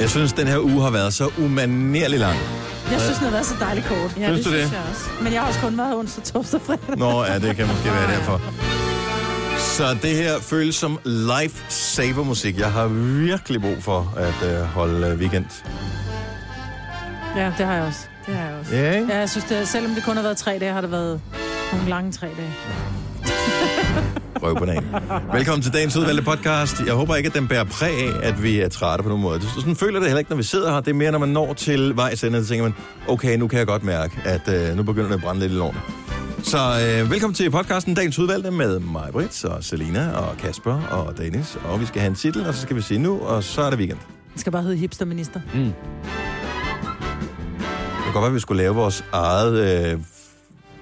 [0.00, 2.38] Jeg synes, den her uge har været så umanerlig lang.
[2.90, 4.16] Jeg synes, den har været så dejligt kort.
[4.18, 4.72] Ja, Synes det du synes det?
[4.72, 5.04] jeg også.
[5.22, 6.96] Men jeg har også kun været onsdag, torsdag, fredag.
[6.98, 8.40] Nå, ja, det kan måske være derfor.
[9.58, 12.58] Så det her føles som lifesaver-musik.
[12.58, 15.44] Jeg har virkelig brug for at øh, holde øh, weekend.
[17.36, 18.00] Ja, det har jeg også.
[18.26, 18.74] Det har jeg også.
[18.76, 19.12] Ja, ikke?
[19.12, 21.20] Ja, jeg synes, det, selvom det kun har været tre dage, har det været
[21.72, 22.54] nogle lange tre dage.
[24.46, 24.84] Røvbanan.
[25.32, 26.80] Velkommen til dagens udvalgte podcast.
[26.86, 27.90] Jeg håber ikke, at den bærer præg
[28.22, 29.40] af, at vi er trætte på nogen måde.
[29.40, 30.80] Det- Sådan føler det heller ikke, når vi sidder her.
[30.80, 32.74] Det er mere, når man når til vejs ende, så tænker man,
[33.08, 35.54] okay, nu kan jeg godt mærke, at øh, nu begynder det at brænde lidt i
[35.54, 35.80] lårene.
[36.42, 41.18] Så øh, velkommen til podcasten Dagens Udvalgte med mig, Brits, og Selina, og Kasper, og
[41.18, 41.58] Dennis.
[41.64, 43.70] Og vi skal have en titel, og så skal vi sige nu, og så er
[43.70, 43.98] det weekend.
[44.32, 45.40] Det skal bare hedde hipsterminister.
[45.54, 45.72] Det
[48.04, 49.52] kan godt være, at vi skulle lave vores eget...
[49.92, 49.98] Øh,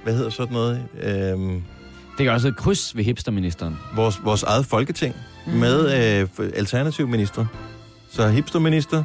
[0.04, 0.82] hvad hedder sådan noget?
[1.02, 1.38] Øh,
[2.18, 3.78] Det kan også hedde kryds ved hipsterministeren.
[3.94, 5.14] vores, vores eget folketing
[5.46, 5.52] mm.
[5.52, 7.46] med øh, alternativ minister.
[8.10, 9.02] Så hipsterminister.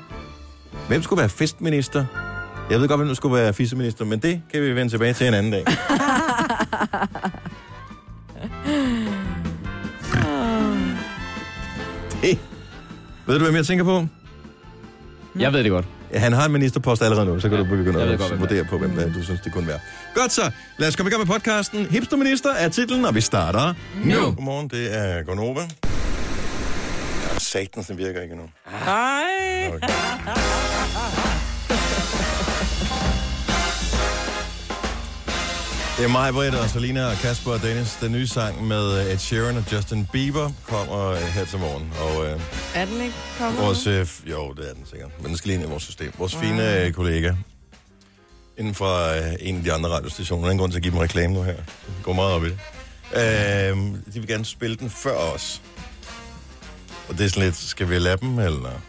[0.87, 2.05] Hvem skulle være festminister?
[2.69, 5.27] Jeg ved godt, hvem der skulle være fisseminister, men det kan vi vende tilbage til
[5.27, 5.65] en anden dag.
[12.21, 12.39] det.
[13.25, 14.07] Ved du, hvem jeg tænker på?
[15.39, 15.85] Jeg ved det godt.
[16.15, 18.77] Han har en ministerpost allerede nu, så kan Ja, du begynde at godt, vurdere på,
[18.77, 19.79] hvem er, du synes, det kunne være.
[20.15, 21.85] Godt så, lad os komme i gang med podcasten.
[21.85, 23.73] Hipsterminister er titlen, og vi starter
[24.05, 24.15] nu.
[24.15, 24.25] Nu.
[24.25, 25.61] Godmorgen, det er Gonova.
[25.61, 28.43] Ja, satan, den virker ikke nu.
[28.85, 29.67] Hej!
[29.67, 29.87] Okay.
[35.99, 37.97] Det er mig, Britt, og Selina og Kasper og Dennis.
[38.01, 41.93] Den nye sang med Ed Sheeran og Justin Bieber kommer øh, her til morgen.
[42.01, 42.41] Og øh,
[42.75, 43.61] Er den ikke kommet?
[43.61, 43.87] vores...
[43.87, 45.11] Øh, jo, det er den sikkert.
[45.19, 46.11] Men den skal lige ind i vores system.
[46.17, 47.33] Vores fine øh, kollega
[48.57, 50.41] inden for øh, en af de andre radiostationer.
[50.41, 51.55] Der er ingen grund til at give dem reklame nu her.
[51.55, 52.59] Det går meget op i det.
[53.15, 53.77] Øh,
[54.13, 55.61] de vil gerne spille den før os.
[57.09, 58.81] Og det er sådan lidt, skal vi lade dem, eller...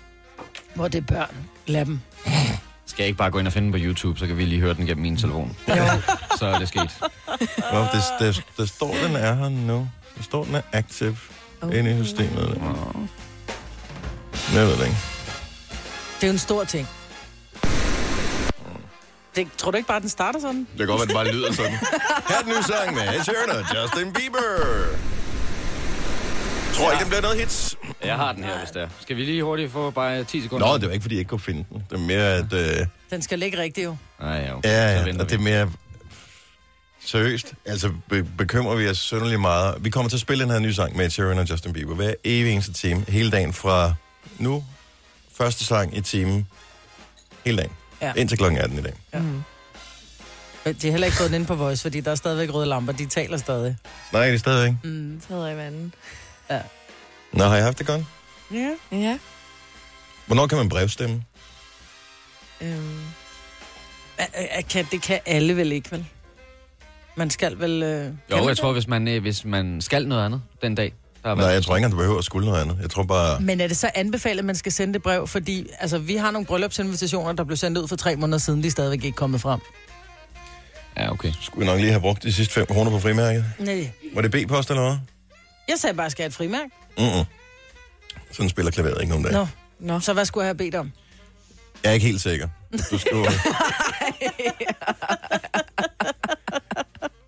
[0.74, 1.34] Hvor det er børn.
[1.66, 2.00] Lad dem.
[2.90, 4.60] Skal jeg ikke bare gå ind og finde den på YouTube, så kan vi lige
[4.60, 5.56] høre den gennem min telefon.
[6.38, 6.90] så er det sket.
[7.72, 9.88] Nå, det, det, der står, den er her nu.
[10.16, 11.16] Der står, den er active
[11.60, 11.78] okay.
[11.78, 12.60] inde i systemet.
[14.54, 14.96] Jeg ved det ikke.
[16.16, 16.88] Det er jo en stor ting.
[19.36, 20.66] Det, tror du ikke bare, den starter sådan?
[20.70, 21.72] Det kan godt være, det bare lyder sådan.
[22.28, 24.40] Her er den nye sang med Ed Sheeran og Justin Bieber.
[26.74, 27.76] Tror ikke, den bliver noget hits.
[28.04, 28.88] Jeg har den her, hvis det er.
[29.00, 30.66] Skal vi lige hurtigt få bare 10 sekunder?
[30.66, 31.84] Nå, det var ikke, fordi jeg ikke kunne finde den.
[31.90, 32.52] Det er mere, at...
[32.80, 33.96] Øh, Den skal ligge rigtigt jo.
[34.20, 34.68] Nej, ja, okay.
[34.68, 35.44] ja, så ja, og det er vi.
[35.44, 35.70] mere...
[37.04, 39.74] Seriøst, altså be- bekymrer vi os sønderlig meget.
[39.84, 41.94] Vi kommer til at spille den her nye sang med Ed Sheeran og Justin Bieber
[41.94, 43.94] hver evig eneste time, hele dagen fra
[44.38, 44.64] nu,
[45.34, 46.48] første sang i timen,
[47.44, 47.72] hele dagen,
[48.02, 48.12] Ja.
[48.16, 48.92] indtil klokken 18 i dag.
[49.12, 52.66] Men De har heller ikke fået den ind på Voice, fordi der er stadigvæk røde
[52.66, 52.92] lamper.
[52.92, 53.76] De taler stadig.
[54.12, 54.72] Nej, det er stadigvæk.
[54.84, 55.20] Mm.
[55.28, 55.54] Træder i
[56.50, 56.70] vandet.
[57.32, 58.04] Nå, har I haft det godt?
[58.52, 58.70] Ja.
[58.92, 59.18] Ja.
[60.26, 61.22] Hvornår kan man brevstemme?
[62.60, 63.00] Øhm.
[64.70, 66.06] Kan, det kan alle vel ikke, vel?
[67.16, 67.82] Man skal vel...
[67.82, 68.58] Øh, Jo, jeg det?
[68.58, 70.92] tror, hvis man, øh, hvis man skal noget andet den dag.
[71.24, 72.78] Der Nej, jeg tror ikke, at du behøver at skulle noget andet.
[72.82, 73.40] Jeg tror bare...
[73.40, 75.26] Men er det så anbefalet, at man skal sende det brev?
[75.28, 78.62] Fordi altså, vi har nogle bryllupsinvitationer, der blev sendt ud for tre måneder siden.
[78.62, 79.60] De er stadigvæk ikke kommet frem.
[80.96, 81.32] Ja, okay.
[81.40, 83.44] Skulle vi nok lige have brugt de sidste 5 kroner på frimærket?
[83.58, 83.90] Nej.
[84.14, 84.98] Var det B-post eller hvad?
[85.70, 86.70] Jeg sagde bare, at jeg skal have et frimærke.
[86.98, 87.24] Mm-mm.
[88.32, 89.32] Sådan spiller klaveret ikke nogen dag.
[89.32, 89.46] Nå.
[89.78, 90.00] Nå.
[90.00, 90.92] Så hvad skulle jeg have bedt om?
[91.84, 92.48] Jeg er ikke helt sikker.
[92.90, 93.30] Du skulle...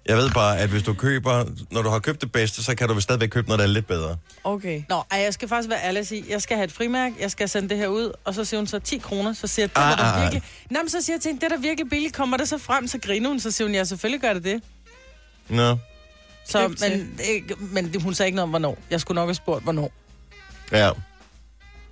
[0.06, 2.88] Jeg ved bare, at hvis du køber, når du har købt det bedste, så kan
[2.88, 4.16] du vel stadigvæk købe noget, der er lidt bedre.
[4.44, 4.82] Okay.
[4.88, 7.30] Nå, ej, jeg skal faktisk være ærlig og sige, jeg skal have et frimærke, jeg
[7.30, 9.70] skal sende det her ud, og så siger hun så 10 kroner, så siger jeg,
[9.70, 10.22] det Ah, er der ah, ah.
[10.22, 10.42] virkelig...
[10.70, 12.58] Nå, men så siger jeg til hende, det er der virkelig billigt, kommer det så
[12.58, 14.62] frem, så griner hun, så siger hun, ja, selvfølgelig gør det det.
[15.48, 15.76] Nå,
[16.48, 18.78] Så, men, ikke, men det- hun sagde ikke noget om, hvornår.
[18.90, 19.92] Jeg skulle nok have spurgt, hvornår.
[20.72, 20.90] ja.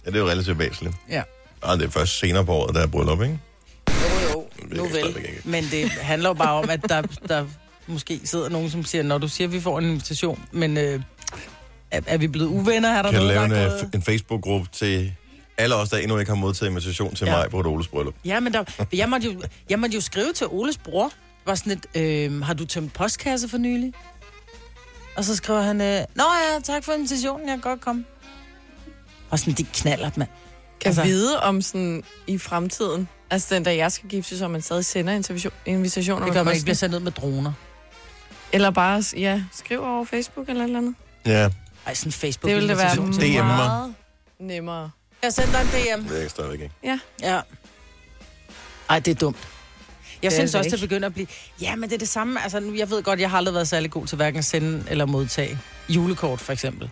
[0.07, 0.97] Ja, det er jo relativt væsentligt.
[1.11, 1.23] Ja.
[1.63, 3.39] Og det er først senere på året, der er bryllup, ikke?
[3.91, 3.95] Jo,
[4.33, 4.47] jo,
[4.77, 5.17] nu vel.
[5.45, 7.47] Men det handler jo bare om, at der, der
[7.87, 11.01] måske sidder nogen, som siger, når du siger, at vi får en invitation, men øh,
[11.91, 12.89] er, er vi blevet uvenner?
[12.89, 15.15] Er der Kan du noget, lave en, øh, gået- en Facebook-gruppe til
[15.59, 17.37] alle os, der endnu ikke har modtaget invitation til Ja.
[17.37, 18.15] mig på et Oles bryllup?
[18.25, 21.13] Ja, men der, jeg, måtte jo, jeg måtte jo skrive til Oles bror,
[21.47, 23.93] var sådan et, øh, har du tømt postkasse for nylig?
[25.17, 26.25] Og så skriver han, øh, Nå
[26.55, 28.05] ja, tak for invitationen, jeg kan godt komme.
[29.31, 30.29] Og sådan, de knaller, mand.
[30.81, 34.63] Kan Altså- vide om sådan i fremtiden, altså den dag jeg skal giftes, så man
[34.63, 36.25] stadig sender invitation- invitationer.
[36.25, 37.53] Det gør man ikke, bliver sendt ud med droner.
[38.53, 40.95] Eller bare, ja, skriv over Facebook eller et eller andet.
[41.27, 41.49] Ja,
[41.87, 43.31] Ej, sådan Facebook Det ville da være invitation.
[43.43, 43.57] DM mig.
[43.57, 43.95] meget
[44.41, 44.91] nemmere.
[45.23, 46.09] Jeg sender dig en DM.
[46.09, 46.75] det er jeg stadigvæk ikke.
[46.85, 46.99] Ja.
[47.23, 47.41] Ja.
[48.91, 49.49] Ej, det er dumt.
[50.23, 51.27] Jeg Det synes også, det begynder at blive...
[51.61, 52.43] Ja, men det er det samme.
[52.43, 54.85] Altså, nu, jeg ved godt, jeg har aldrig været særlig god til hverken at sende
[54.89, 55.59] eller modtage
[55.89, 56.91] julekort, for eksempel.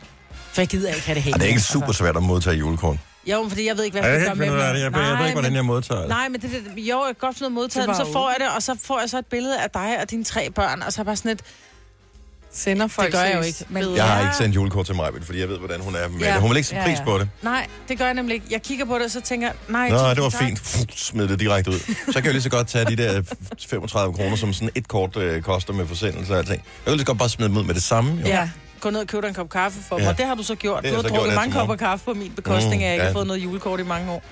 [0.53, 1.35] For jeg gider ikke have det hele.
[1.35, 2.97] Og det er ikke Altså, super svært at modtage julekort.
[3.27, 4.73] Jo, fordi jeg ved ikke, hvad jeg jeg skal gøre med det.
[4.73, 4.81] mig.
[4.81, 6.09] Jeg, jeg ved ikke, hvordan jeg modtager det.
[6.09, 8.37] Nej, men det, det, jo, jeg kan godt finde noget modtaget, men så får jeg
[8.41, 10.93] det, og så får jeg så et billede af dig og dine tre børn, og
[10.93, 11.41] så er jeg bare sådan et,
[12.53, 13.97] Sender folk gør jeg jo ikke, men-?
[13.97, 16.33] Jeg har ikke sendt julekort til mig, fordi jeg ved, hvordan hun er med Ja.
[16.33, 16.41] det.
[16.41, 17.29] Hun vil ikke sætte pris på det.
[17.43, 18.47] nej, det gør jeg nemlig ikke.
[18.51, 19.89] Jeg kigger på det, og så tænker jeg, nej.
[19.89, 20.41] Nå, tusind det var tak.
[20.43, 20.59] fint.
[20.61, 21.79] Fuh, Smid det direkte ud.
[22.07, 23.23] Så kan jeg lige så godt tage de der
[23.69, 26.63] 35 kroner, som sådan et kort øh, koster med forsendelse og alting.
[26.87, 28.21] Jeg vil lige så godt bare smide dem ud med det samme.
[28.21, 28.27] Jo.
[28.27, 30.05] Ja, gå ned og købe dig en kop kaffe for mig.
[30.05, 30.11] Ja.
[30.11, 30.83] Og det har du så gjort.
[30.83, 31.69] Det Du har har jeg så drukket her mange til morgen.
[31.69, 33.09] kopper kaffe på min bekostning, Mm, at jeg ikke ja.
[33.09, 34.23] har fået noget julekort i mange år.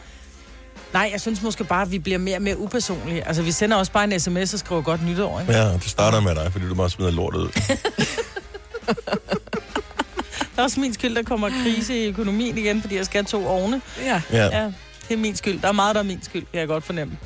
[0.96, 3.26] Nej, jeg synes måske bare, at vi bliver mere og mere upersonlige.
[3.26, 5.52] Altså, vi sender også bare en sms og skriver godt nytår, ikke?
[5.52, 7.48] Ja, det starter med dig, fordi du bare smider lortet ud.
[10.38, 13.26] Det er også min skyld, der kommer krise i økonomien igen, fordi jeg skal have
[13.26, 13.80] to ovne.
[14.04, 14.22] Ja.
[14.32, 14.44] Ja.
[14.44, 14.64] Ja,
[15.08, 15.60] det er min skyld.
[15.60, 17.18] Der er meget, der er min skyld, kan jeg godt fornemme.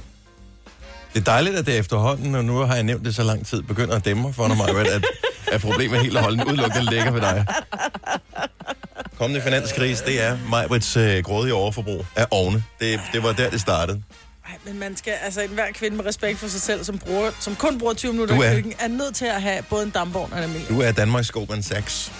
[1.14, 3.62] Det er dejligt, at det efterhånden, og nu har jeg nævnt det så lang tid,
[3.62, 5.04] begynder at dæmme for mig, at,
[5.52, 7.46] at problemet helt og holdent udelukkende ligger ved dig.
[9.20, 12.64] Kommende finanskrise, det er Majbrits øh, grådige overforbrug af ovne.
[12.80, 14.02] Det, det var der, det startede.
[14.48, 17.56] Nej, men man skal, altså enhver kvinde med respekt for sig selv, som, bruger, som
[17.56, 19.90] kun bruger 20 minutter Du er- i køkken, er nødt til at have både en
[19.90, 20.76] dampvogn og en almindelig.
[20.76, 22.12] Du er Danmarks Goldman Sachs.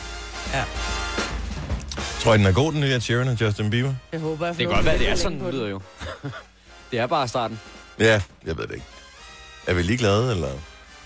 [0.54, 0.64] Ja.
[2.20, 3.94] Tror I, den er god, den nye Sheeran og Justin Bieber?
[4.12, 5.80] Jeg håber, jeg Det kan godt være, det er sådan, det lyder jo.
[6.90, 7.60] det er bare starten.
[8.00, 8.86] Ja, jeg ved det ikke.
[9.66, 10.48] Er vi ligeglade, eller?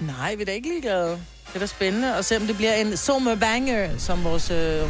[0.00, 1.11] Nej, vi er da ikke ligeglade.
[1.11, 4.82] Det er da spændende at se, om det bliver en sommer banger, som vores øh,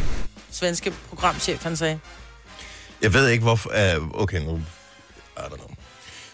[0.55, 1.99] svenske programchef han sagde.
[3.03, 3.71] Jeg ved ikke, hvorfor...
[3.99, 4.56] Uh, okay, nu...
[5.37, 5.69] I don't know.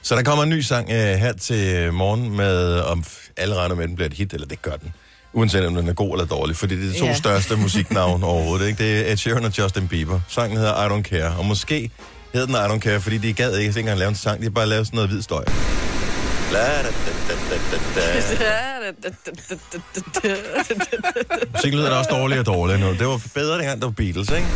[0.02, 3.04] Så der kommer en ny sang uh, her til morgen med, om
[3.36, 4.92] alle regner med, at den bliver et hit, eller det gør den.
[5.32, 7.14] Uanset om den er god eller dårlig, fordi det er de to Ja.
[7.14, 8.66] største musiknavne overhovedet.
[8.68, 8.84] Ikke?
[8.84, 10.20] Det er Ed Sheeran og Justin Bieber.
[10.28, 11.90] Sangen hedder I Don't Care, og måske
[12.32, 14.50] hedder den I Don't Care, fordi de gad ikke ikke engang lave en sang, de
[14.50, 15.44] bare lavet sådan noget hvid støj.
[21.52, 22.92] Musikken lyder da også dårligere og dårligere nu.
[22.92, 24.46] Det var bedre dengang, der var Beatles, ikke?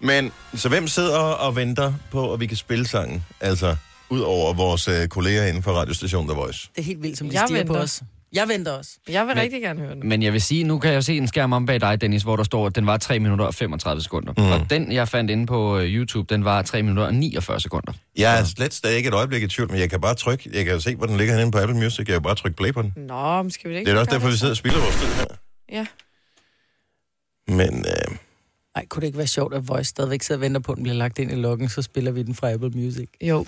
[0.00, 3.24] Men, så hvem sidder og venter på, at vi kan spille sangen?
[3.40, 3.76] Altså,
[4.10, 6.68] ud over vores øh, kolleger inden for radiostationen The Voice.
[6.74, 7.82] Det er helt vildt, som de Jeg stiger på venter.
[7.84, 8.02] os.
[8.34, 8.90] Jeg venter også.
[9.08, 10.08] Jeg vil Men- rigtig gerne høre den.
[10.08, 12.36] Men jeg vil sige, nu kan jeg se en skærm om bag dig, Dennis, hvor
[12.36, 14.32] der står, at den var 3 minutter og 35 sekunder.
[14.36, 14.44] Mm.
[14.44, 17.92] Og den, jeg fandt inde på øh, YouTube, den var 3 minutter og 49 sekunder.
[18.16, 20.64] Jeg er slet stadig ikke et øjeblik i tvivl, men jeg kan bare trykke, jeg
[20.64, 22.82] kan se, hvor den ligger henne på Apple Music, jeg kan bare trykke play på
[22.82, 22.92] den.
[22.96, 24.38] Nå, men skal vi ikke Det er da også derfor, vi så?
[24.38, 25.24] sidder og spilder vores tid her.
[25.72, 25.86] Ja.
[27.48, 28.16] Men øh,
[28.74, 30.82] Ej, kunne det ikke være sjovt, at Voice stadigvæk sidder og venter på, at den
[30.82, 33.08] bliver lagt ind i loggen, så spiller vi den fra Apple Music.
[33.22, 33.46] Jo.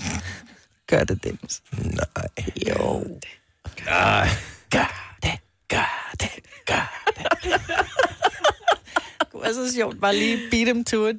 [0.86, 1.62] Gør det, Dennis.
[1.72, 2.44] nej.
[2.68, 3.04] Jo.
[3.88, 4.28] Ej.
[4.74, 5.38] Gør det,
[5.68, 6.30] gør det,
[6.66, 7.26] gør det.
[9.20, 11.16] det kunne være så sjovt, bare lige beat them to it.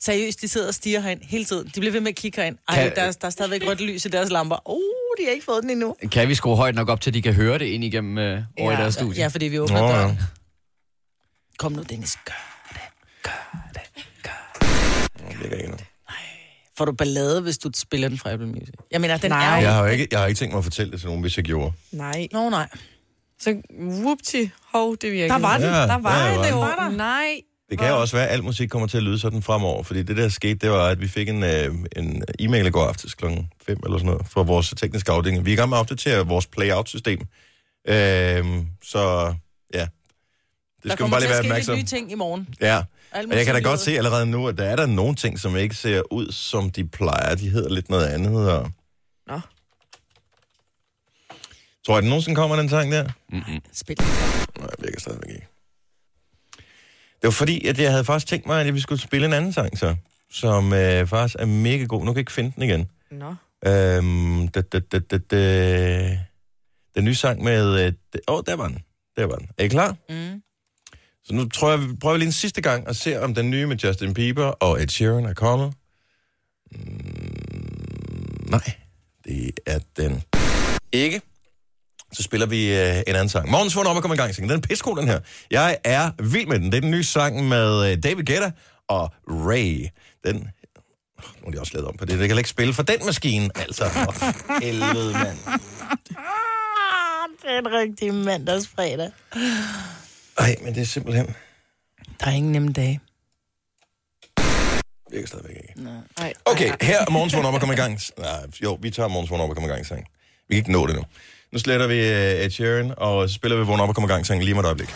[0.00, 1.66] Seriøst, de sidder og stiger herind hele tiden.
[1.74, 2.58] De bliver ved med at kigge herind.
[2.68, 4.70] Ej, Kan- der, er- der er stadigvæk rødt lys i deres lamper.
[4.70, 4.76] Uh,
[5.18, 5.96] de har ikke fået den endnu.
[6.12, 8.72] Kan vi skrue højt nok op til, de kan høre det ind igennem øh, over
[8.72, 8.78] Ja.
[8.78, 9.20] i deres studie?
[9.22, 10.16] Ja, fordi vi åbner Nå, ja.
[11.58, 12.18] Kom nu, Dennis.
[12.24, 12.80] Gør det,
[13.22, 15.28] gør det, gør det.
[15.28, 15.78] Det ligger ikke endnu.
[16.82, 18.74] Får du ballade, hvis du spiller den fra Apple Music?
[18.90, 19.44] Jeg mener, den Nej.
[19.54, 19.62] er jo...
[19.62, 21.36] Jeg har jo ikke, jeg har ikke tænkt mig at fortælle det til nogen, hvis
[21.36, 21.72] jeg gjorde.
[21.92, 22.28] Nej.
[22.32, 22.68] Nå, nej.
[23.40, 25.34] Så whoopty, hov, det virker.
[25.34, 25.66] Der var den.
[25.66, 26.96] Ja, Der var ja, den var der?
[26.96, 27.40] Nej.
[27.70, 30.02] Det kan jo også være, at al musik kommer til at lyde sådan fremover, fordi
[30.02, 33.14] det der skete, det var, at vi fik en, øh, en e-mail i går aftes
[33.14, 33.24] kl.
[33.66, 35.44] 5 eller sådan noget, fra vores tekniske afdeling.
[35.44, 37.20] Vi er i gang med at opdatere vores playout-system.
[37.20, 37.24] Øh,
[38.84, 39.34] så
[39.74, 39.88] ja, det
[40.84, 41.76] Der skal man kommer bare til lige at være ske lidt opmærksom.
[41.76, 42.48] nye ting i morgen.
[42.60, 42.82] Ja,
[43.14, 45.56] Men jeg kan da godt se allerede nu, at der er der nogle ting, som
[45.56, 47.34] ikke ser ud, som de plejer.
[47.34, 48.52] De hedder lidt noget andet.
[48.52, 48.70] Og...
[49.26, 49.40] Nå.
[51.86, 53.08] Tror jeg, den nogensinde kommer, den sang der?
[53.28, 53.60] Mm-mm.
[53.72, 53.96] Spil.
[54.58, 55.46] Nej, det virker stadigvæk ikke.
[56.92, 59.52] Det var fordi, at jeg havde faktisk tænkt mig, at vi skulle spille en anden
[59.52, 59.96] sang så,
[60.30, 62.00] som øh, faktisk er mega god.
[62.00, 62.88] Nu kan jeg ikke finde den igen.
[63.10, 63.34] Nå.
[63.66, 66.18] Øhm, da, da, da, da, da.
[66.94, 67.86] Den nye sang med...
[67.86, 67.92] øh,
[68.28, 68.78] Åh, oh, der var den.
[69.16, 69.48] Der var den.
[69.58, 69.96] Er I klar?
[70.08, 70.42] Mm.
[71.32, 73.66] Så nu tror jeg, vi prøver lige en sidste gang at se, om den nye
[73.66, 75.72] med Justin Bieber og Ed Sheeran er kommet.
[76.72, 76.78] Mm,
[78.50, 78.72] nej,
[79.24, 80.22] det er den
[80.92, 81.20] ikke.
[82.12, 83.50] Så spiller vi øh, en anden sang.
[83.50, 84.36] Morgens vågn op og kommer i gang.
[84.36, 85.20] Den er pissegod, den her.
[85.50, 86.66] Jeg er vild med den.
[86.72, 88.50] Det er den nye sang med øh, David Guetta
[88.88, 89.86] og Ray.
[90.24, 90.36] Den...
[90.36, 90.42] Øh,
[91.42, 92.18] nu er de også lavet om på det.
[92.18, 93.50] Det kan ikke spille for den maskine.
[93.54, 95.38] Altså, for helvede, mand.
[97.24, 99.10] Ah, det er en rigtig mandagsfredag.
[100.38, 101.26] Ej, men det er simpelthen...
[102.20, 103.00] Der er ingen nemme dage.
[105.12, 105.82] Virker stadigvæk ikke.
[106.18, 106.32] Nej.
[106.44, 108.00] Okay, her er morgens vågn op og komme i gang.
[108.18, 108.28] Nej,
[108.62, 110.06] jo, vi tager morgens vågn op og komme i gang sang.
[110.48, 111.02] Vi kan ikke nå det nu.
[111.52, 114.12] Nu sletter vi uh, Ed Sheeran, og så spiller vi vågn op og komme i
[114.12, 114.94] gang sang lige med et øjeblik.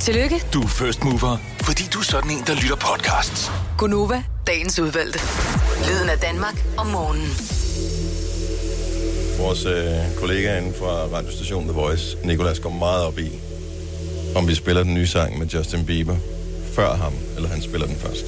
[0.00, 3.50] Tillykke, Du er first mover, fordi du er sådan en, der lytter podcasts.
[3.78, 5.18] Gunova, dagens udvalgte.
[5.88, 7.30] Lyden af Danmark om morgenen.
[9.38, 13.30] Vores øh, kollega inden fra radiostationen The Voice, Nicolas, går meget op i,
[14.36, 16.16] om vi spiller den nye sang med Justin Bieber
[16.74, 18.24] før ham, eller han spiller den først.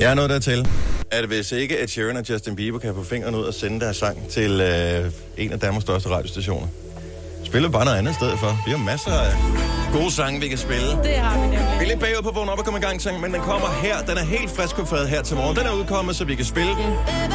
[0.00, 0.68] Jeg er nået dertil,
[1.10, 3.96] at hvis ikke Ed Sheeran og Justin Bieber kan få fingrene ud og sende deres
[3.96, 6.66] sang til øh, en af Danmarks største radiostationer,
[7.44, 8.58] spiller bare noget andet i stedet for.
[8.66, 9.32] Vi har masser af
[9.92, 10.90] gode sange, vi kan spille.
[11.02, 11.76] Det har vi nemlig.
[11.78, 13.68] Vi er lidt bagud på vågne op og komme i gang, sang, men den kommer
[13.82, 13.96] her.
[14.08, 15.56] Den er helt frisk på fadet her til morgen.
[15.56, 16.90] Den er udkommet, så vi kan spille den.
[17.06, 17.34] Babe,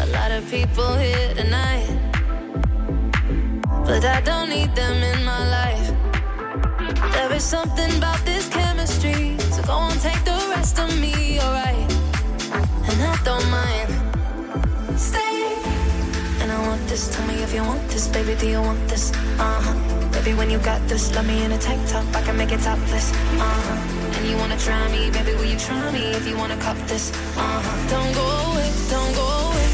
[0.00, 1.88] A lot of people here tonight,
[3.84, 5.92] but I don't need them in my life.
[7.12, 11.90] There is something about this chemistry, so go on, take the rest of me, alright?
[12.88, 13.90] And I don't mind.
[14.98, 15.56] Stay.
[16.40, 19.12] And I want this, tell me if you want this, baby, do you want this?
[19.38, 20.08] Uh huh.
[20.12, 22.60] Baby, when you got this, love me in a tank top, I can make it
[22.60, 23.12] topless.
[23.12, 24.01] Uh huh.
[24.22, 27.10] And you wanna try me, baby, will you try me if you wanna cop this?
[27.36, 27.88] Uh huh.
[27.90, 29.66] Don't go away, don't go away,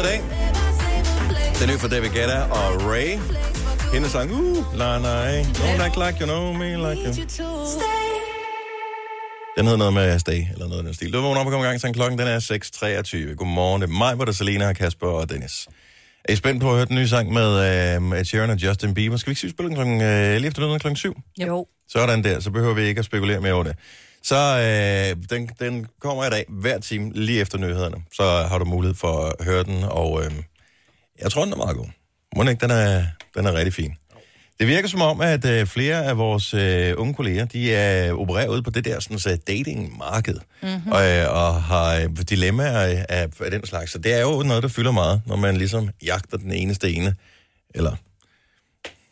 [0.00, 0.20] glad dag.
[1.60, 3.10] Den er fra David Guetta og Ray.
[3.94, 7.12] Hendes sang, uh, la nej, don't act like you know me like you.
[9.56, 11.12] Den hedder noget med Stay, eller noget af den stil.
[11.12, 12.40] Du vågner op og kommer i gang, så klokken den er
[13.30, 13.34] 6.23.
[13.34, 15.68] Godmorgen, det er mig, hvor der er Selena, Kasper og Dennis.
[16.24, 17.48] Er I spændt på at høre den nye sang med
[18.10, 19.16] uh, Ed Sheeran og Justin Bieber?
[19.16, 21.16] Skal vi ikke sige, vi spiller den klokken, uh, lige efter klokken 7?
[21.40, 21.66] Jo.
[21.88, 23.76] Sådan der, så behøver vi ikke at spekulere mere over det.
[24.28, 27.96] Så øh, den, den kommer i dag hver time lige efter nyhederne.
[28.12, 30.30] Så har du mulighed for at høre den, og øh,
[31.22, 31.86] jeg tror, den er meget god.
[32.36, 33.04] Må den ikke, den er,
[33.36, 33.94] den er rigtig fin.
[34.58, 38.48] Det virker som om, at øh, flere af vores øh, unge kolleger, de er opererer
[38.48, 40.92] ude på det der sådan, så datingmarked, mm-hmm.
[40.92, 43.92] og, øh, og har øh, dilemmaer af, af, den slags.
[43.92, 47.14] Så det er jo noget, der fylder meget, når man ligesom jagter den eneste ene,
[47.74, 47.96] eller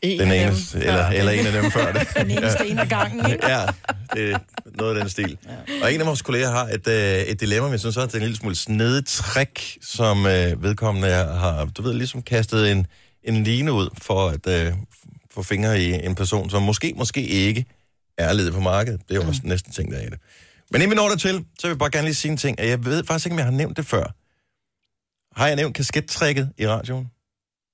[0.02, 0.80] En den af dem før.
[0.80, 2.08] eller, eller en af dem før det.
[2.16, 3.48] Den eneste en af gangen, ikke?
[3.48, 3.66] ja,
[4.14, 4.40] det
[4.76, 5.38] noget af den stil.
[5.48, 5.82] Ja.
[5.82, 8.14] Og en af vores kolleger har et, øh, et dilemma, men jeg synes også, det
[8.14, 12.86] er en lille smule snedigt trick, som øh, vedkommende har, du ved, ligesom kastet en,
[13.22, 14.72] en line ud for at øh,
[15.30, 17.64] få fingre i en person, som måske, måske ikke
[18.18, 19.00] er ledet på markedet.
[19.08, 20.18] Det er jo også næsten ting, der er i det.
[20.70, 22.58] Men inden vi når dertil, så vil jeg bare gerne lige sige en ting.
[22.58, 24.14] Jeg ved faktisk ikke, om jeg har nævnt det før.
[25.40, 27.10] Har jeg nævnt kaskettrækket i radioen?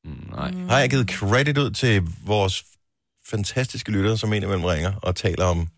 [0.04, 0.52] Mm, nej.
[0.68, 2.64] Har jeg givet credit ud til vores
[3.26, 5.68] fantastiske lyttere, som en imellem ringer og taler om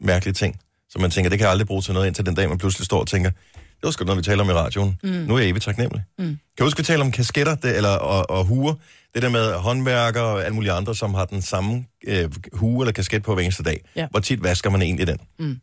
[0.00, 0.60] mærkelige ting,
[0.90, 2.84] som man tænker, det kan jeg aldrig bruge til noget, indtil den dag, man pludselig
[2.86, 4.98] står og tænker, det var sgu noget, vi taler om i radioen.
[5.02, 5.10] Mm.
[5.10, 6.04] Nu er jeg evigt taknemmelig.
[6.18, 6.24] Mm.
[6.24, 8.74] Kan du huske, vi taler om kasketter det, eller, og, og huer?
[9.14, 12.92] Det der med håndværkere og alle mulige andre, som har den samme øh, hue eller
[12.92, 13.80] kasket på hver eneste dag.
[13.96, 14.06] Ja.
[14.10, 15.18] Hvor tit vasker man egentlig den?
[15.38, 15.60] Mm.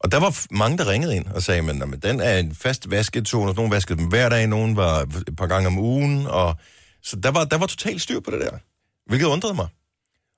[0.00, 2.54] Og der var mange, der ringede ind og sagde, men, "Nå, men den er en
[2.54, 6.56] fast vasketone, nogle vaskede dem hver dag, nogen var et par gange om ugen, og
[7.02, 8.50] så der var, der var totalt styr på det der,
[9.06, 9.66] hvilket undrede mig.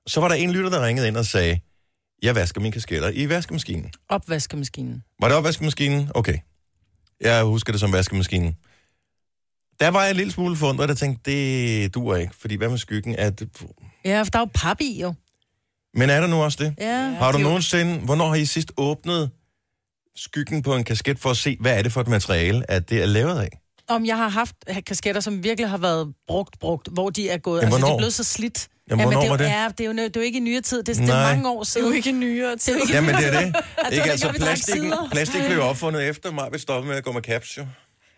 [0.07, 1.59] Så var der en lytter, der ringede ind og sagde,
[2.23, 3.91] jeg vasker mine kasketter i vaskemaskinen.
[4.09, 5.03] Opvaskemaskinen.
[5.19, 6.11] Var det opvaskemaskinen?
[6.15, 6.37] Okay.
[7.21, 8.57] Jeg husker det som vaskemaskinen.
[9.79, 12.33] Der var jeg en lille smule forundret, og tænkte, det duer ikke.
[12.39, 13.15] Fordi hvad med skyggen?
[13.15, 13.43] At...
[14.05, 15.13] Ja, for der er jo pap i, jo.
[15.93, 16.75] Men er der nu også det?
[16.79, 17.09] Ja.
[17.09, 17.99] Har du det nogensinde...
[17.99, 19.31] Hvornår har I sidst åbnet
[20.15, 23.01] skyggen på en kasket for at se, hvad er det for et materiale, at det
[23.01, 23.59] er lavet af?
[23.87, 24.55] Om jeg har haft
[24.87, 27.61] kasketter, som virkelig har været brugt, brugt, hvor de er gået.
[27.61, 28.67] Jamen, altså, de er blevet så slidt.
[28.89, 29.49] Jamen, men hvornår det, er var jo- det?
[29.49, 30.83] Ja, det er, jo, det er jo ikke i nyere tid.
[30.83, 31.87] Det, er- det er mange år Det er siden.
[31.87, 32.75] jo ikke nyere tid.
[32.75, 33.55] ikke- Jamen, det er det.
[33.89, 34.93] det ikke altså plastikken.
[35.11, 37.65] Plastik blev opfundet efter mig, vi stoppede med at gå med caps, jo.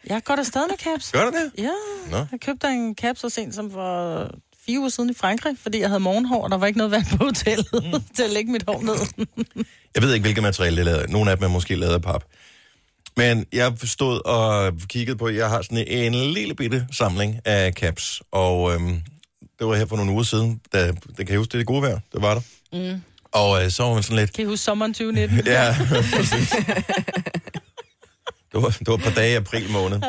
[0.09, 1.11] Jeg går der stadig med caps.
[1.11, 1.51] Gør du det?
[1.63, 1.69] Ja,
[2.11, 2.17] Nå.
[2.31, 4.29] jeg købte en cap så sent som for
[4.65, 7.05] fire uger siden i Frankrig, fordi jeg havde morgenhår, og der var ikke noget vand
[7.17, 8.01] på hotellet mm.
[8.15, 9.25] til at lægge mit hår ned.
[9.95, 11.09] Jeg ved ikke, hvilket materiale det er lavet af.
[11.09, 12.23] Nogle af dem er måske lavet af pap.
[13.17, 18.21] Men jeg stod og kiggede på, jeg har sådan en lille bitte samling af caps,
[18.31, 19.01] og øhm,
[19.59, 21.67] det var her for nogle uger siden, da, det kan jeg huske, det er det
[21.67, 22.41] gode vejr, det var der.
[22.93, 23.01] Mm.
[23.31, 25.39] Og øh, så var man sådan lidt, Kan I huske sommeren 2019?
[25.45, 25.75] ja,
[26.15, 26.49] præcis.
[28.51, 29.99] det, var, det var et par dage i april måned.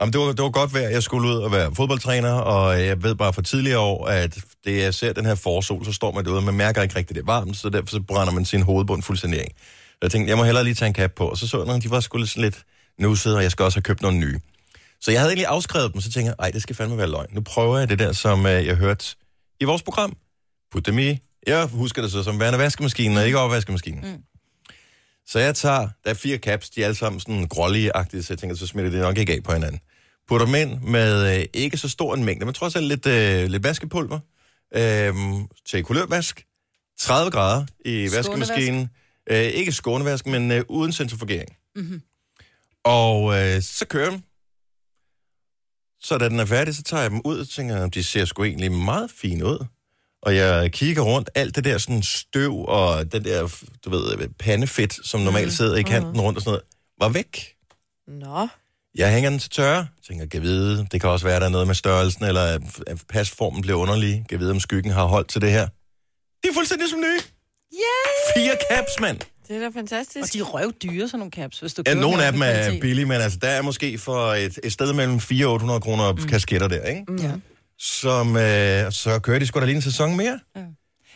[0.00, 0.88] Jamen, det, var, det var godt vejr.
[0.88, 4.78] Jeg skulle ud og være fodboldtræner, og jeg ved bare fra tidligere år, at det
[4.82, 7.22] jeg ser den her forsol, så står man derude, og man mærker ikke rigtigt, det
[7.22, 9.52] er varmt, så derfor så brænder man sin hovedbund fuldstændig af.
[9.90, 11.74] Så jeg tænkte, jeg må hellere lige tage en cap på, og så så jeg,
[11.74, 12.58] at de var sgu lidt lidt
[12.98, 14.40] nussede, og jeg skal også have købt nogle nye.
[15.00, 17.28] Så jeg havde egentlig afskrevet dem, så tænkte jeg, ej, det skal fandme være løgn.
[17.32, 19.04] Nu prøver jeg det der, som øh, jeg hørte
[19.60, 20.16] i vores program.
[20.72, 21.18] Put dem i.
[21.46, 24.00] Jeg husker det så som værende vaskemaskinen, og ikke opvaskemaskinen.
[24.12, 24.22] Mm.
[25.26, 28.38] Så jeg tager, der er fire caps, de er alle sammen sådan grålige-agtige, så jeg
[28.38, 29.80] tænker, så smitter det nok ikke af på hinanden.
[30.28, 33.46] Putter dem ind med øh, ikke så stor en mængde, men trods alt lidt, øh,
[33.46, 34.18] lidt vaskepulver
[34.74, 35.14] øh,
[35.66, 36.44] til kulørvask.
[36.98, 38.88] 30 grader i vaskemaskinen.
[39.30, 41.56] Øh, ikke skånevask, men øh, uden centrifugering.
[41.76, 42.02] Mm-hmm.
[42.84, 44.24] Og øh, så kører den.
[46.00, 48.44] Så da den er færdig, så tager jeg dem ud og tænker, de ser sgu
[48.44, 49.66] egentlig meget fine ud.
[50.22, 55.06] Og jeg kigger rundt, alt det der sådan støv og den der, du ved, pandefedt,
[55.06, 56.64] som normalt sidder i kanten rundt og sådan noget,
[57.00, 57.54] var væk.
[58.08, 58.48] Nå.
[58.94, 61.66] Jeg hænger den til tørre, tænker, kan vide, det kan også være, der er noget
[61.66, 65.40] med størrelsen, eller at at pasformen bliver underlig, kan vide, om skyggen har holdt til
[65.40, 65.68] det her.
[66.42, 67.20] Det er fuldstændig som nye.
[67.72, 68.34] Yay!
[68.36, 69.20] Fire caps, mand.
[69.48, 70.22] Det er da fantastisk.
[70.22, 72.62] Og de er røvdyre, sådan nogle caps, hvis du Ja, nogle af med dem er
[72.62, 72.80] kvalitet.
[72.80, 76.12] billige, men altså, der er måske for et, et sted mellem 400 og 800 kroner
[76.12, 76.28] mm.
[76.28, 77.04] kasketter der, ikke?
[77.22, 77.32] Ja.
[77.78, 80.40] Som, øh, så kører de sgu da lige en sæson mere.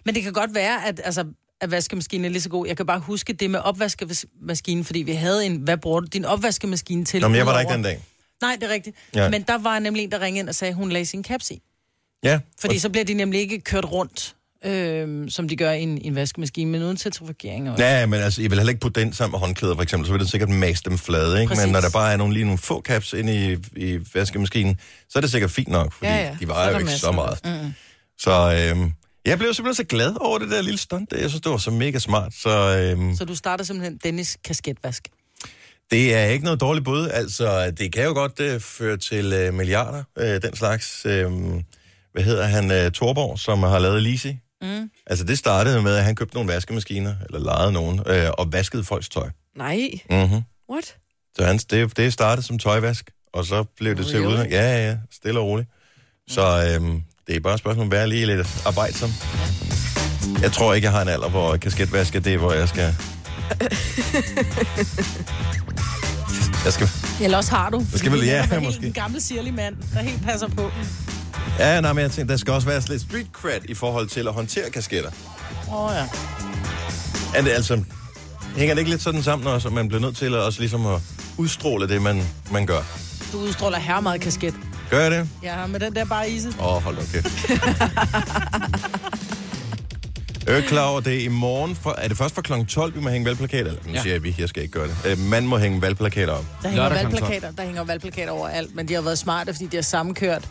[0.05, 1.25] Men det kan godt være, at, altså,
[1.61, 2.67] at vaskemaskinen er lige så god.
[2.67, 6.25] Jeg kan bare huske det med opvaskemaskinen, fordi vi havde en, hvad bruger du din
[6.25, 7.21] opvaskemaskine til?
[7.21, 8.01] Nå, men jeg var der ikke den dag.
[8.43, 8.97] Nej, det er rigtigt.
[9.15, 9.23] Ja.
[9.23, 9.31] Ja.
[9.31, 11.51] Men der var nemlig en, der ringede ind og sagde, at hun lagde sin caps
[11.51, 11.63] i.
[12.25, 15.99] Ja, Fordi så bliver de nemlig ikke kørt rundt, øh, som de gør i en,
[15.99, 17.71] i en vaskemaskine, men uden centrifugering.
[17.71, 17.79] Og...
[17.79, 20.13] Ja, men altså, jeg vil heller ikke putte den sammen med håndklæder, for eksempel, så
[20.13, 21.49] vil det sikkert mase dem flade, ikke?
[21.49, 21.65] Præcis.
[21.67, 25.19] Men når der bare er nogle, lige nogle få caps inde i, i vaskemaskinen, så
[25.19, 27.39] er det sikkert fint nok, fordi ja, Ja, de er vejer jo ikke så meget.
[27.45, 27.73] Mm.
[28.19, 28.31] Så
[28.71, 28.93] øhm,
[29.27, 31.13] jeg blev simpelthen så glad over det der lille stunt.
[31.13, 32.33] Jeg synes, det var så mega smart.
[32.35, 35.09] Så øhm, Så du starter simpelthen Dennis kasketvask.
[35.91, 37.09] det er ikke noget dårligt bud.
[37.09, 41.07] Altså, det kan jo godt øh, føre til øh, milliarder, øh, den slags.
[41.07, 41.31] Øh,
[42.13, 42.71] hvad hedder han?
[42.71, 44.37] Øh, Torborg, som har lavet Lisi.
[44.63, 44.91] Mm.
[45.07, 48.85] Altså, det startede med, at han købte nogle vaskemaskiner, eller lejede nogen, øh, og vaskede
[48.85, 49.29] folks tøj.
[49.57, 49.91] Nej.
[50.11, 50.41] Mm-hmm.
[50.73, 50.97] What?
[51.37, 54.35] Så han, det, det startede som tøjvask, og så blev det til ud.
[54.35, 55.69] Ja, ja, ja, stille og roligt.
[56.29, 59.11] Så øhm, det er bare et spørgsmål om at være lige lidt arbejdsom.
[60.43, 62.95] Jeg tror ikke, jeg har en alder, hvor kasketvask er det, hvor jeg skal...
[66.65, 66.89] Jeg skal...
[67.21, 67.87] Eller også har du.
[67.95, 68.87] skal vel- ja, måske.
[68.87, 70.71] En gammel sirlig mand, der helt passer på.
[71.59, 74.29] Ja, nej, men jeg tænkte, der skal også være lidt street cred i forhold til
[74.29, 75.11] at håndtere kasketter.
[75.69, 76.05] Åh oh, ja.
[77.39, 77.83] Er det altså...
[78.57, 80.87] Hænger det ikke lidt sådan sammen også, at man bliver nødt til at, også ligesom
[80.87, 81.01] at
[81.37, 82.23] udstråle det, man,
[82.53, 82.81] man gør?
[83.33, 84.55] Du udstråler her meget kasket.
[84.91, 85.29] Gør jeg det?
[85.43, 86.49] Ja, med den der bare ise.
[86.61, 87.51] Åh, oh, hold da kæft.
[90.47, 91.77] Jeg er ikke klar over det er i morgen.
[91.77, 92.53] For, er det først fra kl.
[92.69, 93.73] 12, vi må hænge valgplakater?
[93.87, 94.03] Nu Ja.
[94.03, 94.97] siger jeg, vi, jeg skal ikke gøre det.
[95.05, 96.45] Øh, man må hænge valgplakater op.
[96.63, 99.77] Der hænger Lørdag valgplakater, der hænger valgplakater overalt, men de har været smarte, fordi de
[99.77, 100.49] har sammenkørt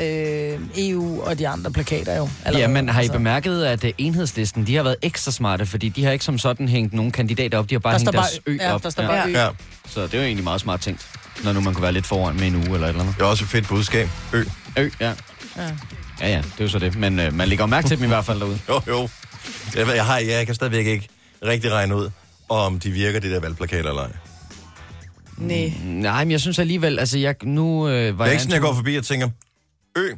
[0.00, 2.28] øh, EU og de andre plakater jo.
[2.44, 2.60] allerede.
[2.62, 5.88] Ja, men har I Altså, bemærket, at øh, enhedslisten, de har været ekstra smarte, fordi
[5.88, 8.12] de har ikke som sådan hængt nogen kandidater op, de har bare Der hængt står
[8.12, 8.82] bare, deres ø ja, op.
[8.82, 9.32] der står bare ø.
[9.32, 9.48] Ja,
[9.88, 11.06] Så det er jo egentlig meget smart tænkt,
[11.44, 13.14] når nu man kunne være lidt foran med en uge eller et eller andet.
[13.16, 14.08] det er også et fedt budskab.
[14.32, 14.44] Ø.
[14.78, 15.12] Ø, ja.
[15.56, 15.62] Ja.
[16.20, 16.96] Ja, ja, det er jo så det.
[16.96, 18.58] Men øh, man lægger mærke til dem i hvert fald derude.
[18.68, 19.08] Jo, jo.
[19.76, 21.08] Jeg, jeg, har, jeg kan stadigvæk ikke
[21.46, 22.10] rigtig regne ud,
[22.48, 24.10] om de virker, de der valgplakater eller ej.
[25.38, 25.72] Nej.
[25.84, 28.52] Nej, men jeg synes alligevel, altså jeg, nu øh, var Det er jeg ikke sådan,
[28.54, 29.28] jeg går forbi og tænker,
[29.96, 30.08] Ø,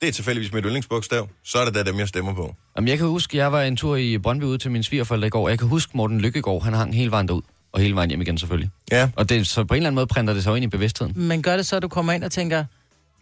[0.00, 2.54] det er tilfældigvis mit yndlingsbogstav, så er det da dem, jeg stemmer på.
[2.76, 5.30] Jamen, jeg kan huske, jeg var en tur i Brøndby ude til min svigerforældre i
[5.30, 5.48] går.
[5.48, 7.42] Jeg kan huske Morten Lykkegaard, han hang hele vejen derud.
[7.72, 8.70] Og hele vejen hjem igen selvfølgelig.
[8.92, 10.68] Ja, Og det, så på en eller anden måde printer det sig jo ind i
[10.68, 11.12] bevidstheden.
[11.16, 12.64] Men gør det så, at du kommer ind og tænker...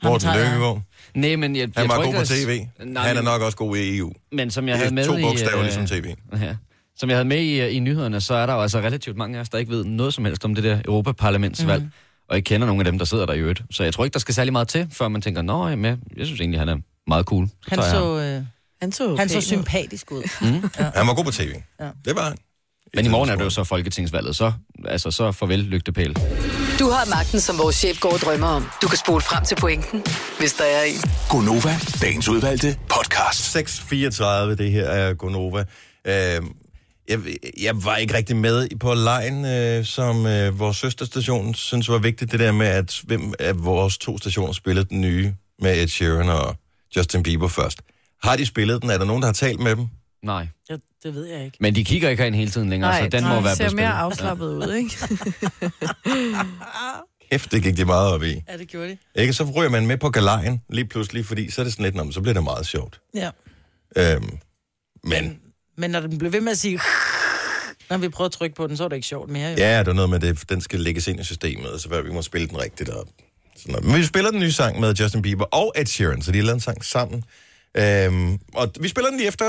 [0.05, 0.29] Morten.
[0.37, 0.83] Lykkegaard.
[1.15, 2.25] Nej, men jeg, Han jeg var tror god ikke, på
[2.81, 2.87] tv.
[2.87, 4.13] Nej, Han er nok også god i EU.
[4.33, 5.23] Men som jeg Det havde med er to i...
[5.23, 6.05] bogstaver, øh, ligesom tv.
[6.43, 6.57] Ja.
[6.97, 9.41] Som jeg havde med i, i nyhederne, så er der jo altså relativt mange af
[9.41, 11.83] os, der ikke ved noget som helst om det der Europaparlamentsvalg.
[11.83, 11.91] Mm.
[12.33, 13.63] Og ikke kender nogen af dem, der sidder der i øvrigt.
[13.71, 15.97] Så jeg tror ikke, der skal særlig meget til, før man tænker, nå, jamen, jeg,
[16.17, 17.49] jeg synes egentlig, han er meget cool.
[17.69, 18.43] Han jeg ham." så, øh,
[18.83, 19.43] Han så, han så pæn ud.
[19.43, 20.23] sympatisk ud.
[20.95, 21.51] Han var god på tv.
[21.81, 21.89] Ja.
[22.05, 22.37] Det var han.
[22.95, 24.53] Men i morgen er det jo så folketingsvalget, så,
[24.85, 26.17] altså, så farvel lygtepæl.
[26.79, 28.69] Du har magten, som vores chef går og drømmer om.
[28.83, 30.03] Du kan spole frem til pointen,
[30.39, 31.01] hvis der er en.
[31.31, 33.57] Gonova, dagens udvalgte podcast.
[33.57, 35.65] 6.34, det her er Gonova.
[36.07, 36.41] Øh,
[37.13, 41.99] jeg, jeg var ikke rigtig med på lejen, øh, som øh, vores søsterstation synes var
[41.99, 42.33] vigtigt.
[42.33, 46.29] Det der med, at hvem af vores to stationer spillede den nye med Ed Sheeran
[46.29, 46.57] og
[46.97, 47.81] Justin Bieber først.
[48.23, 48.91] Har de spillet den?
[48.91, 49.87] Er der nogen, der har talt med dem?
[50.23, 50.49] Nej.
[50.71, 51.57] Ja, det ved jeg ikke.
[51.61, 53.71] Men de kigger ikke ind hele tiden længere, Nej, så den nej, må være ser
[53.71, 54.91] mere afslappet ud, ikke?
[57.31, 58.43] Kæft, det gik de meget op i.
[58.49, 58.97] Ja, det gjorde de.
[59.15, 59.33] Ikke?
[59.33, 62.05] Så ryger man med på galejen lige pludselig, fordi så er det sådan lidt, "Nå,
[62.05, 63.01] men så bliver det meget sjovt.
[63.15, 63.31] Ja.
[63.97, 64.23] Øhm,
[65.05, 65.39] men Men
[65.77, 66.81] når den blev ved med at sige...
[67.91, 69.51] Når vi prøvede at trykke på den, så var det ikke sjovt mere.
[69.51, 69.57] Jo.
[69.57, 72.03] ja, det er noget med, det, den skal lægges ind i systemet, og så før
[72.03, 72.89] vi må spille den rigtigt.
[72.89, 73.09] Og
[73.57, 73.85] sådan noget.
[73.87, 76.45] Men vi spiller den nye sang med Justin Bieber og Ed Sheeran, så de har
[76.45, 77.25] lavet en sang sammen.
[77.77, 79.45] Øhm, og vi spiller den lige efter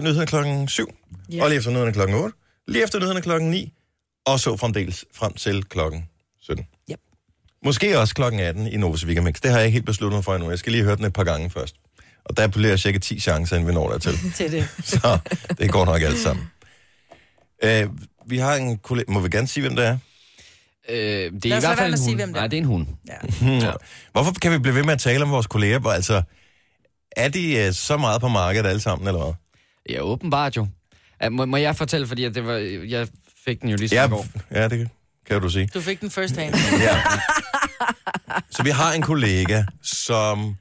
[0.00, 0.94] nyhederne klokken 7,
[1.30, 1.34] Ja.
[1.34, 1.42] yeah.
[1.44, 2.36] og lige efter nyhederne klokken 8,
[2.68, 3.72] lige efter nyhederne klokken 9,
[4.26, 6.08] og så fremdeles frem til klokken
[6.42, 6.66] 17.
[6.90, 7.00] Yep.
[7.64, 9.34] Måske også klokken 18 i Weekend Mix.
[9.42, 10.50] Det har jeg ikke helt besluttet mig for endnu.
[10.50, 11.76] Jeg skal lige høre den et par gange først.
[12.26, 14.18] Og der appellerer cirka 10 chancer, inden vi når dertil.
[14.36, 14.68] Til det.
[14.84, 15.18] Så
[15.58, 16.50] det går nok alt sammen.
[17.64, 17.86] Øh,
[18.26, 19.12] vi har en kollega...
[19.12, 19.98] Må vi gerne sige, hvem det er?
[20.88, 22.18] Øh, det er Lad i hvert fald med en sige, hund.
[22.20, 22.40] hvem det er.
[22.40, 22.86] Nej, det er en hund.
[23.62, 23.72] Ja.
[24.12, 25.78] Hvorfor kan vi blive ved med at tale om vores kolleger?
[25.78, 26.22] Hvor, Altså,
[27.16, 29.32] er de øh, så meget på markedet alle sammen, eller hvad?
[29.90, 30.66] Ja, åbenbart jo.
[31.22, 32.52] Ja, må, må jeg fortælle, fordi at det var,
[32.88, 33.08] jeg
[33.44, 34.26] fik den jo lige Ja, i går.
[34.50, 34.88] ja, det
[35.26, 35.66] kan du sige.
[35.74, 36.54] Du fik den first hand.
[36.80, 37.02] Ja.
[38.50, 40.56] Så vi har en kollega, som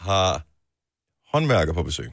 [0.00, 0.42] har
[1.32, 2.10] håndværker på besøg.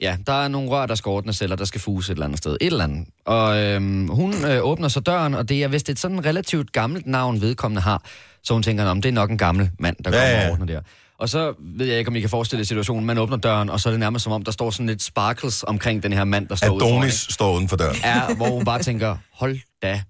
[0.00, 2.38] Ja, der er nogle rør, der skal ordnes, eller der skal fuse et eller andet
[2.38, 2.56] sted.
[2.60, 3.06] Et eller andet.
[3.26, 7.06] Og øhm, hun øh, åbner så døren, og det er vist et sådan relativt gammelt
[7.06, 8.02] navn, vedkommende har.
[8.42, 10.46] Så hun tænker, om det er nok en gammel mand, der Ja, kommer ja.
[10.46, 10.80] og ordner der.
[11.18, 13.04] Og så ved jeg ikke, om I kan forestille jer situationen.
[13.06, 15.62] Man åbner døren, og så er det nærmest som om, der står sådan lidt sparkles
[15.62, 17.96] omkring den her mand, der står ude foran, Adonis står uden for døren.
[18.04, 20.02] er, hvor hun bare tænker, hold da,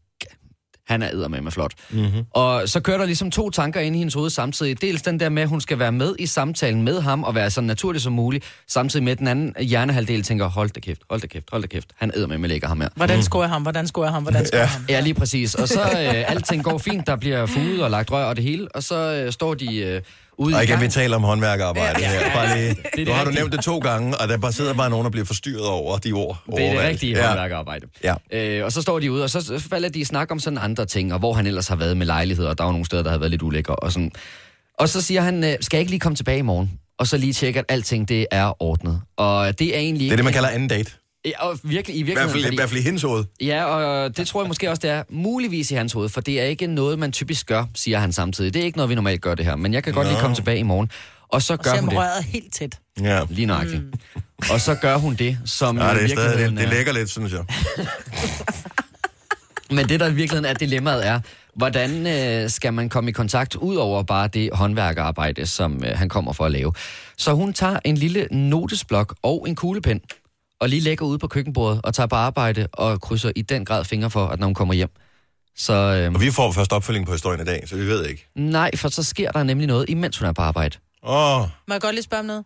[0.92, 1.72] han er eddermame flot.
[1.90, 2.00] Mhm.
[2.02, 2.24] Mm-hmm.
[2.30, 4.82] Og så kører der ligesom to tanker ind i hendes hoved samtidig.
[4.82, 7.50] Dels den der med, at hun skal være med i samtalen med ham, og være
[7.50, 11.20] så naturlig som muligt, samtidig med at den anden hjernehalvdel tænker, hold da kæft, hold
[11.20, 12.88] da kæft, hold da kæft, han eddermame lægger ham her.
[12.96, 13.62] Hvordan scorer jeg ham?
[13.62, 14.22] Hvordan scorer jeg ham?
[14.22, 14.84] Hvordan scorer jeg ham?
[14.88, 15.54] Ja, lige præcis.
[15.54, 18.68] Og så øh, alting går fint, der bliver fuget og lagt rør og det hele,
[18.74, 20.00] og så øh, står de øh,
[20.38, 22.08] ude Og igen, vi taler om håndværkerarbejde Ja.
[22.08, 22.32] her.
[22.34, 24.90] Bare lige, det nu har du nævnt det to gange, og der bare sidder bare
[24.90, 26.42] nogen, der bliver forstyrret over de ord.
[26.56, 27.26] Det er det rigtige Ja.
[27.26, 27.86] håndværkerarbejde.
[28.04, 28.14] Ja.
[28.32, 30.86] Øh, og så står de ude, og så falder de i snak om sådan andre
[30.86, 33.02] ting, og hvor han ellers har været med lejligheder, og der er jo nogle steder,
[33.02, 33.76] der har været lidt ulækre.
[33.76, 34.10] Og, sådan.
[34.78, 36.72] og så siger han, øh, skal jeg ikke lige komme tilbage i morgen?
[36.98, 39.00] Og så lige tjekke, at alting det er ordnet.
[39.16, 40.90] Og det er egentlig Det er det, man kalder anden date.
[41.24, 43.24] Ja, og virkelig, i I hvert fald, virkeligheden, i hvert fald i hendes hoved.
[43.40, 46.40] Ja, og det tror jeg måske også, det er muligvis i hans hoved, for det
[46.40, 48.54] er ikke noget, man typisk gør, siger han samtidig.
[48.54, 50.10] Det er ikke noget, vi normalt gør det her, men jeg kan godt Nå.
[50.10, 50.90] lige komme tilbage i morgen.
[51.28, 51.98] Og så Og gør se hun det.
[51.98, 52.78] røret helt tæt.
[53.00, 53.20] Ja.
[53.30, 53.82] Lige nøjagtigt.
[53.82, 54.22] Mm.
[54.50, 56.92] Og så gør hun det, som Ja, det er stadig, virkeligheden det, det er- lægger
[56.92, 57.44] lidt, synes jeg.
[59.76, 61.20] Men det, der i virkeligheden er dilemmaet, er,
[61.54, 66.08] hvordan øh, skal man komme i kontakt ud over bare det håndværkerarbejde, som øh, han
[66.08, 66.72] kommer for at lave.
[67.16, 70.00] Så hun tager en lille notesblok og en kuglepen,
[70.62, 73.84] og lige lægger ud på køkkenbordet og tager på arbejde og krydser i den grad
[73.84, 74.90] fingre for, at når hun kommer hjem.
[75.56, 78.28] Så øh, Og vi får først opfølging på historien i dag, så vi ved ikke.
[78.34, 80.78] nej, for så sker der nemlig noget, imens hun er på arbejde.
[81.02, 82.44] Åh, Må jeg godt lige spørge om noget?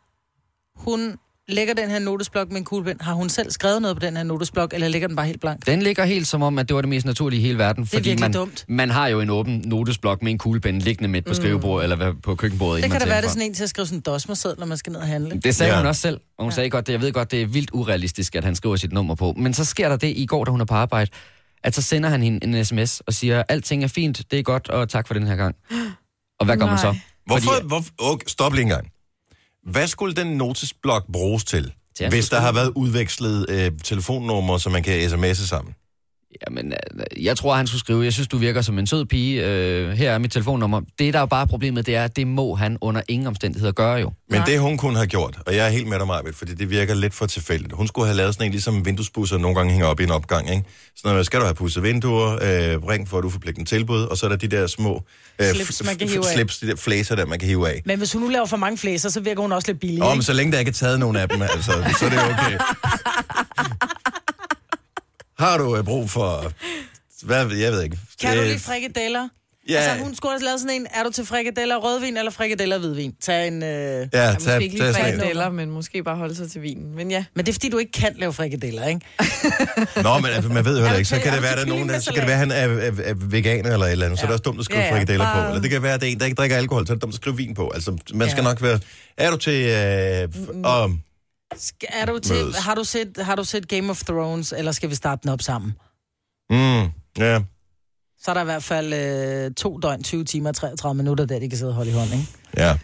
[0.76, 1.16] Hun
[1.48, 3.00] lægger den her notesblok med en kuglepen.
[3.04, 5.66] Har hun selv skrevet noget på den her notesblok, eller ligger den bare helt blank?
[5.66, 7.86] Den ligger helt som om, at det var det mest naturlige i hele verden.
[7.86, 8.64] fordi virkelig man, dumt.
[8.68, 12.34] man har jo en åben notesblok med en kuglepen liggende midt på skrivebordet, eller på
[12.34, 12.82] køkkenbordet.
[12.82, 14.66] Det kan da være, det er sådan en til at skrive sådan en dosmerseddel, når
[14.66, 15.40] man skal ned og handle.
[15.44, 15.78] Det sagde Ja.
[15.78, 16.20] hun også selv.
[16.38, 16.54] Og hun ja.
[16.54, 19.14] sagde godt, det, jeg ved godt, det er vildt urealistisk, at han skriver sit nummer
[19.14, 19.34] på.
[19.36, 21.10] Men så sker der det i går, da hun er på arbejde,
[21.64, 24.68] at så sender han hende en sms og siger, alting er fint, det er godt,
[24.68, 25.56] og tak for den her gang.
[26.40, 26.94] Og hvad gør man så?
[27.26, 27.52] Hvorfor?
[27.52, 28.86] Fordi- hvorfor okay, stop lige en gang.
[29.70, 34.70] Hvad skulle den notesblok bruges til, Til hvis der har været udvekslet øh, telefonnumre, så
[34.70, 35.74] man kan sms'e sammen?
[36.48, 39.44] Jamen, øh, jeg tror, han skulle skrive, jeg synes, du virker som en sød pige,
[39.44, 40.80] øh, her er mit telefonnummer.
[40.98, 43.94] Det, der er bare problemet, det er, at det må han under ingen omstændigheder gøre
[43.94, 44.12] jo.
[44.30, 46.70] Men det hun kunne have gjort, og jeg er helt med dig, Marvitt, fordi det
[46.70, 47.72] virker lidt for tilfældigt.
[47.72, 50.50] Hun skulle have lavet sådan en, ligesom vinduespusser nogle gange hænger op i en opgang,
[50.50, 50.62] ikke?
[50.96, 54.26] Sådan noget, skal du have pudset vinduer, øh, ring for, får pligten tilbud, og så
[54.26, 55.02] er der de der små
[55.38, 56.34] øh, Slips, man kan hive af.
[56.34, 57.82] slips, de der flæser der, man kan hive af.
[57.84, 60.08] Men hvis hun nu laver for mange flæser, så virker hun også lidt billig, Åh,
[60.08, 60.16] ikke?
[60.16, 62.58] men så længe der ikke er taget nogen af dem, altså, så er det okay.
[65.38, 66.52] Har du øh, brug for...
[67.22, 67.98] Hvad, jeg ved ikke.
[68.20, 69.28] Kan du lide frikadeller?
[69.68, 72.78] Ja, Altså, hun skulle have lavet sådan en, er du til frikadeller rødvin eller frikadeller
[72.78, 73.12] hvidvin?
[73.22, 73.62] Tag en...
[73.62, 73.68] Øh...
[73.68, 76.94] ja, Ja, tag, måske ikke lige frikadeller, men måske bare holde sig til vinen.
[76.96, 79.00] Men ja, Men det er fordi, du ikke kan lave frikadeller, ikke?
[80.02, 81.08] Nå, men altså, man ved jo Er heller ikke.
[81.08, 83.14] Så kan det være, at nogen, så kan det være, at han er, er, er
[83.16, 84.18] veganer eller et eller andet.
[84.18, 85.38] Så er det også dumt at skrive Ja, ja, frikadeller på.
[85.38, 86.94] bare- Eller det kan være, at det er en, der ikke drikker alkohol, så er
[86.94, 87.70] det dumt at skrive vin på.
[87.74, 88.48] Altså, man skal Ja.
[88.48, 88.80] nok være...
[89.16, 89.66] Er du til...
[89.66, 91.05] Øh, om, Sk-
[91.88, 92.56] Er du til, Mødes.
[92.56, 95.42] har, du set, har du set Game of Thrones, eller skal vi starte den op
[95.42, 95.74] sammen?
[96.50, 96.56] mm,
[97.18, 97.40] ja.
[98.22, 101.38] Så er der i hvert fald øh, to døgn, 20 timer og 33 minutter, der
[101.38, 102.26] de kan sidde og holde i hånd, ikke?
[102.56, 102.78] Ja.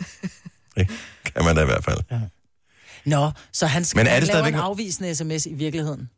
[0.76, 0.88] Det
[1.34, 1.98] kan man da i hvert fald.
[3.04, 6.10] Nå, så han skal Men er det laver stadigvæk- en afvisende sms i virkeligheden.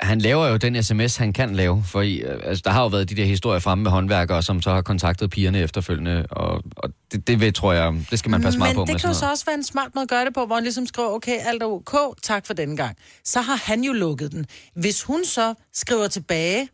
[0.00, 2.88] Han laver jo den sms, han kan lave, for i, øh, altså, der har jo
[2.88, 6.90] været de der historier fremme med håndværkere, som så har kontaktet pigerne efterfølgende, og, og
[7.12, 9.10] det, det ved, tror jeg, det skal man passe meget Men på det med kan
[9.10, 11.08] jo så også være en smart måde at gøre det på, hvor han ligesom skriver,
[11.08, 12.96] okay, alt er ok, tak for denne gang.
[13.24, 14.46] Så har han jo lukket den.
[14.74, 16.68] Hvis hun så skriver tilbage,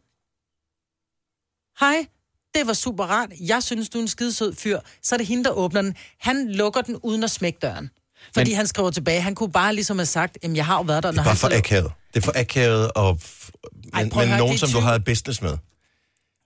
[1.81, 2.07] hej,
[2.55, 5.45] det var super rart, jeg synes, du er en skidesød fyr, så er det hende,
[5.45, 5.95] der åbner den.
[6.19, 7.91] Han lukker den uden at smække døren.
[8.35, 9.21] Fordi Men- han skriver tilbage.
[9.21, 11.25] Han kunne bare ligesom have sagt, jamen jeg har jo været der, Det når er
[11.25, 11.93] bare han for akavet.
[12.15, 13.51] Det er for akavet, og f-
[13.95, 15.57] Ej, men, men høre, nogen, det er som du 20 har et business med.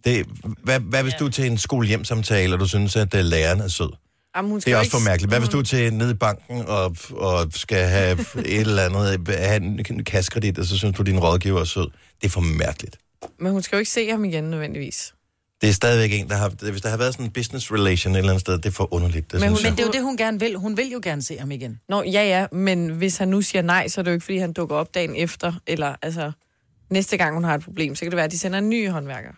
[0.04, 0.26] Det,
[0.62, 3.68] hvad, hvad hvis du er til en skole-hjem-samtale, og du synes, at uh, læreren er
[3.68, 3.90] sød?
[4.36, 5.30] Jamen, hun Det skal er jo også for mærkeligt.
[5.30, 9.28] Hvad hvis du er til nede i banken og, og skal have et eller andet,
[9.38, 11.90] have en kaskredit, og så synes du, at din rådgiver er sød?
[12.20, 12.96] Det er for mærkeligt.
[13.40, 15.14] Men hun skal jo ikke se ham igen nødvendigvis.
[15.60, 16.70] Det er stadigvæk en, der har...
[16.70, 18.94] Hvis der har været sådan en business relation et eller andet sted, det er for
[18.94, 19.32] underligt.
[19.32, 19.58] Det Men hun-.
[19.62, 20.56] Men det er jo det, hun gerne vil.
[20.56, 21.80] Hun vil jo gerne se ham igen.
[21.88, 24.38] Nå, ja, ja, men hvis han nu siger nej, så er det jo ikke, fordi
[24.38, 26.32] han dukker op dagen efter, eller altså,
[26.90, 28.90] næste gang hun har et problem, så kan det være, at de sender en ny
[28.90, 29.30] håndværker.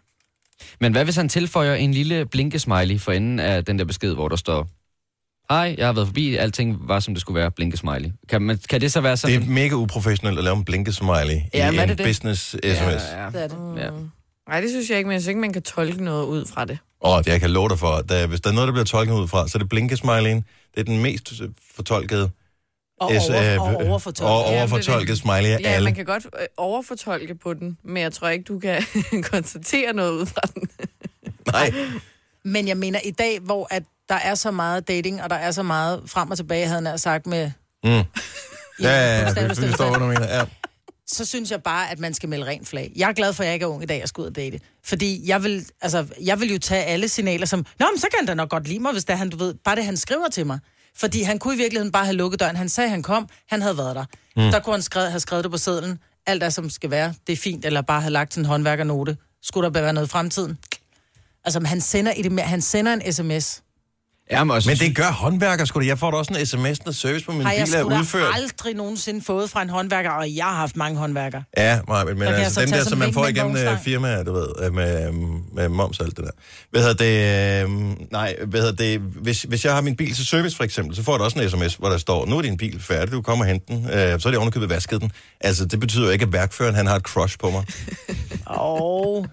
[0.80, 4.28] Men hvad hvis han tilføjer en lille blinkesmiley for enden af den der besked, hvor
[4.28, 4.68] der står,
[5.50, 8.10] Hej, jeg har været forbi, alting var som det skulle være, blinkesmiley.
[8.28, 9.42] Kan, man, kan det så være Det sådan...
[9.42, 12.06] er mega uprofessionelt at lave en blinkesmiley Ja, i en det det?
[12.06, 12.64] business-sms.
[12.64, 13.30] ja, Ja, ja.
[13.30, 13.82] Det er det.
[13.82, 13.90] Ja.
[14.48, 16.64] Nej, det synes jeg ikke, men jeg synes ikke, man kan tolke noget ud fra
[16.64, 16.78] det.
[17.00, 18.84] Og det jeg kan love dig for, at der, hvis der er noget, der bliver
[18.84, 20.44] tolket ud fra, så er det blinkesmileyen.
[20.74, 22.30] Det er den mest øh, fortolkede
[23.00, 24.36] Og, S- over, øh, og overfortolket.
[24.36, 25.18] og Ja, er overfortolket det.
[25.18, 25.84] smiley af Ja, alle.
[25.84, 28.82] man kan godt øh, overfortolke på den, men jeg tror ikke, du kan
[29.32, 30.68] konstatere noget ud fra den.
[31.52, 31.72] Nej,
[32.44, 35.50] Men jeg mener, i dag, hvor at der er så meget dating, og der er
[35.50, 37.50] så meget frem og tilbage, havde han sagt med...
[37.84, 37.90] Mm.
[37.90, 38.02] ja,
[38.82, 40.36] ja, ja, vi forstår, hvad forstand, du mener.
[40.38, 40.44] Ja.
[41.06, 42.92] Så synes jeg bare, at man skal melde rent flag.
[42.96, 44.36] Jeg er glad for, at jeg ikke er ung i dag og skal ud og
[44.36, 44.60] date.
[44.84, 48.18] Fordi jeg vil, altså, jeg vil jo tage alle signaler som, Nå, men så kan
[48.18, 49.96] han da nok godt lide mig, hvis det er han, du ved, bare det, han
[49.96, 50.58] skriver til mig.
[50.96, 52.56] Fordi han kunne i virkeligheden bare have lukket døren.
[52.56, 54.04] Han sagde, at han kom, han havde været der.
[54.36, 54.50] Mm.
[54.50, 55.98] Der kunne han skrevet, have skrevet det på sedlen.
[56.26, 57.14] Alt er, som skal være.
[57.26, 57.64] Det er fint.
[57.64, 59.16] Eller bare have lagt sin håndværkernote.
[59.42, 60.58] Skulle der være noget i fremtiden?
[61.44, 63.62] Altså, han sender, i det mere, han sender en sms.
[64.30, 65.86] Ja, men, også, Men det gør håndværker sgu da.
[65.86, 67.90] Jeg får da også en sms, når service på min Har jeg bil er sgu
[67.90, 68.30] da udført.
[68.34, 71.42] aldrig nogensinde fået fra en håndværker, og jeg har haft mange håndværkere.
[71.56, 73.80] Ja, Maja, men jeg altså, så den der, som man får igennem øh, vognstang?
[73.84, 75.12] firmaer, du ved, øh, med,
[75.54, 76.30] med moms og alt det der.
[76.70, 77.64] Hvad hedder det?
[77.64, 79.00] Øh, nej, hvad hedder det?
[79.00, 81.50] Hvis, hvis jeg har min bil til service, for eksempel, så får jeg også en
[81.50, 83.84] sms, hvor der står, nu er din bil færdig, du kommer og hente den.
[83.84, 85.12] Øh, så er det ovenikøbet vasket den.
[85.40, 87.64] Altså, det betyder jo ikke, at værkføreren han har et crush på mig.
[88.46, 89.26] Og,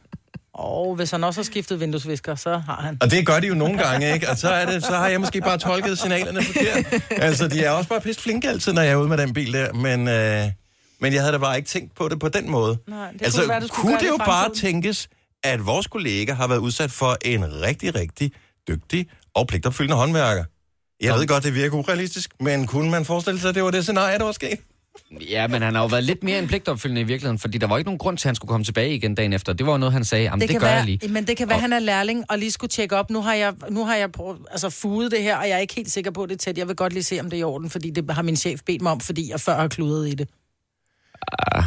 [0.54, 2.98] og hvis han også har skiftet vinduesvisker, så har han.
[3.02, 4.30] Og det gør de jo nogle gange, ikke?
[4.30, 7.02] Og så, er det, så har jeg måske bare tolket signalerne forkert.
[7.12, 9.54] Altså, de er også bare pisse flinke altid, når jeg er ude med den bil
[9.54, 9.74] der.
[9.74, 10.52] Men, øh,
[11.00, 12.78] men jeg havde da bare ikke tænkt på det på den måde.
[12.88, 15.10] Nej, det altså, kunne være, du kunne det det jo bare tænkes,
[15.44, 18.32] at vores kollega har været udsat for en rigtig, rigtig
[18.68, 20.44] dygtig og pligtopfyldende håndværker.
[21.02, 23.84] Jeg ved godt, det virker urealistisk, men kunne man forestille sig, at det var det
[23.84, 24.60] scenarie, der var sket?
[25.30, 27.78] Ja, men han har jo været lidt mere en pligtopfyldende i virkeligheden, fordi der var
[27.78, 29.54] ikke nogen grund til, at han skulle komme tilbage igen dagen efter.
[29.54, 31.08] Det var jo noget, han sagde, det, det kan gør være, jeg lige.
[31.08, 33.10] Men det kan være, at han er lærling og lige skulle tjekke op.
[33.10, 35.74] Nu har jeg, nu har jeg prøvet, altså fuget det her, og jeg er ikke
[35.76, 36.58] helt sikker på, det tæt.
[36.58, 38.60] Jeg vil godt lige se, om det er i orden, fordi det har min chef
[38.66, 40.30] bedt mig om, fordi jeg før har kludret i det.
[41.56, 41.64] Ja,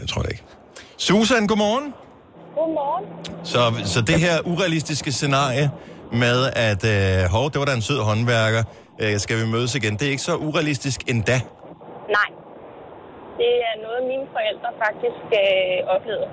[0.00, 0.42] jeg tror det ikke.
[0.98, 1.92] Susan, godmorgen.
[2.54, 3.04] Godmorgen.
[3.44, 5.70] Så, så det her urealistiske scenarie
[6.12, 8.62] med, at øh, hov, det var da en sød håndværker,
[9.00, 11.40] øh, skal vi mødes igen, det er ikke så urealistisk endda.
[12.18, 12.30] Nej.
[13.40, 16.30] Det er noget, mine forældre faktisk øh, oplevede.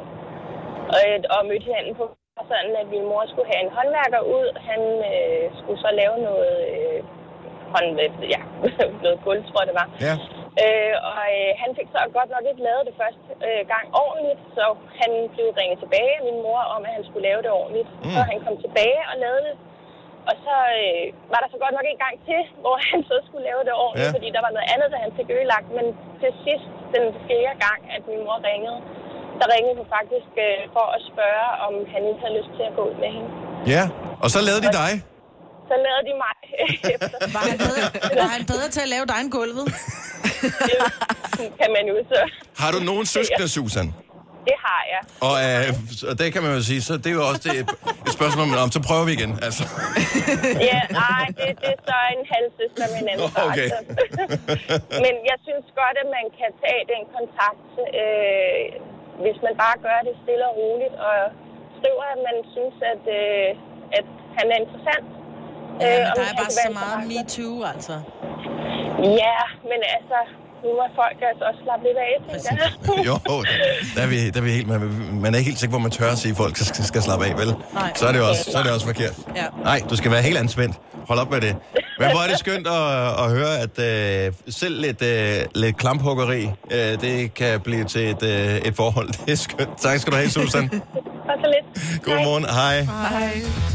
[0.96, 1.02] Og,
[1.36, 2.06] og mødte hinanden på
[2.52, 4.48] sådan, at min mor skulle have en håndværker ud.
[4.70, 4.82] Han
[5.14, 7.00] øh, skulle så lave noget, øh,
[7.74, 7.88] hånd,
[8.34, 8.42] ja,
[9.06, 9.90] noget gulv, tror jeg det var.
[10.08, 10.16] Ja.
[10.64, 14.42] Øh, og øh, han fik så godt nok ikke lavet det første øh, gang ordentligt,
[14.58, 14.66] så
[15.02, 17.90] han blev ringet tilbage af min mor om, at han skulle lave det ordentligt.
[18.04, 18.14] Mm.
[18.16, 19.56] Så han kom tilbage og lavede det.
[20.30, 23.46] Og så øh, var der så godt nok en gang til, hvor han så skulle
[23.50, 24.16] lave det ordentligt, Ja.
[24.18, 25.68] fordi der var noget andet, der han fik ødelagt.
[25.78, 25.86] Men
[26.22, 28.80] til sidst, den fjerde gang, at min mor ringede,
[29.40, 32.74] der ringede hun faktisk øh, for at spørge, om han ikke havde lyst til at
[32.78, 33.30] gå ud med hende.
[33.74, 33.84] Ja,
[34.24, 34.92] og så lavede de dig.
[35.70, 36.36] Så lavede de mig
[36.96, 37.18] efter.
[37.38, 37.84] Var han bedre,
[38.24, 39.66] var han bedre til at lave dig end gulvet?
[41.40, 42.20] Det kan man jo så.
[42.62, 43.88] Har du nogen søskende, Susan?
[44.50, 45.02] Det har jeg.
[45.28, 45.68] Og, øh,
[46.10, 47.56] og det kan man jo sige, så det er jo også det.
[48.08, 49.32] Et spørgsmål om, om, så prøver vi igen.
[49.48, 49.64] Altså.
[50.72, 53.46] Ja, nej, det, det er så en halvsøster med en anden far.
[53.50, 53.68] Okay.
[55.06, 57.68] Men jeg synes godt, at man kan tage den kontakt,
[58.00, 58.64] øh,
[59.24, 61.18] hvis man bare gør det stille og roligt, og
[61.78, 63.50] skriver, at man synes, at, øh,
[64.00, 65.08] at han er interessant.
[65.82, 67.96] Ja, Øh, men om der er bare så meget me too, altså.
[69.24, 69.40] Ja,
[69.72, 70.20] men altså,
[70.64, 72.14] nu må folk altså også slappe lidt af,
[72.46, 73.06] tænker jeg.
[73.08, 73.16] Jo,
[73.96, 74.80] der er vi, der er vi helt, man,
[75.24, 77.02] man er ikke helt sikker på, at man tør at sige, at folk skal, skal
[77.02, 77.48] slappe af, vel?
[77.74, 77.92] Nej.
[77.96, 79.16] Så er det også, så er det også forkert.
[79.36, 79.46] Ja.
[79.64, 80.76] Nej, du skal være helt anspændt.
[81.08, 81.56] Hold op med det.
[82.00, 83.76] Men hvor er det skønt at, at høre, at
[84.28, 89.08] øh, selv lidt, øh, lidt klamphuggeri, øh, det kan blive til et, øh, et forhold.
[89.26, 89.78] Det er skønt.
[89.82, 90.82] Tak skal du have, Susan.
[91.30, 92.04] Og så lidt.
[92.04, 92.46] Godmorgen.
[92.46, 92.82] Hej.
[92.82, 93.73] Hej.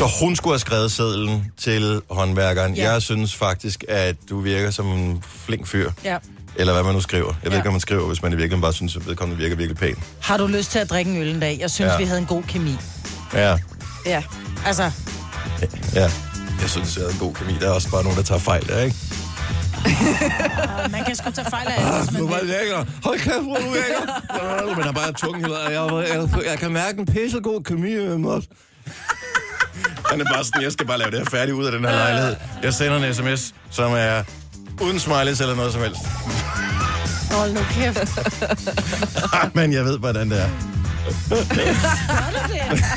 [0.00, 2.74] Så hun skulle have skrevet sedlen til håndværkeren.
[2.74, 2.92] Ja.
[2.92, 5.90] Jeg synes faktisk, at du virker som en flink fyr.
[6.04, 6.16] Ja.
[6.56, 7.26] Eller hvad man nu skriver.
[7.26, 7.56] Jeg ved Ja.
[7.56, 10.02] ikke, hvad man skriver, hvis man i virkeligheden bare synes, at vedkommende virker virkelig pæn.
[10.20, 11.58] Har du lyst til at drikke en øl en dag?
[11.60, 11.92] Jeg synes, Ja.
[11.92, 11.98] ja.
[11.98, 12.76] vi havde en god kemi.
[13.34, 13.56] Ja,
[14.06, 14.22] Ja.
[14.66, 14.90] Altså,
[15.94, 16.10] ja.
[16.60, 17.52] Jeg synes, jeg havde en god kemi.
[17.60, 18.96] Der er også bare nogen, der tager fejl der, ikke?
[20.96, 22.48] man kan sgu tage fejl af alt, Nu man var vil.
[22.48, 22.84] det lækker.
[23.04, 24.74] Hold kæft, hvor er du lækker.
[24.76, 27.94] Men der er bare tungen hele jeg, jeg, jeg, jeg kan mærke en pissegod kemi
[27.94, 28.42] med mig.
[30.10, 31.92] Han er bare sådan, jeg skal bare lave det her færdigt ud af den her
[31.92, 32.36] lejlighed.
[32.62, 34.22] Jeg sender en sms, som er
[34.80, 36.00] uden smileys eller noget som helst.
[37.32, 38.18] Hold nu kæft.
[39.34, 40.48] Ej, men jeg ved, hvordan det er.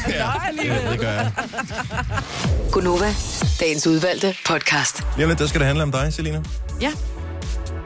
[0.10, 0.32] Ja,
[0.64, 1.32] Ja, det gør jeg.
[2.72, 3.14] Gunova,
[3.60, 5.04] dagens udvalgte podcast.
[5.18, 6.42] Lidt, der skal det handle om dig, Selina.
[6.82, 6.92] Ja.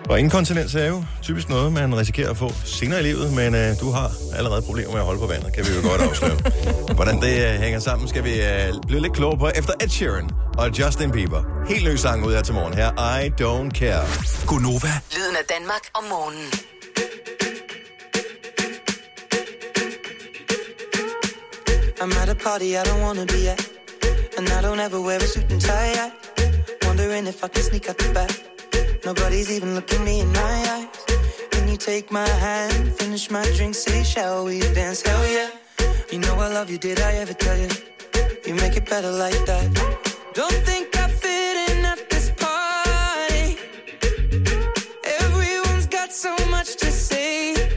[0.09, 3.79] Og inkontinens er jo typisk noget, man risikerer at få senere i livet, men øh,
[3.79, 6.37] du har allerede problemer med at holde på vandet, kan vi jo godt afsløre.
[6.97, 10.29] Hvordan det øh, hænger sammen, skal vi øh, blive lidt klogere på efter Ed Sheeran
[10.57, 11.41] og Justin Bieber.
[11.69, 12.89] Helt ny sang ud her til morgen her,
[13.21, 14.05] I Don't Care.
[14.47, 16.51] Gunova, Lyden af Danmark om morgenen.
[22.01, 23.59] I'm at a party I don't wanna be at.
[24.37, 25.93] And I don't ever wear a suit and tie.
[26.03, 26.27] I
[26.87, 28.56] wondering if I can sneak out the back.
[29.05, 30.39] Nobody's even looking me in my
[30.73, 30.87] eyes.
[31.51, 35.01] Can you take my hand, finish my drink, say, shall we dance?
[35.01, 35.49] Hell yeah.
[36.11, 37.69] You know I love you, did I ever tell you?
[38.45, 39.67] You make it better like that.
[40.33, 43.57] Don't think I fit in at this party.
[45.21, 47.76] Everyone's got so much to say.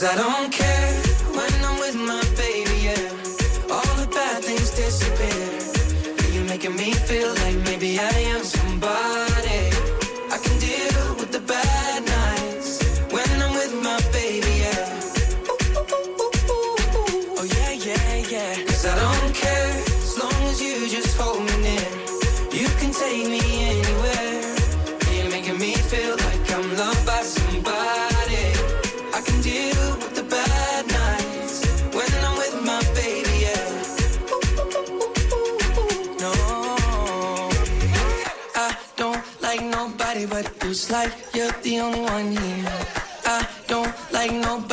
[0.00, 0.89] Cause I don't care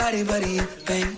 [0.08, 1.16] body, body, bang.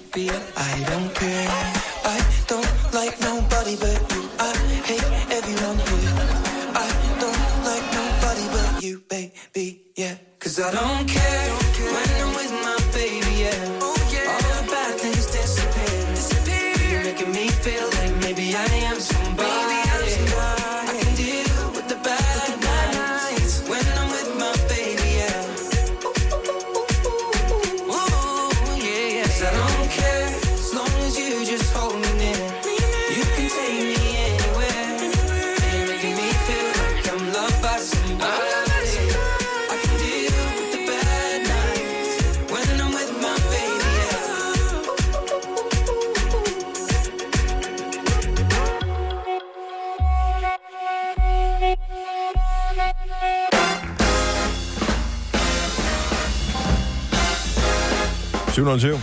[58.60, 59.00] 720.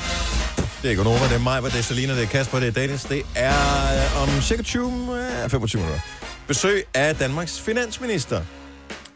[0.82, 3.04] Det er Gonova, det er mig, det er Selina, det er Kasper, det er Dennis.
[3.04, 3.54] Det er
[4.16, 4.90] øh, om cirka 20,
[5.44, 6.00] øh, 25 minutter.
[6.46, 8.42] Besøg af Danmarks finansminister.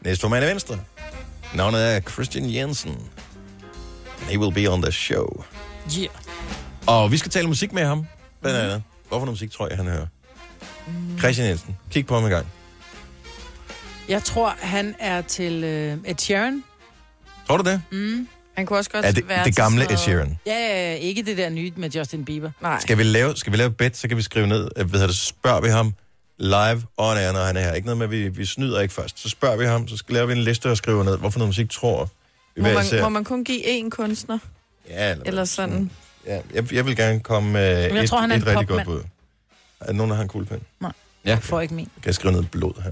[0.01, 0.79] Næstformand af Venstre.
[1.55, 2.91] Navnet er Christian Jensen.
[4.21, 5.45] And he will be on the show.
[5.99, 6.09] Yeah.
[6.87, 8.07] Og vi skal tale musik med ham,
[8.41, 8.83] blandt andet.
[9.09, 10.07] Hvorfor noget musik tror jeg, han hører?
[11.19, 11.77] Christian Jensen.
[11.91, 12.47] Kig på ham en gang.
[14.09, 16.65] Jeg tror, han er til øh, Ed Sheeran.
[17.47, 17.83] Tror du det?
[17.93, 18.29] Mm.
[18.55, 20.39] Han kunne også godt Er det, være det gamle sådan Ed Sheeran?
[20.47, 22.51] Ja, ikke det der nye med Justin Bieber.
[22.63, 22.81] Nej.
[22.81, 25.15] Skal vi lave, skal vi lave et bet, så kan vi skrive ned, øh, det,
[25.15, 25.95] så spørger vi ham
[26.39, 27.73] live on air, når han er her.
[27.73, 29.19] Ikke noget med, at vi, vi snyder ikke først.
[29.21, 31.49] Så spørger vi ham, så skal laver vi en liste og skriver ned, hvorfor noget
[31.49, 32.11] musik tror
[32.57, 33.03] vi Må man, især.
[33.03, 34.39] må man kun give én kunstner?
[34.89, 35.91] Ja, eller, Eller sådan.
[36.27, 38.69] ja, jeg, jeg vil gerne komme med jeg et, tror, han er et en rigtig
[38.69, 39.03] godt bud.
[39.81, 40.61] Er der nogen, der har en kuglepen?
[40.81, 40.93] Nej,
[41.25, 41.31] Ja.
[41.31, 41.85] jeg får ikke min.
[41.85, 42.91] Kan jeg skrive ned blod her?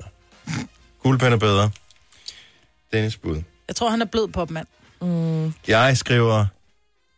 [1.02, 1.70] Kuglepen er bedre.
[2.92, 3.42] Dennis bud.
[3.68, 4.66] Jeg tror, han er blød popmand.
[5.00, 5.52] Mm.
[5.68, 6.46] Jeg skriver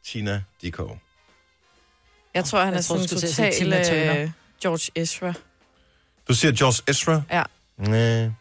[0.07, 0.89] Tina Dickow.
[2.35, 3.21] Jeg tror, han Jeg er tror, sådan sige
[3.53, 4.23] total Turner.
[4.23, 4.31] øh,
[4.63, 5.33] George Ezra.
[6.29, 7.23] Du siger George Ezra?
[7.31, 7.43] Ja.
[7.79, 7.99] Nej.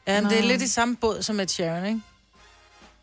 [0.08, 2.02] Ja, men det er lidt i samme båd som Ed Sheeran, ikke?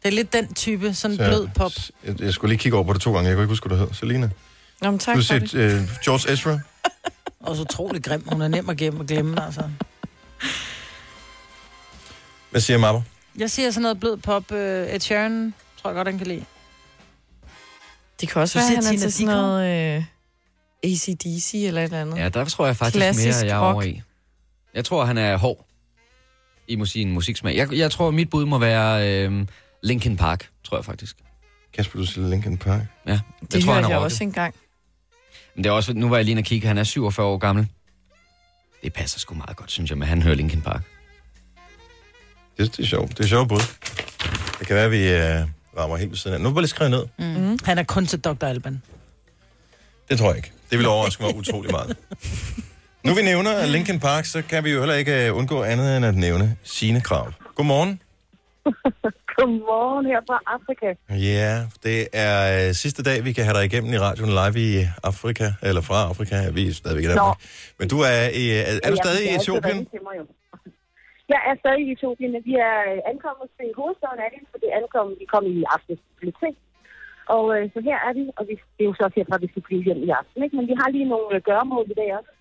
[0.03, 1.72] Det er lidt den type, sådan Så- blød pop.
[2.05, 3.28] Jeg, jeg skulle lige kigge over på det to gange.
[3.28, 3.95] Jeg kunne ikke huske, hvad du hed.
[3.95, 4.30] Selina.
[4.82, 5.55] Nå, men tak Du for siger det.
[5.55, 6.59] øh, George Ezra.
[7.41, 8.28] Og så utrolig grim.
[8.28, 9.70] Hun er nem at glemme, at glemme altså.
[12.51, 13.03] Hvad siger Mapper?
[13.39, 14.51] Jeg siger sådan noget blød pop.
[14.51, 15.55] Uh, Ed Sheeran
[15.87, 16.45] tror jeg godt, han kan lide.
[18.20, 20.05] Det kan også være, han er Tina til sådan noget øh,
[20.84, 22.16] ACDC eller et eller andet.
[22.18, 23.74] Ja, der tror jeg faktisk Klassisk mere, jeg er rock.
[23.74, 24.03] over i.
[24.74, 25.66] Jeg tror, han er hård
[26.68, 27.57] i musikken, musiksmag.
[27.57, 29.47] Jeg, jeg tror, mit bud må være øh,
[29.82, 31.16] Linkin Park, tror jeg faktisk.
[31.72, 32.82] Kasper, du siger Linkin Park.
[33.07, 34.55] Ja, det jeg tror, han hørte er jeg også engang.
[35.55, 37.39] Men det er også, nu var jeg lige inde og kigge, han er 47 år
[37.39, 37.68] gammel.
[38.82, 40.82] Det passer sgu meget godt, synes jeg, med han hører Linkin Park.
[42.59, 43.18] Det, det er sjovt.
[43.18, 43.61] Det er sjovt bud.
[44.59, 46.40] Det kan være, at vi øh, rammer helt ved siden af.
[46.40, 47.04] Nu vil jeg lige skrive ned.
[47.18, 47.58] Mm.
[47.64, 48.44] Han er kun til Dr.
[48.46, 48.82] Alban.
[50.10, 50.52] Det tror jeg ikke.
[50.70, 51.96] Det vil overraske mig utrolig meget.
[53.04, 56.06] Nu vi nævner Linkin Park, så kan vi jo heller ikke øh, undgå andet end
[56.06, 57.32] at nævne sine krav.
[57.54, 58.02] Godmorgen.
[59.36, 60.86] Godmorgen her fra Afrika.
[61.32, 64.86] Ja, det er øh, sidste dag, vi kan have dig igennem i radioen live i
[65.02, 66.50] Afrika, eller fra Afrika.
[66.50, 67.36] Vi er stadigvæk i Danmark.
[67.78, 69.76] Men du er, i, er, er du Ja, stadig i Etiopien?
[69.76, 69.86] mig,
[70.18, 70.24] jo.
[71.34, 72.34] Jeg er stadig i Etiopien.
[72.50, 75.94] Vi er øh, ankommet til hovedstaden af det, for det ankom, vi kom i aften
[76.10, 76.56] bibliotek.
[77.34, 79.62] Og øh, så her er vi, og vi, det er jo så herfra, vi skal
[79.68, 80.38] blive hjem i aften.
[80.44, 80.56] Ikke?
[80.58, 82.32] Men vi har lige nogle øh, gøremål i dag også.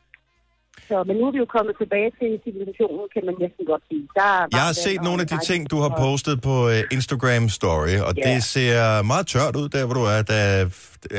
[0.88, 4.04] Så, men nu er vi jo kommet tilbage til civilisationen, kan man næsten godt sige.
[4.20, 6.82] Der er Jeg har set nogle og af de ting, du har postet på øh,
[6.96, 8.22] Instagram Story, og Ja.
[8.28, 10.22] det ser meget tørt ud, der hvor du er.
[10.34, 10.42] Der,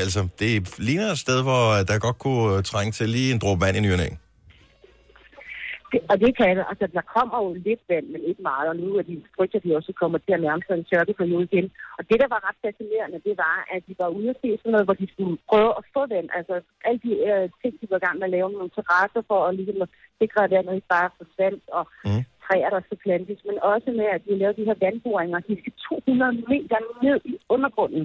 [0.05, 3.77] altså, det ligner et sted, hvor der godt kunne trænge til lige en dråbe vand
[3.77, 3.93] i ny
[6.11, 6.17] og.
[6.21, 6.65] Det, kan det.
[6.71, 8.67] Altså, der kommer jo lidt vand, men ikke meget.
[8.73, 11.49] Og nu er de frygter, at de også kommer til at nærme sig en tørkeperiode
[11.51, 11.67] igen.
[11.99, 14.73] Og det, der var ret fascinerende, det var, at de var ude at se sådan
[14.73, 16.29] noget, hvor de skulle prøve at få vand.
[16.39, 16.55] Altså,
[16.87, 19.55] alle de øh, ting, de var i gang med at lave nogle terrasser for at,
[19.59, 23.57] ligesom, at sikre, at vandet ikke bare forsvandt, og Mm træer, der skal plantes, men
[23.73, 25.39] også med, at de lavede de her vandboringer.
[25.49, 28.05] De skal 200 meter ned i undergrunden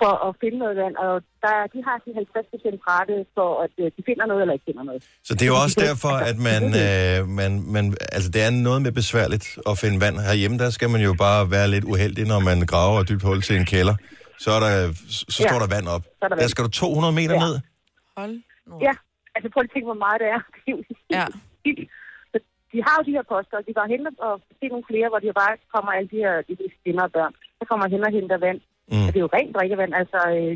[0.00, 1.12] for at finde noget vand, og
[1.44, 4.68] der, de har sådan 50 procent rette for, at øh, de finder noget eller ikke
[4.70, 5.00] finder noget.
[5.28, 7.84] Så det er jo også derfor, at man, øh, man, man,
[8.16, 10.16] altså det er noget med besværligt at finde vand.
[10.28, 13.40] Herhjemme, der skal man jo bare være lidt uheldig, når man graver et dybt hul
[13.48, 13.96] til en kælder.
[14.44, 14.72] Så, er der,
[15.32, 15.48] så Ja.
[15.48, 16.04] står der vand op.
[16.04, 16.52] Så er der Der vand.
[16.54, 17.40] skal du 200 meter Ja.
[17.46, 17.54] ned.
[18.16, 18.34] Hold
[18.68, 18.74] nu.
[18.86, 18.94] Ja,
[19.34, 20.40] altså prøv at tænke, hvor meget det er.
[21.16, 21.24] Ja.
[22.72, 25.08] Så de har jo de her poster, og de var hen og se nogle flere,
[25.10, 27.34] hvor de bare kommer alle de her de, de stemmer og børn.
[27.58, 28.60] Så kommer hen og henter vand.
[28.92, 29.04] Mm.
[29.06, 29.92] Og det er jo rent drikkevand.
[30.00, 30.54] Altså, øh,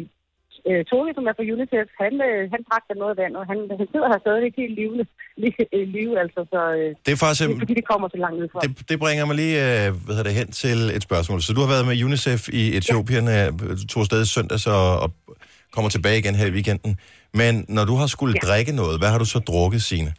[0.69, 3.87] øh, Tove, som er fra UNICEF, han, øh, han da noget vand, og han, han
[3.93, 5.05] sidder her stadigvæk helt livende,
[5.77, 7.49] øh, live, altså, så øh, Det er faktisk...
[7.49, 8.59] det er fordi, det kommer så langt ud fra.
[8.65, 11.39] Det, det bringer mig lige øh, hvad hedder det, hen til et spørgsmål.
[11.47, 13.45] Så du har været med UNICEF i Etiopien, ja.
[13.81, 15.11] du tog afsted i søndags og,
[15.75, 16.93] kommer tilbage igen her i weekenden.
[17.41, 18.47] Men når du har skulle ja.
[18.47, 18.49] Ja.
[18.49, 20.13] drikke noget, hvad har du så drukket, Signe?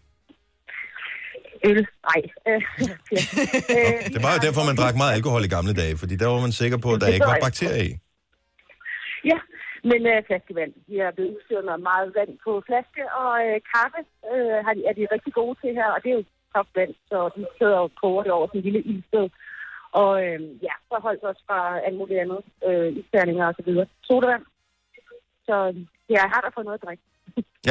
[1.70, 2.22] Øl, nej.
[2.50, 2.62] Øh,
[4.16, 6.54] Det var jo derfor, man drak meget alkohol i gamle dage, fordi der var man
[6.62, 7.92] sikker på, at der Det ikke var bakterier i.
[9.32, 9.40] Ja,
[9.90, 10.74] men øh, flaskevand.
[10.88, 14.02] De er blevet udstyret med meget vand på flaske, og øh, kaffe
[14.34, 17.18] øh, har de, er de rigtig gode til her, og det er jo topvand, så
[17.36, 19.26] de sidder og koger det over sådan en lille ildsted.
[20.02, 23.86] Og øh, ja, så holdt os fra alt muligt andet, øh, isterninger og så videre.
[24.08, 24.44] Sodavand.
[25.48, 25.56] Så
[26.14, 27.04] ja, jeg har da fået noget at drikke.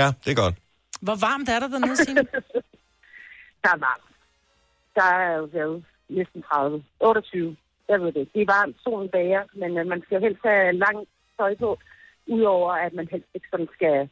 [0.00, 0.56] Ja, det er godt.
[1.06, 2.26] Hvor varmt er der dernede, Signe?
[3.62, 4.08] Der er varmt.
[4.94, 6.84] Der er jo været næsten 30.
[7.00, 7.56] 28.
[7.88, 8.20] Jeg ved det.
[8.20, 8.32] ikke.
[8.34, 11.78] Det er varmt, solen bager, men øh, man skal helst have langt tøj på,
[12.26, 14.08] udover at man helst ikke sådan skal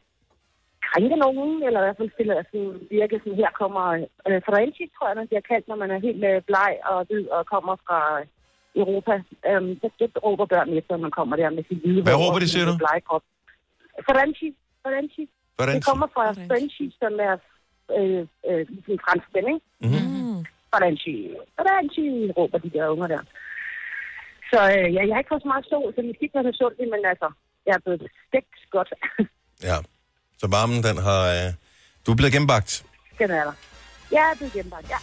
[0.87, 3.85] krænke nogen, eller i hvert fald stille sådan, virke sådan, her kommer
[4.27, 7.27] øh, Frenchi, tror jeg, man bliver kaldt, når man er helt øh, bleg og hvid
[7.35, 7.99] og kommer fra
[8.81, 9.13] Europa.
[9.49, 12.39] Øhm, så det råber børn efter, når man kommer der med sin hvide Hvad råber
[12.39, 12.73] de, siger du?
[14.07, 14.47] Ferenci.
[14.83, 15.23] Ferenci.
[15.55, 15.75] Hvordan?
[15.75, 17.35] Det kommer fra Ferenci, som er
[17.99, 18.63] øh, øh,
[18.93, 19.65] en fransk ven, ikke?
[19.81, 20.45] Mm-hmm.
[20.71, 21.15] Ferenci.
[21.57, 23.23] Ferenci, råber de der unger der.
[24.51, 26.79] Så øh, ja, jeg har ikke fået så meget sol, så ikke været så sundt,
[26.93, 27.29] men altså,
[27.65, 28.91] jeg er blevet stegt godt.
[29.63, 29.77] Ja.
[30.37, 31.21] Så varmen, den har...
[31.35, 31.53] Øh...
[32.05, 32.85] Du er blevet gennembagt.
[33.19, 33.53] Den er der.
[34.11, 34.99] Ja, det er gennembragt, ja.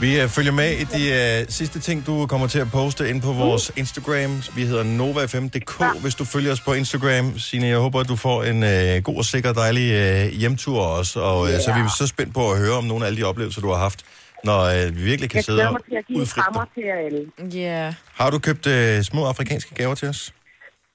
[0.00, 1.02] Vi øh, følger med i de
[1.40, 4.42] øh, sidste ting, du kommer til at poste ind på vores Instagram.
[4.56, 7.38] Vi hedder NovaFM.dk, hvis du følger os på Instagram.
[7.38, 11.20] Signe, jeg håber, at du får en øh, god og sikker, dejlig øh, hjemtur også.
[11.20, 13.24] Og øh, så er vi så spændt på at høre om nogle af alle de
[13.24, 14.04] oplevelser, du har haft,
[14.44, 16.66] når øh, vi virkelig kan Jeg sidde og mig til at give udfritte dig.
[16.74, 17.20] til alle.
[17.60, 17.84] Ja.
[17.84, 17.94] Yeah.
[18.14, 20.34] Har du købt øh, små afrikanske gaver til os?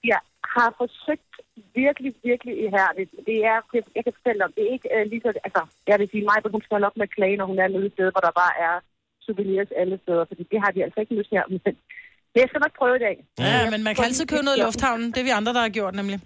[0.04, 0.20] Jeg
[0.56, 1.29] har forsøgt
[1.84, 3.12] virkelig, virkelig ihærdigt.
[3.30, 5.96] Det er, det, jeg kan fortælle om, det er ikke uh, lige så, altså, jeg
[6.00, 7.96] vil sige, mig, hun skal holde op med at klage, når hun er nede et
[7.98, 8.76] sted, hvor der bare er
[9.26, 11.44] souvenirs alle steder, fordi det har de altså ikke lyst her.
[11.52, 11.60] Men
[12.34, 13.16] det jeg skal nok prøve i dag.
[13.46, 15.08] Ja, men man kan altid købe noget i lufthavnen.
[15.14, 16.20] Det er vi andre, der har gjort, nemlig.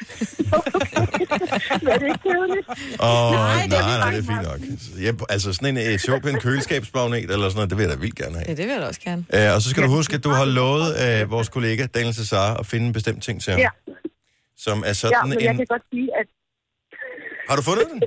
[1.92, 2.66] er det ikke kedeligt?
[2.68, 4.60] Åh, nej, Nej, det er nej, nej, det er fint nok.
[5.06, 8.34] Ja, altså sådan en Etiopien køleskabsmagnet eller sådan noget, det vil jeg da vildt gerne
[8.34, 8.44] have.
[8.48, 9.24] Ja, det vil jeg da også gerne.
[9.34, 12.54] Øh, og så skal du huske, at du har lovet øh, vores kollega Daniel Cesar
[12.54, 13.60] at finde en bestemt ting til ham.
[13.60, 13.68] Ja.
[14.64, 15.56] Som er Ja, sådan men jeg en...
[15.60, 16.28] kan godt sige, at
[17.48, 17.98] Har du fundet den?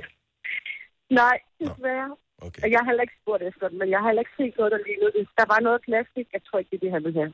[1.22, 2.10] nej, desværre.
[2.46, 2.62] Okay.
[2.74, 4.80] Jeg har heller ikke spurgt efter den, men jeg har heller ikke set noget, der
[4.88, 5.24] lignede det.
[5.40, 7.32] Der var noget plastik, jeg tror ikke, det er det, han vil have.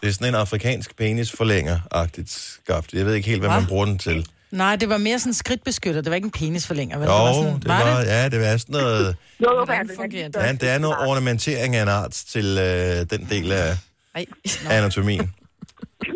[0.00, 2.88] Det er sådan en afrikansk penisforlænger-agtigt skabt.
[2.98, 4.18] Jeg ved ikke helt, hvad man bruger den til.
[4.62, 6.00] Nej, det var mere sådan en skridtbeskytter.
[6.00, 6.98] Det var ikke en penisforlænger.
[6.98, 7.06] Vel?
[7.06, 9.16] Jo, det var, sådan, det var, ja, det var sådan noget...
[9.44, 10.36] Jo, jo, Hvordan fungerer det?
[10.46, 13.68] Ja, det er noget ornamentering af en art til øh, den del af
[14.14, 14.24] Ej.
[14.70, 15.34] anatomien.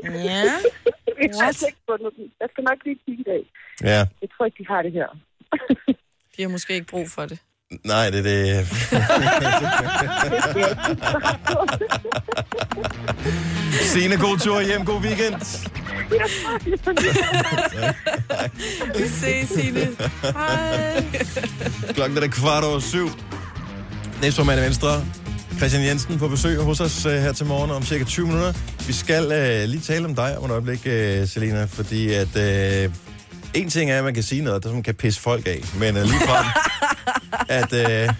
[0.04, 0.44] Ja.
[1.28, 2.24] Jeg har ikke fundet den.
[2.40, 3.42] Jeg skal nok lige kigge i dag.
[3.90, 5.08] Ja, Jeg tror ikke, de har det her.
[6.36, 7.38] De har måske ikke brug for det.
[7.84, 8.66] nej, det er det...
[13.92, 15.34] Signe, god tur hjem, god weekend.
[18.98, 19.88] Vi ses, Signe.
[20.22, 21.04] Hej.
[21.94, 23.08] Klokken er kvart over syv.
[24.22, 24.88] Næstformand af Venstre,
[25.58, 28.52] Christian Jensen på besøg hos os uh, her til morgen om cirka 20 minutter.
[28.86, 32.28] Vi skal uh, lige tale om dig om et øjeblik, uh, Selina, fordi at
[32.86, 32.92] uh,
[33.54, 35.96] en ting er, at man kan sige noget, der som kan pisse folk af, men
[35.96, 36.46] uh, lige frem
[37.60, 38.14] at uh,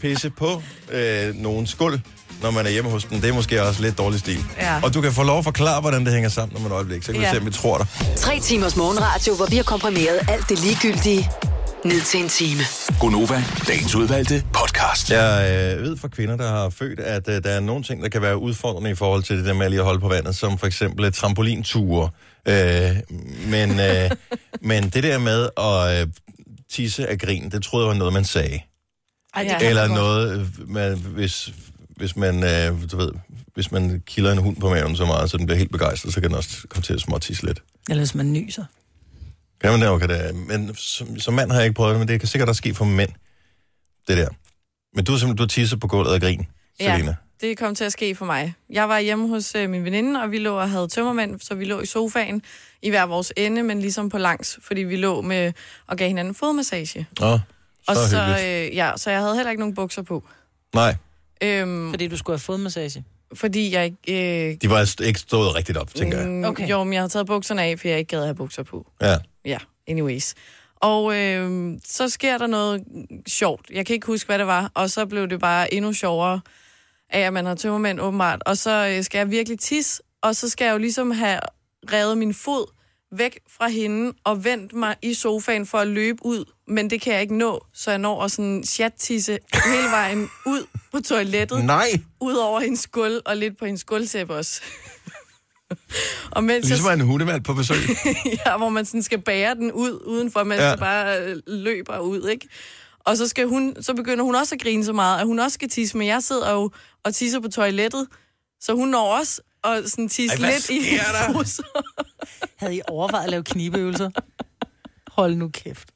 [0.00, 2.00] pisse på uh, nogen skuld,
[2.42, 4.44] når man er hjemme hos dem, det er måske også lidt dårlig stil.
[4.60, 4.80] Ja.
[4.82, 7.12] Og du kan få lov at forklare, hvordan det hænger sammen om et øjeblik, så
[7.12, 7.32] kan vi Ja.
[7.32, 7.86] se, om vi tror dig.
[8.16, 11.30] Tre timers morgenradio, hvor vi har komprimeret alt det ligegyldige
[11.84, 12.60] ned til en time.
[13.00, 15.10] Gonova, dagens udvalgte podcast.
[15.10, 18.08] Jeg øh, ved fra kvinder, der har født, at øh, der er nogle ting, der
[18.08, 20.58] kan være udfordrende i forhold til det der med lige at holde på vandet, som
[20.58, 22.10] for eksempel øh, trampolinture.
[22.48, 22.96] Øh,
[23.46, 24.10] men, øh,
[24.60, 26.12] men det der med at øh,
[26.70, 28.60] tisse af grin, det troede jeg var noget, man sagde.
[29.34, 31.52] Ej, det Eller noget, man, hvis,
[31.96, 33.10] hvis man, øh, du ved,
[33.54, 36.20] hvis man kilder en hund på maven så meget, så den bliver helt begejstret, så
[36.20, 37.62] kan den også komme til at småtisse lidt.
[37.90, 38.64] Eller hvis man nyser.
[39.62, 39.88] Kan man det?
[39.88, 42.48] Okay, det men som, som mand har jeg ikke prøvet det, men det kan sikkert
[42.48, 43.10] også ske for mænd,
[44.08, 44.28] det der.
[44.94, 46.46] Men du har simpelthen du har tisset på gulvet af grin,
[46.80, 47.10] Selina.
[47.42, 48.54] Ja, det kom til at ske for mig.
[48.70, 51.64] Jeg var hjemme hos øh, min veninde, og vi lå og havde tømmermænd, så vi
[51.64, 52.42] lå i sofaen
[52.82, 55.52] i hver vores ende, men ligesom på langs, fordi vi lå med
[55.86, 57.06] og gav hinanden fodmassage.
[57.22, 57.32] Åh,
[57.88, 58.70] Og så så, hyggeligt.
[58.70, 60.28] øh, ja, så jeg havde heller ikke nogen bukser på.
[60.74, 60.96] Nej,
[61.42, 63.04] Øhm, Fordi du skulle have fået massage.
[63.34, 64.50] fordi jeg ikke...
[64.50, 66.28] Øh, de var st- ikke stået rigtigt op, tænker jeg.
[66.28, 66.68] mm, Okay.
[66.68, 68.86] Jo, men jeg havde taget bukserne af, for jeg ikke gad at have bukser på.
[69.02, 69.16] Ja.
[69.44, 70.34] Ja, anyways.
[70.76, 72.84] Og øh, så sker der noget
[73.26, 73.70] sjovt.
[73.70, 74.70] Jeg kan ikke huske, hvad det var.
[74.74, 76.40] Og så blev det bare endnu sjovere
[77.10, 78.42] af, at man har tømmermænd åbenbart.
[78.46, 81.40] Og så øh, skal jeg virkelig tisse, og så skal jeg jo ligesom have
[81.92, 82.66] revet min fod
[83.16, 86.44] væk fra hende og vendt mig i sofaen for at løbe ud.
[86.66, 90.66] Men det kan jeg ikke nå, så jeg når at sådan chat-tisse hele vejen ud
[90.92, 91.64] på toilettet.
[91.64, 91.88] Nej,
[92.20, 94.62] Ud over hendes gulv og lidt på hendes gulvsæb også.
[96.30, 97.76] og mens jeg ligesom var en hundevalg på besøg.
[98.46, 100.70] ja, hvor man sådan skal bære den ud udenfor, mens Ja.
[100.70, 102.48] det bare øh, løber ud, ikke?
[103.00, 105.54] Og så, skal hun, så begynder hun også at grine så meget, at hun også
[105.54, 106.70] skal tisse, men jeg sidder jo
[107.04, 108.06] og tisser på toilettet,
[108.60, 111.60] så hun når også at sådan tisse Ej, lidt i hendes.
[112.60, 114.10] Havde I overvejet at lave knibeøvelser?
[115.10, 115.88] Hold nu kæft.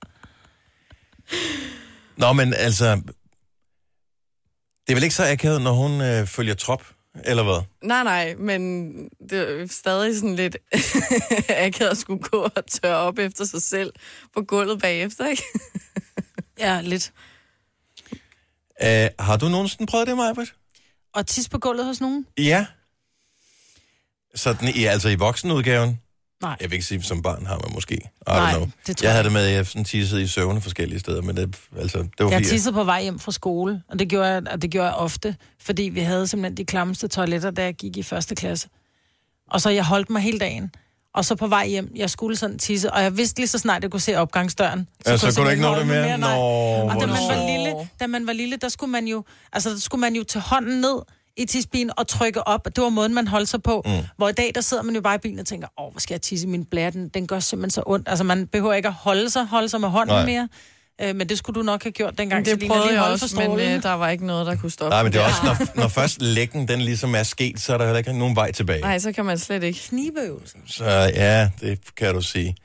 [2.16, 3.00] Nå, men altså...
[4.86, 6.82] Det er vel ikke så akavet, når hun øh, følger trop,
[7.24, 7.62] eller hvad?
[7.82, 8.92] Nej, nej, men
[9.30, 10.56] det er stadig sådan lidt
[11.48, 13.92] akavet at skulle gå og tørre op efter sig selv
[14.34, 15.42] på gulvet bagefter, ikke?
[16.58, 17.12] Ja, lidt.
[18.82, 20.54] Øh, har du nogensinde prøvet det, Majbrit?
[21.14, 22.26] Og tis på gulvet hos nogen?
[22.38, 22.66] Ja.
[24.34, 26.00] Sådan i, altså i voksenudgaven?
[26.42, 26.56] Nej.
[26.60, 27.94] Jeg vil ikke sige, som barn har man måske.
[27.94, 28.68] I Nej, don't know.
[28.86, 31.22] det tror jeg jeg havde det med, at jeg sådan tissede i søvne forskellige steder,
[31.22, 32.48] men det, altså, det var Jeg fordi...
[32.48, 35.36] tissede på vej hjem fra skole, og det gjorde jeg, og det gjorde jeg ofte,
[35.62, 38.68] fordi vi havde simpelthen de klammeste toiletter, da jeg gik i første klasse.
[39.50, 40.70] Og så jeg holdt mig hele dagen.
[41.14, 43.82] Og så på vej hjem, jeg skulle sådan tisse, og jeg vidste lige så snart,
[43.82, 44.88] jeg kunne se opgangsdøren.
[45.06, 46.18] Ja, så jeg kunne du ikke nå det mere?
[46.18, 46.36] nej.
[46.36, 46.42] Nå,
[46.90, 49.78] og da man, var lille, da man var lille, der skulle man jo, altså, der
[49.78, 50.98] skulle man jo tage hånden ned
[51.36, 52.64] i tisbilen og trykke op.
[52.64, 53.82] Det var måden, man holdt sig på.
[53.86, 53.92] Mm.
[54.16, 56.14] Hvor i dag, der sidder man jo bare i bilen og tænker, åh, hvor skal
[56.14, 56.90] jeg tisse min blære?
[56.90, 58.08] Den, den gør simpelthen så ondt.
[58.08, 60.26] Altså, man behøver ikke at holde sig, holde sig med hånden Nej.
[60.26, 60.48] Mere.
[61.02, 62.44] Øh, men det skulle du nok have gjort dengang.
[62.44, 64.56] Det Selina, prøvede lige jeg holde også, for men øh, der var ikke noget, der
[64.56, 67.60] kunne stoppe Nej, men det er også, når, når først lækken den ligesom er sket,
[67.60, 68.80] så er der heller ikke nogen vej tilbage.
[68.80, 69.80] Nej, så kan man slet ikke.
[69.88, 70.58] Knibeøvelser.
[70.66, 70.84] Så
[71.14, 72.56] ja, det kan du sige.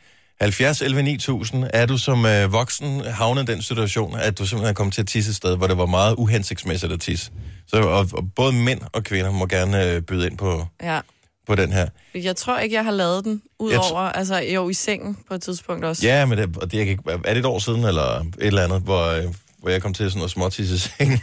[0.41, 4.69] 70 11 9000, er du som øh, voksen havnet i den situation, at du simpelthen
[4.69, 7.31] er kommet til at tisse et sted, hvor det var meget uhensigtsmæssigt at tisse.
[7.67, 10.99] Så og, og både mænd og kvinder må gerne øh, byde ind på, Ja.
[11.47, 11.87] på den her.
[12.15, 15.41] Jeg tror ikke, jeg har lavet den, Jeg udover, altså jo i sengen på et
[15.41, 16.07] tidspunkt også.
[16.07, 18.63] Ja, men det, og det er, ikke, er det et år siden, eller et eller
[18.63, 19.23] andet, hvor, øh,
[19.59, 21.19] hvor jeg kom til sådan noget småtisse i sengen?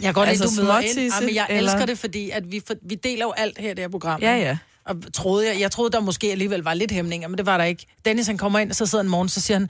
[0.00, 0.98] Jeg kan godt lide, Altså du møder ind.
[1.20, 3.74] Jamen, jeg eller- elsker det, fordi at vi, for, vi deler jo alt her i
[3.74, 4.20] det her program.
[4.22, 4.58] Ja, ja.
[4.86, 7.64] Og troede jeg, jeg troede, der måske alligevel var lidt hæmninger, men det var der
[7.64, 7.86] ikke.
[8.04, 9.68] Dennis, han kommer ind, og så sidder en morgen, så siger han,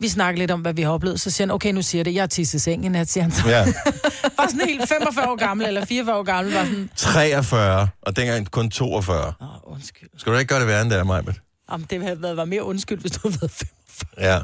[0.00, 1.20] vi snakker lidt om, hvad vi har oplevet.
[1.20, 3.48] Så siger han, okay, nu siger det, jeg har tisset sengen, at siger han så.
[3.48, 3.64] Ja.
[4.36, 8.50] Bare sådan helt 45 år gammel, eller 44 år gammel, var sådan, 43, og dengang
[8.50, 9.32] kun 42.
[9.40, 10.08] åh, undskyld.
[10.16, 11.34] Skal du ikke gøre det værre end det er, Majbet?
[11.72, 14.32] Jamen, det havde været var mere undskyld, hvis du havde været 45.
[14.32, 14.38] Ja.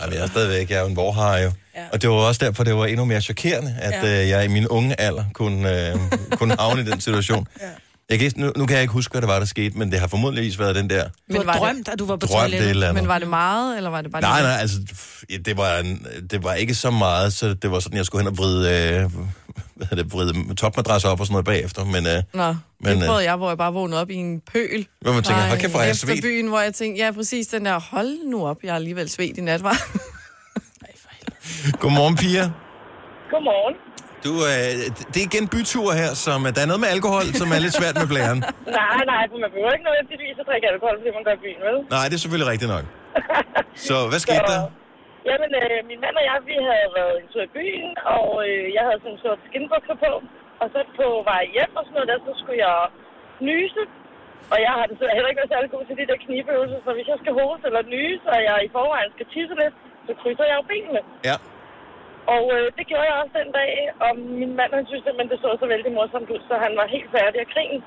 [0.00, 1.52] Ej, men jeg er stadigvæk, jeg er jo en vorhar jo.
[1.76, 1.84] Ja.
[1.92, 3.92] Og det var også derfor, det var endnu mere chokerende, at.
[4.08, 4.22] Ja.
[4.22, 5.96] øh, jeg i min unge alder kunne, øh,
[6.38, 7.46] kunne havne i den situation.
[7.60, 7.66] ja.
[8.10, 10.00] Jeg kan, nu, nu kan jeg ikke huske, hvad det var, der skete, men det
[10.00, 12.26] har formodentlig været den der Du Men har var det- drømt, at du var på
[12.26, 12.94] det toilettet.
[12.94, 14.48] Men var det meget, eller var det bare Nej, lidt?
[14.48, 14.78] nej, altså,
[15.30, 18.22] ja, det var, en, det var ikke så meget, så det var sådan, jeg skulle
[18.24, 19.10] hen og vride, øh,
[19.76, 22.46] hvad hedder det, vride topmadras op og sådan noget bagefter, men, øh, Nå,
[22.80, 24.86] Men, det øh, prøvede jeg, hvor jeg bare vågnede op i en pøl.
[25.00, 26.22] hvor man tænker, hold kæft, hvor er jeg Efter svedt.
[26.22, 29.38] byen, hvor jeg tænkte, ja, præcis den der, hold nu op, jeg har alligevel svedt
[29.38, 29.76] i nat, var.
[31.80, 32.50] Godmorgen, Pia.
[33.30, 33.74] Godmorgen.
[34.26, 34.72] Du, øh,
[35.12, 37.96] det er igen bytur her, som der er noget med alkohol, som er lidt svært
[38.02, 38.38] med blæren.
[38.80, 41.60] Nej, nej, for man behøver ikke nødvendigvis at drikke alkohol, fordi man går i byen,
[41.68, 41.76] vel?
[41.96, 42.84] Nej, det er selvfølgelig rigtigt nok.
[43.88, 44.62] Så hvad skete der?
[45.28, 48.64] Jamen, øh, min mand og jeg, vi havde været en tur i byen, og øh,
[48.76, 50.12] jeg havde sådan en sort skinbukser på.
[50.62, 52.78] Og så på vej hjem og sådan noget der, så skulle jeg
[53.50, 53.82] nyse.
[54.52, 57.08] Og jeg har desværre heller ikke været særlig god til de der knibeøvelser, så hvis
[57.12, 59.74] jeg skal hoste eller nyse, og jeg i forvejen skal tisse lidt,
[60.06, 61.00] så krydser jeg jo benene.
[61.30, 61.36] Ja.
[62.34, 63.72] Og øh, det gjorde jeg også den dag,
[64.04, 66.86] og min mand han synes simpelthen, det så så vældig morsomt ud, så han var
[66.96, 67.82] helt færdig at grine.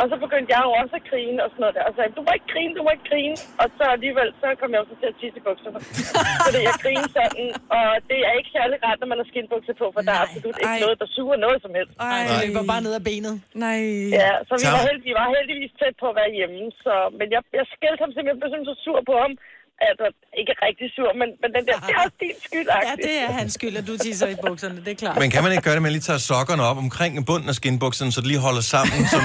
[0.00, 2.22] Og så begyndte jeg jo også at grine og sådan noget der, og sagde, du
[2.26, 3.36] må ikke grine, du må ikke grine.
[3.62, 5.78] Og så alligevel, så kom jeg også til at tisse i bukserne.
[6.46, 7.46] Fordi jeg griner sådan,
[7.76, 10.26] og det er ikke særlig rart, når man har skinbukser på, for der er Nej.
[10.26, 10.84] absolut ikke Ej.
[10.84, 11.94] noget, der suger noget som helst.
[12.06, 13.34] Nej, det løber bare ned ad benet.
[13.64, 13.80] Nej.
[14.20, 17.26] Ja, så vi var, held, vi var heldigvis tæt på at være hjemme, så, men
[17.34, 19.32] jeg, jeg skældte ham simpelthen, jeg blev så sur på ham.
[19.88, 20.06] Altså,
[20.40, 23.30] ikke rigtig sur, men, men den der, det er også din skyld, Ja, det er
[23.40, 25.16] hans skyld, at du tisser i bukserne, det er klart.
[25.22, 27.54] Men kan man ikke gøre det med at lige tage sokkerne op omkring bunden af
[27.60, 29.22] skinbukserne, så det lige holder sammen som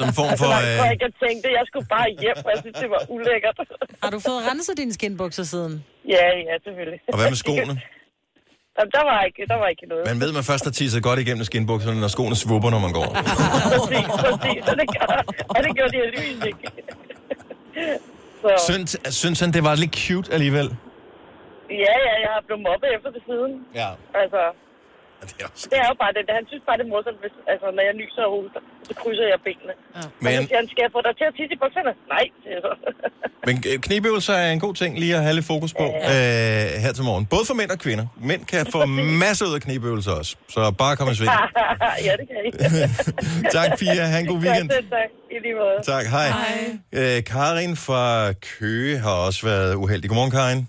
[0.00, 0.50] som form Altså, for...
[0.52, 3.00] jeg tror Øh, ikke, jeg tænkte, jeg skulle bare hjem, og jeg synes, det var
[3.14, 3.56] ulækkert.
[4.04, 5.74] Har du fået renset dine skinbukser siden?
[6.14, 7.00] ja, ja, selvfølgelig.
[7.12, 7.74] og hvad med skoene?
[8.78, 10.04] Jamen, der var ikke, der var ikke noget.
[10.12, 13.08] Man ved, man først har tisset godt igennem skinbukserne, når skoene svupper, når man går.
[13.72, 14.62] Præcis, præcis.
[14.70, 15.06] Og det, gør,
[15.54, 16.64] og det gjorde de heldigvis ikke.
[18.44, 18.90] Så, Synes,
[19.22, 20.68] synes han, det var lidt cute alligevel?
[21.84, 23.52] ja, ja, jeg har blevet mobbet efter det siden.
[23.80, 23.88] Ja.
[24.22, 24.40] Altså,
[25.30, 25.66] Det er også...
[25.72, 26.22] det er jo bare det.
[26.40, 29.26] Han synes bare, det er morsomt, hvis, altså, når jeg nyser og hoster, så krydser
[29.32, 29.74] jeg benene.
[29.96, 30.02] Ja.
[30.06, 31.92] Og Men, så siger han, skal jeg få dig til at tisse i bukserne?
[32.14, 32.72] Nej, siger så.
[33.48, 36.92] men øh, knibøvelser er en god ting lige at have lidt fokus på øh, her
[36.98, 37.24] til morgen.
[37.34, 38.06] Både for mænd og kvinder.
[38.30, 38.80] Mænd kan få
[39.24, 40.32] masser ud af knibøvelser også.
[40.54, 41.30] Så bare kom i sving.
[42.06, 42.50] ja, det kan I.
[43.56, 44.04] tak, Pia.
[44.12, 44.68] Ha' en god weekend.
[44.70, 45.10] Ja, selv tak.
[45.34, 45.76] I lige måde.
[45.94, 46.28] Tak, hej.
[46.28, 47.16] hej.
[47.16, 50.10] Øh, Karin fra Køge har også været uheldig.
[50.10, 50.68] Godmorgen, Karin.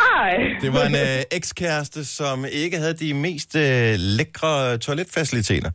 [0.00, 0.30] Hej.
[0.64, 4.52] Det var en øh, ekskæreste, som ikke havde de mest øh, lækre
[4.84, 5.70] toiletfaciliteter.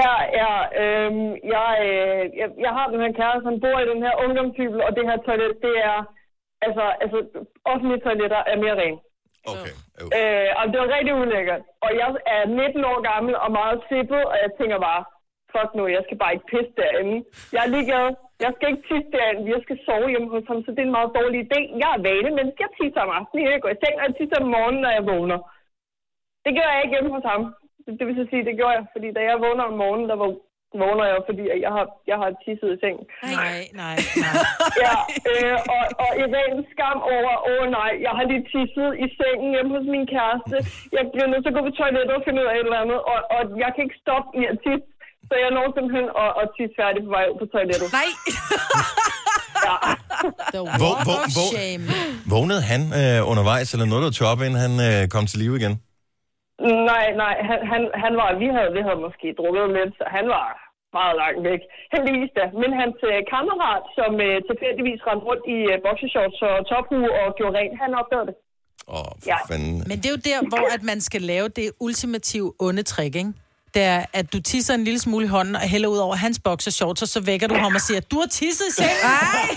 [0.00, 0.54] Ja, ja.
[0.82, 4.80] Øhm, jeg, øh, jeg, jeg har den her kæreste, han bor i den her ungdomshybel,
[4.86, 6.00] og det her toilet, det er...
[6.66, 7.18] Altså, altså
[7.72, 9.00] offentlige toiletter er mere rent.
[9.52, 9.72] Okay.
[10.18, 11.62] Øh, og det var rigtig ulækkert.
[11.84, 15.02] Og jeg er 19 år gammel og meget sippet, og jeg tænker bare,
[15.52, 17.16] fuck nu, jeg skal bare ikke pisse derinde.
[17.54, 18.06] Jeg er ligeglad.
[18.44, 19.52] Jeg skal ikke tisse derinde.
[19.54, 21.60] Jeg skal sove hjemme hos ham, så det er en meget dårlig idé.
[21.82, 23.52] Jeg er vane, men jeg tisser om aftenen.
[23.54, 25.38] Jeg går i seng, og jeg tisser om morgenen, når jeg vågner.
[26.44, 27.42] Det gør jeg ikke hjemme hos ham.
[27.84, 30.16] Det, det vil så sige, det gjorde jeg, fordi da jeg vågner om morgenen, der
[30.24, 30.42] vå-
[30.82, 32.98] vågner jeg, fordi jeg har, jeg har tisset i seng.
[33.40, 34.34] Nej, nej, nej.
[34.84, 34.94] Ja,
[35.30, 39.06] øh, og, og i ren skam over, åh oh, nej, jeg har lige tisset i
[39.18, 40.56] sengen hjemme hos min kæreste.
[40.96, 43.00] Jeg bliver nødt til at gå på toilettet og finde ud af et eller andet,
[43.12, 44.88] og, og jeg kan ikke stoppe i at tisse.
[45.32, 47.88] Så jeg når simpelthen at, at tisse færdig på vej ud på toilettet.
[48.00, 48.08] Nej.
[49.68, 49.76] Ja.
[50.54, 51.52] The Hvor- hvor- hvor-.
[52.32, 55.54] Vågnede han øh, undervejs, eller noget, der tog op, inden han øh, kom til live
[55.60, 55.74] igen?
[56.90, 60.24] Nej, nej, han, han, han var, vi havde, vi havde måske drukket lidt, så han
[60.36, 60.46] var,
[60.98, 61.60] meget langt væk.
[61.94, 62.44] Heldigvis da.
[62.62, 67.26] Men hans øh, kammerat, som øh, tilfældigvis rendte rundt i øh, boxershorts og tophue og
[67.38, 68.36] gjorde rent, han opdagede det.
[68.96, 69.38] Åh, oh, Ja.
[69.50, 69.76] fanden.
[69.90, 73.32] Men det er jo der, hvor at man skal lave det ultimative onde trick, ikke?
[73.74, 76.40] Det er, at du tisser en lille smule i hånden og hælder ud over hans
[76.44, 78.96] boxershorts, og så vækker du ham og siger, du har tisset i sengen.
[79.04, 79.48] Ej!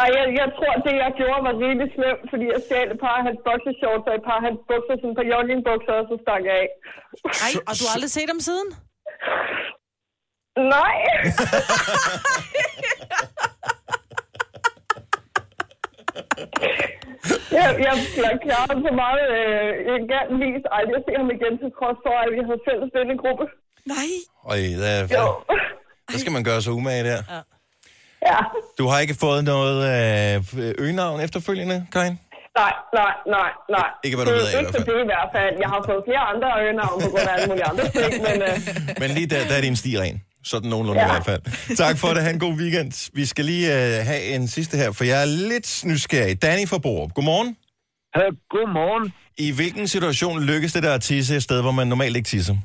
[0.02, 3.14] Ej, jeg, jeg tror, det jeg gjorde var rimelig slemt, fordi jeg stjal et par
[3.20, 6.14] af hans boxershorts og et par af hans bukser, sådan et par joggingbukser, og så
[6.24, 6.68] stak jeg af.
[7.46, 8.68] Ej, og du har aldrig set ham siden?
[10.74, 10.94] Nej.
[17.58, 17.94] jeg,
[18.24, 22.14] jeg klaret så meget øh, elegant vis aldrig at se ham igen, til trods for,
[22.24, 23.44] at vi havde fælles vennegruppe.
[23.94, 24.08] Nej.
[24.52, 25.24] Øj, der, Jo.
[26.12, 27.20] der skal man gøre sig umage der.
[28.30, 28.38] Ja.
[28.78, 32.16] Du har ikke fået noget øh, øgenavn efterfølgende, Karin?
[32.62, 33.88] Nej, nej, nej, nej.
[34.04, 34.96] Ikke hvad du ved af, i Ikke hvert fald.
[34.98, 35.54] det i hvert fald.
[35.64, 38.56] Jeg har fået flere andre øgenavn på grund af alle mulige andre ting, men øh,
[39.00, 40.16] Men lige der, der er din sti ren.
[40.44, 41.06] Sådan nogenlunde ja.
[41.06, 41.42] i hvert fald.
[41.84, 42.22] Tak for det.
[42.22, 43.10] Ha' en god weekend.
[43.14, 46.42] Vi skal lige øh, have en sidste her, for jeg er lidt nysgerrig.
[46.42, 47.14] Danny fra Borup.
[47.14, 47.56] Godmorgen.
[48.16, 49.12] Ja, godmorgen.
[49.38, 52.56] I hvilken situation lykkes det der at tisse et sted, hvor man normalt ikke tisser?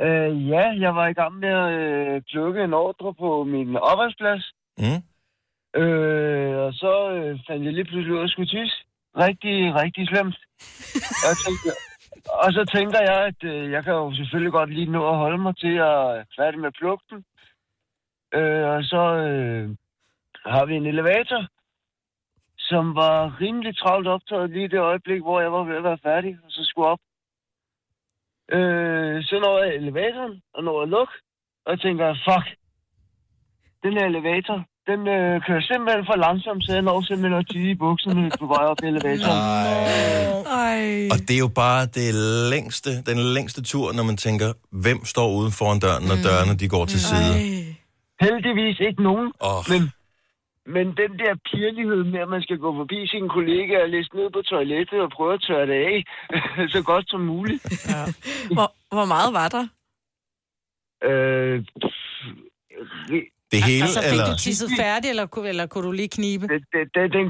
[0.00, 4.44] Øh, ja, jeg var i gang med at øh, klukke en ordre på min arbejdsplads.
[4.82, 5.00] Mm.
[5.82, 8.76] Øh, og så øh, fandt jeg lige pludselig ud af at skulle tisse.
[9.26, 10.36] Rigtig, rigtig slemt.
[11.26, 11.68] Jeg tænkte,
[12.28, 15.38] og så tænker jeg, at øh, jeg kan jo selvfølgelig godt lige nå at holde
[15.38, 17.24] mig til at færdig med plugten.
[18.34, 19.76] Øh, og så øh,
[20.46, 21.46] har vi en elevator,
[22.58, 26.38] som var rimelig travlt optaget lige det øjeblik, hvor jeg var ved at være færdig,
[26.44, 27.00] og så skulle op.
[28.48, 31.08] Øh, så når jeg elevatoren, og når jeg luk,
[31.64, 32.58] og jeg tænker, fuck,
[33.82, 37.70] den her elevator, den øh, kører simpelthen for langsomt, så jeg når simpelthen at tige
[37.70, 39.42] i bukserne på vej op i elevatoren.
[40.64, 41.08] Ej.
[41.12, 42.08] Og det er jo bare det
[42.52, 44.48] længste, den længste tur, når man tænker,
[44.84, 47.32] hvem står uden foran døren, når dørene de går til side.
[48.26, 49.60] Heldigvis ikke nogen, oh.
[49.72, 49.82] men,
[50.74, 54.28] men den der pirlighed med, at man skal gå forbi sine kollegaer og læse ned
[54.36, 55.96] på toilettet og prøve at tørre det af
[56.74, 57.62] så godt som muligt.
[57.92, 58.02] Ja.
[58.56, 59.64] Hvor, hvor meget var der?
[61.08, 61.64] Øh,
[63.52, 64.30] det hele, Altså, fik eller?
[64.30, 66.44] du tisset færdig, eller, kunne- eller kunne du lige knibe?
[66.52, 67.26] Det, det, det, den,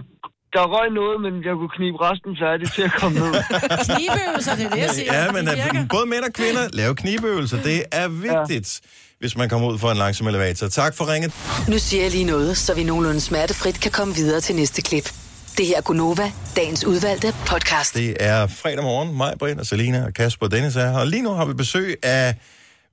[0.54, 3.32] der røg noget, men jeg kunne knibe resten færdig til at komme ned.
[3.88, 5.14] Knibeøvelser, det er det, jeg siger.
[5.24, 5.58] Ja, men at,
[5.90, 7.62] både mænd og kvinder lave knibeøvelser.
[7.62, 8.88] Det er vigtigt, ja.
[9.18, 10.68] hvis man kommer ud for en langsom elevator.
[10.68, 11.32] Tak for ringet.
[11.68, 15.12] Nu siger jeg lige noget, så vi nogenlunde smertefrit kan komme videre til næste klip.
[15.58, 17.94] Det her er Gunova, dagens udvalgte podcast.
[17.94, 19.16] Det er fredag morgen.
[19.16, 20.98] Mig, Britt og Selina og Kasper og Dennis er her.
[20.98, 22.34] Og lige nu har vi besøg af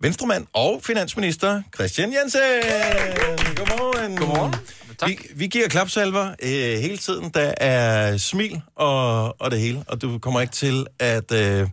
[0.02, 2.41] Venstremand og finansminister Christian Jensen.
[3.56, 4.18] Godmorgen.
[4.18, 4.54] Godmorgen.
[5.08, 7.30] Vi, vi giver klapsalver øh, hele tiden.
[7.30, 9.84] Der er smil og, og det hele.
[9.88, 11.32] Og du kommer ikke til at...
[11.32, 11.68] Øh,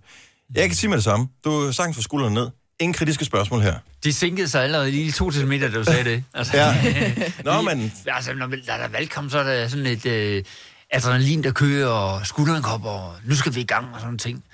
[0.55, 1.29] jeg kan sige med det samme.
[1.45, 2.49] Du er sagtens for skuldrene ned.
[2.81, 3.75] Ingen kritiske spørgsmål her.
[4.05, 6.25] De sænkede sig allerede lige to centimeter, da du sagde det.
[6.35, 6.75] Altså, Ja.
[7.45, 10.45] Nå, men- Altså, når der er valgkamp, så er der sådan et øh,
[10.93, 14.45] adrenalin, der kører, og skulderen kommer, og nu skal vi i gang, og sådan ting.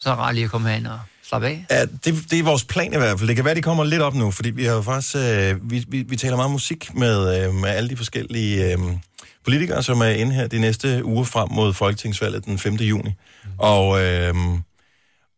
[0.00, 1.66] Så er det rart lige at komme herind og slappe af.
[1.70, 3.28] Ja, det, det er vores plan i hvert fald.
[3.28, 5.16] Det kan være, de kommer lidt op nu, fordi vi har jo faktisk...
[5.16, 8.78] Øh, vi, vi, vi taler meget musik med, øh, med alle de forskellige øh,
[9.44, 12.74] politikere, som er inde her de næste uger frem mod Folketingsvalget den 5.
[12.74, 13.10] juni.
[13.58, 14.34] Og, øh,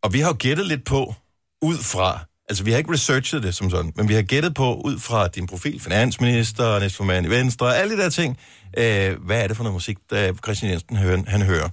[0.02, 1.14] og vi har jo gættet lidt på,
[1.62, 2.20] ud fra...
[2.48, 5.28] Altså, vi har ikke researchet det som sådan, men vi har gættet på, ud fra
[5.28, 8.38] din profil, finansminister, næstformand i Venstre, alle de der ting,
[8.78, 11.68] øh, hvad er det for noget musik, der Christian Jensen hører, han hører.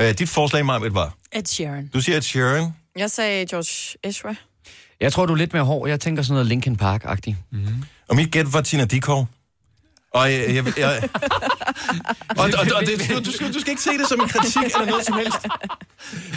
[0.00, 1.14] Øh, dit forslag, Marvitt, var...
[1.32, 1.90] Ed Sheeran.
[1.94, 2.72] Du siger Ed Sheeran.
[2.96, 4.34] Jeg sagde George Ezra.
[5.00, 5.88] Jeg tror, du er lidt mere hård.
[5.88, 7.36] Jeg tænker sådan noget Linkin Park-agtigt.
[7.50, 7.66] Mm.
[8.08, 9.28] Og mit gæt var Tina Dikov.
[10.14, 10.54] Og jeg...
[10.54, 11.02] jeg, jeg
[12.38, 14.62] og, og, og det, du, du, skal, du skal ikke se det som en kritik
[14.62, 15.38] eller noget som helst.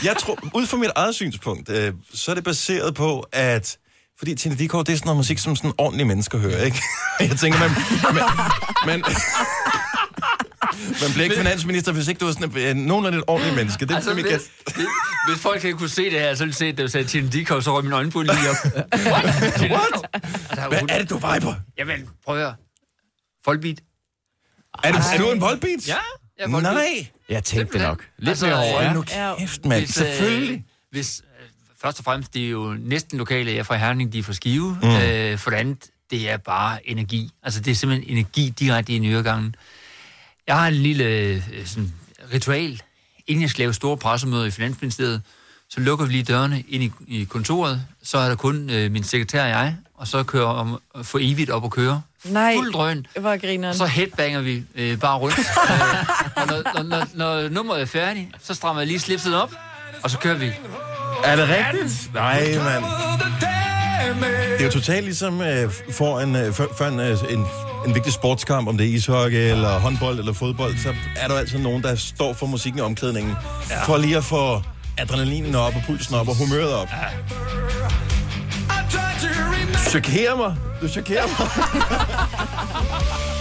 [0.03, 3.78] Jeg tror, ud fra mit eget synspunkt, øh, så er det baseret på, at...
[4.18, 6.82] Fordi Tina Dikov, det er sådan noget musik, som sådan ordentlige mennesker hører, ikke?
[7.20, 7.72] Jeg tænker, man...
[8.14, 8.24] man,
[8.86, 9.03] man
[11.01, 13.86] man bliver ikke finansminister, hvis ikke du er sådan en, nogenlunde et ordentligt menneske.
[13.86, 14.41] Det er Altså, mit hvis,
[14.75, 14.86] hvis,
[15.29, 17.29] hvis folk ikke kunne se det her, så ville de se, at du sagde Tine
[17.29, 18.55] Dikov, så røg min øjenbryn lige op.
[19.59, 20.05] What?
[20.69, 21.53] Hvad er det, du viber?
[21.77, 22.55] Jamen, prøv at høre.
[23.45, 23.79] Folkebeat.
[24.83, 25.88] Er, det, er du en voldbeat?
[25.88, 25.95] Ja,
[26.38, 26.73] jeg er voldbeat.
[26.75, 27.07] Nej.
[27.29, 28.05] Jeg tænkte det nok.
[28.17, 28.93] Lidt Altså, mere over, ja.
[28.93, 29.03] nu
[29.38, 29.81] kæft, mand.
[29.86, 30.65] Hvis, øh, Selvfølgelig.
[30.91, 31.47] Hvis, øh,
[31.81, 34.33] først og fremmest, det er jo næsten lokale, jeg er fra Herning, de er fra
[34.33, 34.77] Skive.
[34.81, 34.89] Mm.
[34.89, 37.29] Øh, for det andet, det er bare energi.
[37.43, 39.55] Altså, det er simpelthen energi direkte i nyregangen.
[40.48, 41.93] Jeg har en lille øh, sådan,
[42.34, 42.82] ritual.
[43.28, 45.22] Inden jeg skal lave store pressemøder i Finansministeriet,
[45.70, 47.82] så lukker vi lige dørene ind i, i kontoret.
[48.04, 51.50] Så er der kun øh, min sekretær og jeg, og så kører om, for evigt
[51.50, 52.02] op og køre.
[52.26, 53.06] Nej, Fuld drøn.
[53.20, 53.30] hvor
[53.74, 55.39] Så headbanger vi øh, bare rundt.
[55.72, 59.52] øh, og når, når, når, når nummeret er færdigt, så strammer jeg lige slipset op,
[60.04, 60.52] og så kører vi.
[61.24, 62.14] Er det rigtigt?
[62.14, 62.84] Nej, mand.
[64.52, 67.46] Det er jo totalt ligesom øh, for en, øh, for, for en, øh, en,
[67.86, 71.59] en vigtig sportskamp, om det er ishockey, eller håndbold, eller fodbold, så er der altid
[71.59, 73.33] nogen, der står for musikken i omklædningen,
[73.69, 73.83] ja.
[73.83, 74.61] for lige at få
[74.97, 76.88] adrenalinen op, og pulsen op, og humøret op.
[76.88, 77.07] Ja.
[79.73, 80.55] Du chokerer mig.
[80.81, 81.47] Du chokerer mig.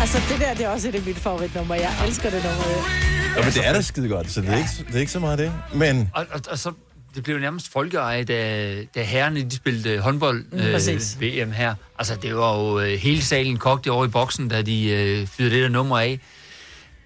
[0.00, 1.74] Altså, det der, det er også et af mine favoritnummer.
[1.74, 2.64] Jeg elsker det nummer.
[3.36, 5.18] Ja, men det er da skide godt, så det er, ikke, det er ikke så
[5.18, 5.52] meget det.
[5.74, 6.72] Men Og, og, og så,
[7.14, 11.16] det blev nærmest folkeeje, da, da herrerne de spillede håndbold Mm, øh, præcis.
[11.20, 11.74] VM her.
[11.98, 15.54] Altså, det var jo øh, hele salen kogte over i boksen, da de øh, fyrede
[15.54, 16.20] det der nummer af.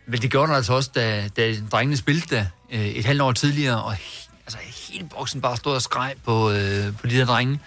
[0.07, 3.33] Men det gjorde det altså også, da, da drengene spillede der øh, et halvt år
[3.33, 4.03] tidligere, og he,
[4.47, 4.59] altså,
[4.93, 7.61] hele boksen bare stod og skreg på, øh, på de der drenge.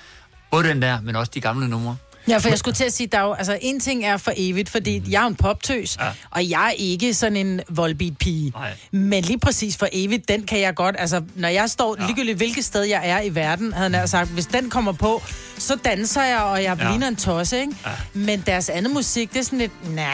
[0.52, 1.98] Både den der, men også de gamle numre.
[2.30, 4.32] Ja, for jeg skulle til at sige, der er jo, altså en ting er for
[4.38, 6.06] evigt, fordi jeg er en poptøs, ja.
[6.32, 8.52] og jeg er ikke sådan en voldbeat-pige.
[8.56, 8.72] Nej.
[8.92, 12.06] Men lige præcis for evigt, den kan jeg godt, altså når jeg står, ja.
[12.06, 15.22] ligegyldigt hvilket sted jeg er i verden, havde jeg sagt, hvis den kommer på,
[15.58, 16.90] så danser jeg, og jeg Ja.
[16.90, 17.74] ligner en tosse, ikke?
[17.86, 17.92] Ja.
[18.14, 20.06] Men deres andet musik, det er sådan lidt, nah.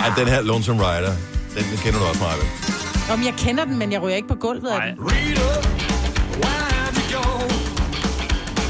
[0.00, 1.12] ej, den her Lonesome Rider,
[1.54, 2.48] den kender du også meget vel.
[3.12, 5.04] Om jeg kender den, men jeg ryger ikke på gulvet af den.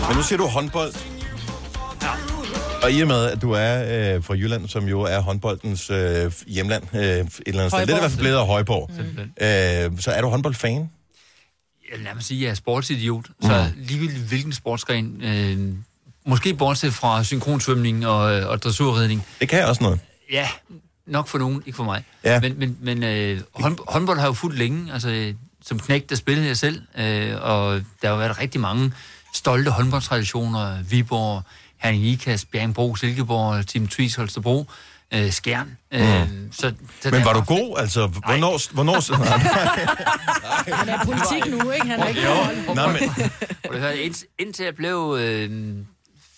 [0.09, 0.93] Men nu siger du håndbold.
[2.83, 6.33] Og i og med, at du er øh, fra Jylland, som jo er håndboldens øh,
[6.47, 7.27] hjemland øh, et eller
[7.61, 7.81] andet sted.
[7.81, 8.91] Det er i hvert fald blevet af Højborg.
[8.99, 9.95] Mm.
[9.95, 10.91] Øh, så er du håndboldfan?
[11.91, 13.27] Jeg vil nærmest sige, at jeg er sportsidiot.
[13.43, 15.75] Så ligegyldigt hvilken sportsgren, øh,
[16.27, 19.27] måske bortset fra synkronsvømning og, og dressurridning.
[19.41, 20.01] Det kan også noget.
[20.33, 20.49] Ja,
[21.07, 22.05] nok for nogen, ikke for mig.
[22.25, 22.41] Ja.
[22.41, 24.93] Men, men, men øh, hånd, håndbold har jo fuldt længe.
[24.93, 26.83] Altså, øh, som knægt, der spillede jeg selv.
[26.99, 28.93] Øh, og der har jo været rigtig mange
[29.35, 30.83] stolte håndboldtraditioner.
[30.83, 31.43] Viborg,
[31.79, 34.67] Herning Ikas, Bjergbro, Silkeborg, Team Tvis, Holstebro,
[35.15, 35.77] øh, Skjern.
[35.93, 36.01] Øh,
[36.31, 36.53] Mm.
[36.53, 36.73] så,
[37.03, 37.77] så Men var du god?
[37.79, 38.73] Altså, hvornår...
[38.75, 38.93] hvornår
[40.77, 41.87] Han er i politik nu, ikke?
[41.87, 45.75] Han er ikke Jo, nej, men- indtil jeg blev øh,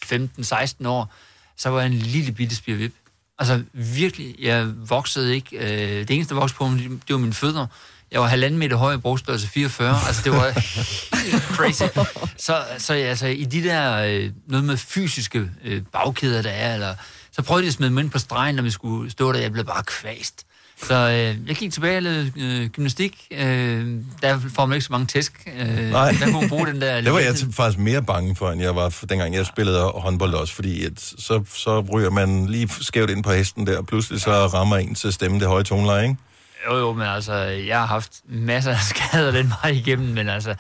[0.05, 1.13] 15-16 år,
[1.57, 2.95] så var jeg en lille bitte spirvip.
[3.39, 5.57] Altså virkelig, jeg voksede ikke.
[5.57, 7.67] Øh, det eneste, der voksede på mig, det var mine fødder.
[8.13, 9.99] Jeg var halvanden meter høj i brugstørrelse 44.
[10.07, 10.53] Altså, det var
[11.57, 11.83] crazy.
[12.37, 16.95] Så, så altså, i de der, øh, noget med fysiske øh, bagkæder, der er, eller,
[17.33, 19.39] så prøvede jeg at smide mig ind på stregen, når vi skulle stå der.
[19.41, 20.45] Jeg blev bare kvæst.
[20.83, 23.27] Så øh, jeg gik tilbage og lavede øh, gymnastik.
[23.31, 23.87] Øh,
[24.23, 25.49] der får man ikke så mange tæsk.
[25.59, 26.11] Øh, Nej.
[26.21, 27.01] Der kunne man bruge den der...
[27.01, 29.83] Det var jeg til- faktisk mere bange for, end jeg var, for, dengang jeg spillede
[29.95, 33.87] håndbold også, fordi at, så, så ryger man lige skævt ind på hesten der, og
[33.87, 36.17] pludselig så rammer en til stemme det høje toneleje, ikke?
[36.67, 40.55] Jo, jo, men altså, jeg har haft masser af skader den vej igennem, men altså,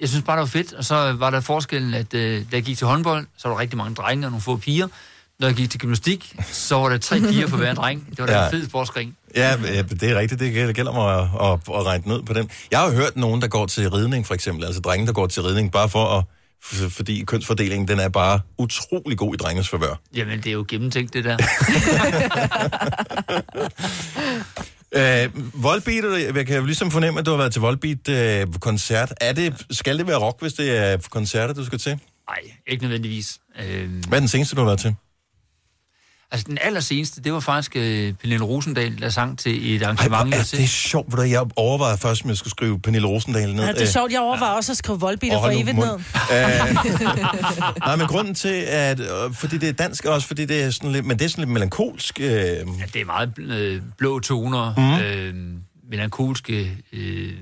[0.00, 0.72] jeg synes bare, det var fedt.
[0.72, 3.60] Og så var der forskellen, at øh, da jeg gik til håndbold, så var der
[3.60, 4.88] rigtig mange drenge og nogle få piger.
[5.40, 8.06] Når jeg gik til gymnastik, så var der tre piger for hver dreng.
[8.10, 8.44] Det var da Ja.
[8.44, 9.16] en fed sportsgren.
[9.36, 9.56] Ja,
[10.00, 10.40] det er rigtigt.
[10.40, 12.50] Det gælder- mig at, at, at regne ud på den.
[12.70, 14.64] Jeg har jo hørt nogen, der går til ridning, for eksempel.
[14.64, 16.24] Altså drenge, der går til ridning, bare for at...
[16.90, 19.94] Fordi kønsfordelingen, den er bare utrolig god i drenges favør.
[20.14, 21.36] Jamen, det er jo gennemtænkt, det der.
[24.92, 29.14] Øh, Volbeat, jeg kan jo ligesom fornemme, at du har været til Volbeat-koncert.
[29.20, 32.00] er det, skal det være rock, hvis det er koncerter, du skal til?
[32.30, 33.38] Nej, ikke nødvendigvis.
[33.60, 34.94] Øh, Hvad er den seneste, du har været til?
[36.30, 40.34] Altså, den allerseneste, det var faktisk øh, Pernille Rosendal, der sang til et arrangement.
[40.34, 43.54] Ej, er det er sjovt, du, jeg overvejede først, om jeg skulle skrive Pernille Rosendal
[43.54, 43.64] ned.
[43.64, 44.12] Ja, det er Øh, sjovt.
[44.12, 45.94] Jeg overvejer også at skrive voldbeater Åh, for evigt ned.
[45.94, 49.00] Øh, nej, men grunden til, at...
[49.00, 51.06] øh, Fordi det er dansk også, fordi det er sådan lidt...
[51.06, 52.20] Men det er sådan lidt melankolsk.
[52.20, 52.60] Øh, Ja,
[52.92, 55.04] det er meget øh, blå toner, mm.
[55.04, 55.34] øh,
[55.90, 57.32] melankolske, øh,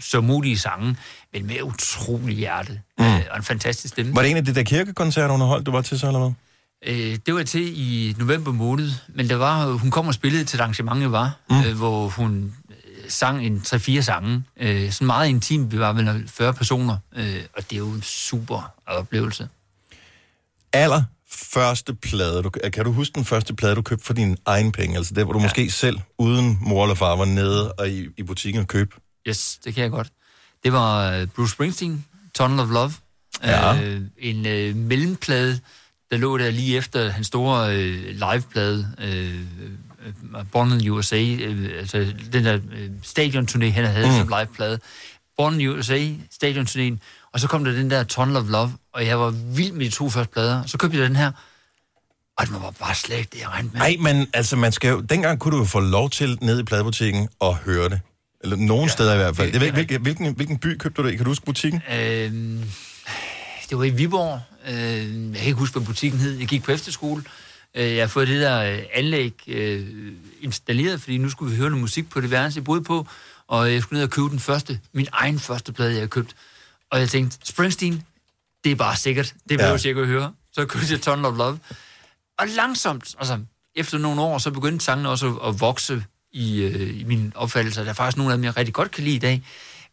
[0.00, 0.96] sørmodige sange,
[1.32, 3.04] men med utrolig hjerte mm.
[3.04, 4.14] øh, og en fantastisk stemme.
[4.14, 6.30] var det en af de der kirkekoncerter, hun holdt, du var til så, eller hvad?
[6.84, 10.44] Øh, det var jeg til i november måned, men der var, hun kom og spillede
[10.44, 11.60] til et arrangement, jeg var, mm.
[11.60, 14.44] øh, hvor hun øh, sang en 3-4 sange.
[14.60, 18.02] Øh, sådan meget intimt, vi var vel 40 personer, øh, og det er jo en
[18.02, 19.48] super oplevelse.
[20.72, 21.02] Aller
[21.32, 24.96] første plade, du, kan du huske den første plade, du købte for dine egen penge?
[24.96, 25.44] Altså der, hvor du ja.
[25.44, 28.94] måske selv, uden mor eller far, var nede og i, i butikken og køb?
[29.28, 30.08] Yes, det kan jeg godt.
[30.64, 32.04] Det var øh, Bruce Springsteen,
[32.34, 32.92] Tunnel of Love.
[33.42, 33.82] Ja.
[33.82, 35.60] Øh, en øh, mellemplade,
[36.10, 39.34] der lå der lige efter hans store øh, liveplade, øh,
[40.06, 44.12] øh, Born in USA, øh, altså den der øh, stadionturné, han havde Mm.
[44.18, 44.78] som liveplade.
[45.36, 46.08] Born in USA,
[46.44, 46.98] stadionturnéen,
[47.32, 49.90] og så kom der den der Tunnel of Love, og jeg var vild med de
[49.90, 50.66] to første plader.
[50.66, 51.32] Så købte jeg den her,
[52.38, 53.80] og den var bare slet ikke det, jeg regnede med.
[53.80, 56.62] Nej, men altså, man skal jo, dengang kunne du jo få lov til ned i
[56.62, 58.00] pladebutikken og høre det.
[58.44, 59.52] Eller nogen ja, steder i hvert fald.
[59.52, 61.16] det- det er hvilken, hvilken, hvilken by købte du det i?
[61.16, 61.82] Kan du huske butikken?
[61.92, 62.32] Øh,
[63.70, 64.40] det var i Viborg.
[64.68, 64.74] Øh,
[65.32, 66.38] jeg kan ikke huske, hvad butikken hed.
[66.38, 67.24] Jeg gik på efterskole.
[67.74, 71.70] Øh, jeg har fået det der øh, anlæg øh, installeret, fordi nu skulle vi høre
[71.70, 73.06] noget musik på det værelse, jeg boede på.
[73.48, 76.36] og jeg skulle ned og købe den første, min egen første plade, jeg havde købt.
[76.90, 78.02] Og jeg tænkte, Springsteen,
[78.64, 79.34] det er bare sikkert.
[79.48, 80.32] Det behøver jeg ikke at høre.
[80.52, 81.58] Så købte jeg Tunnel of Love.
[82.38, 83.40] Og langsomt, altså
[83.74, 87.80] efter nogle år, så begyndte sangene også at, at vokse i, øh, i min opfattelse.
[87.80, 89.42] Der er faktisk nogle af dem, jeg rigtig godt kan lide i dag.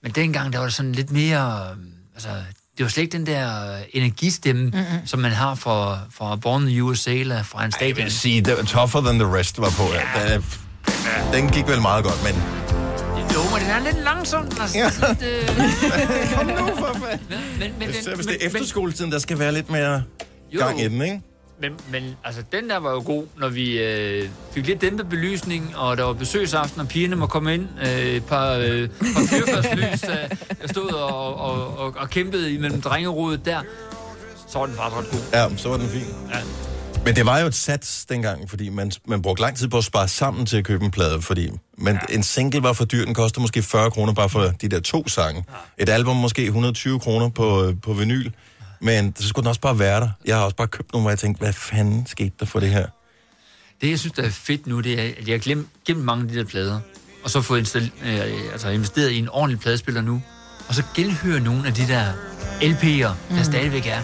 [0.03, 1.69] Men dengang, der var det sådan lidt mere...
[1.71, 1.78] øh,
[2.15, 2.30] Altså,
[2.78, 5.05] det var slet ikke den der energistemme, mm-hmm.
[5.05, 7.97] som man har fra, fra Born in the USA eller fra en Jeg stadion.
[7.97, 9.84] vil sige, det var tougher than the rest var på.
[9.93, 10.34] Ja.
[10.34, 10.43] Den,
[11.34, 12.34] den gik vel meget godt, men...
[13.34, 14.45] Jo, men den er lidt langsom.
[14.61, 14.86] Altså, Ja.
[14.86, 15.47] lidt, øh...
[16.38, 17.19] Kom nu, for fanden.
[17.59, 20.03] Men, men, Hvis, den, hvis men, det er efterskoletiden, der skal være lidt mere
[20.53, 20.59] Jo.
[20.59, 21.21] gang i den, ikke?
[21.61, 25.77] Men, men altså, den der var jo god, når vi øh, fik lidt dæmpet belysning,
[25.77, 27.67] og der var besøgsaften, og pigerne må komme ind.
[27.81, 30.27] Øh, et par, øh, par fyrfærdslys, der,
[30.61, 33.61] der stod og, og, og, og kæmpede imellem drengerodet der.
[34.47, 35.19] Så var den faktisk ret god.
[35.33, 36.15] Ja, så var den fin.
[36.33, 36.39] Ja.
[37.05, 39.83] Men det var jo et sats dengang, fordi man, man brugte lang tid på at
[39.83, 42.15] spare sammen til at købe en plade, fordi men ja.
[42.15, 45.07] en single var for dyr, den kostede måske 40 kroner bare for de der to
[45.07, 45.45] sange.
[45.77, 45.83] Ja.
[45.83, 48.31] Et album måske 120 kroner på, på vinyl,
[48.84, 50.09] men så skulle den også bare være der.
[50.25, 52.69] Jeg har også bare købt nogle, hvor jeg tænkte, hvad fanden skete der for det
[52.69, 52.86] her?
[53.81, 56.23] Det, jeg synes, der er fedt nu, det er, at jeg har glemt, gemt mange
[56.23, 56.79] af de der plader,
[57.23, 58.19] og så fået install, øh,
[58.51, 60.21] altså investeret i en ordentlig pladespiller nu,
[60.67, 62.11] og så genhøre nogle af de der
[62.61, 63.43] LP'er, der mm.
[63.43, 64.01] stadigvæk er.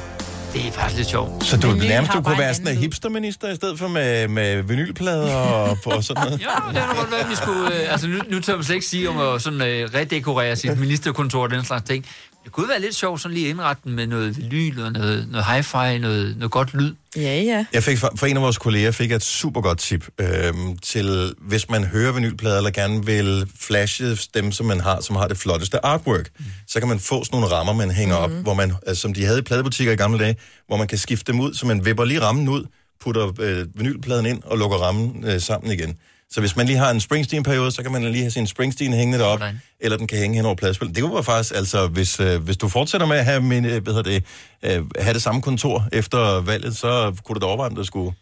[0.54, 1.46] Det er faktisk lidt sjovt.
[1.46, 5.36] Så du nærmest du kunne være sådan en hipsterminister i stedet for med, med vinylplader
[5.36, 6.42] og, og sådan noget?
[6.42, 7.84] Ja, det har godt været, at vi skulle...
[7.84, 10.80] Øh, altså, nu, nu tør man slet ikke sige om at sådan, øh, redekorere sit
[10.84, 12.06] ministerkontor og den slags ting.
[12.50, 15.46] Det kunne være lidt sjovt sådan lige indrette den med noget vinyl og noget, noget
[15.46, 16.94] hi-fi, noget, noget godt lyd.
[17.16, 17.66] Ja, ja.
[17.74, 20.78] Jeg fik fra, fra en af vores kolleger fik jeg et super godt tip øhm,
[20.78, 25.28] til, hvis man hører vinylplader, eller gerne vil flashe dem, som man har, som har
[25.28, 26.46] det flotteste artwork, mm.
[26.68, 28.24] så kan man få sådan nogle rammer, man hænger mm.
[28.24, 30.36] op, hvor man, altså, som de havde i pladebutikker i gamle dage,
[30.68, 32.66] hvor man kan skifte dem ud, så man vipper lige rammen ud,
[33.02, 35.98] putter øh, vinylpladen ind og lukker rammen øh, sammen igen.
[36.32, 39.20] Så hvis man lige har en Springsteen-periode, så kan man lige have sin Springsteen hængende
[39.20, 39.46] deroppe,
[39.80, 40.96] eller den kan hænge hen over pladespil.
[40.96, 43.84] Det kunne være faktisk, altså, hvis, øh, hvis du fortsætter med at have, min, øh,
[43.84, 44.24] hvad hedder det,
[44.64, 48.14] øh, have det samme kontor efter valget, så kunne du da overveje, om der skulle...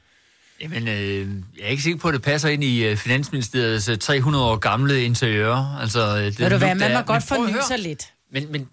[0.62, 1.28] Jamen, øh,
[1.58, 4.56] jeg er ikke sikker på, at det passer ind i øh, Finansministeriets øh, 300 år
[4.56, 5.78] gamle interiør.
[5.82, 7.02] Altså, øh, det Ved du hvad, look, man må er.
[7.04, 8.14] godt forny sig lidt.
[8.34, 8.68] Men, men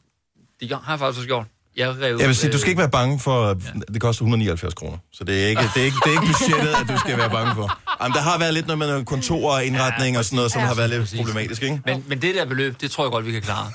[0.60, 1.46] det har jeg faktisk også gjort.
[1.76, 3.54] Jeg, rev, Jeg vil sige, du skal øh, ikke være bange for, ja.
[3.92, 4.98] det koster 179 kroner.
[5.12, 7.30] Så det er ikke, det er ikke, det er ikke budgettet, at du skal være
[7.30, 7.78] bange for.
[8.02, 10.62] Jamen, der har været lidt noget med noget kontor og indretning og sådan noget, som
[10.62, 11.80] har været lidt problematisk, ikke?
[11.86, 13.70] Men, men det der beløb, det tror jeg godt, vi kan klare.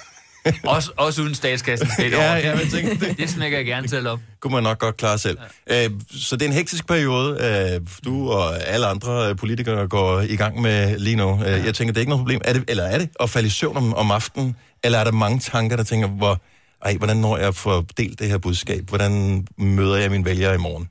[0.63, 4.07] også, også uden statskassen skal Ja, ja, men tænk, det, det smækker jeg gerne til
[4.07, 4.19] op.
[4.41, 5.37] kunne man nok godt klare selv.
[5.69, 5.85] Ja.
[5.85, 7.29] Øh, så det er en hektisk periode.
[7.75, 11.43] Øh, du og alle andre politikere går i gang med lige nu.
[11.45, 12.41] Øh, jeg tænker, det er ikke noget problem.
[12.43, 14.55] Er det, eller er det at falde i søvn om, om aftenen?
[14.83, 16.41] Eller er der mange tanker, der tænker, hvor,
[16.81, 18.89] ej, hvordan når jeg får delt det her budskab?
[18.89, 20.89] Hvordan møder jeg mine vælgere i morgen?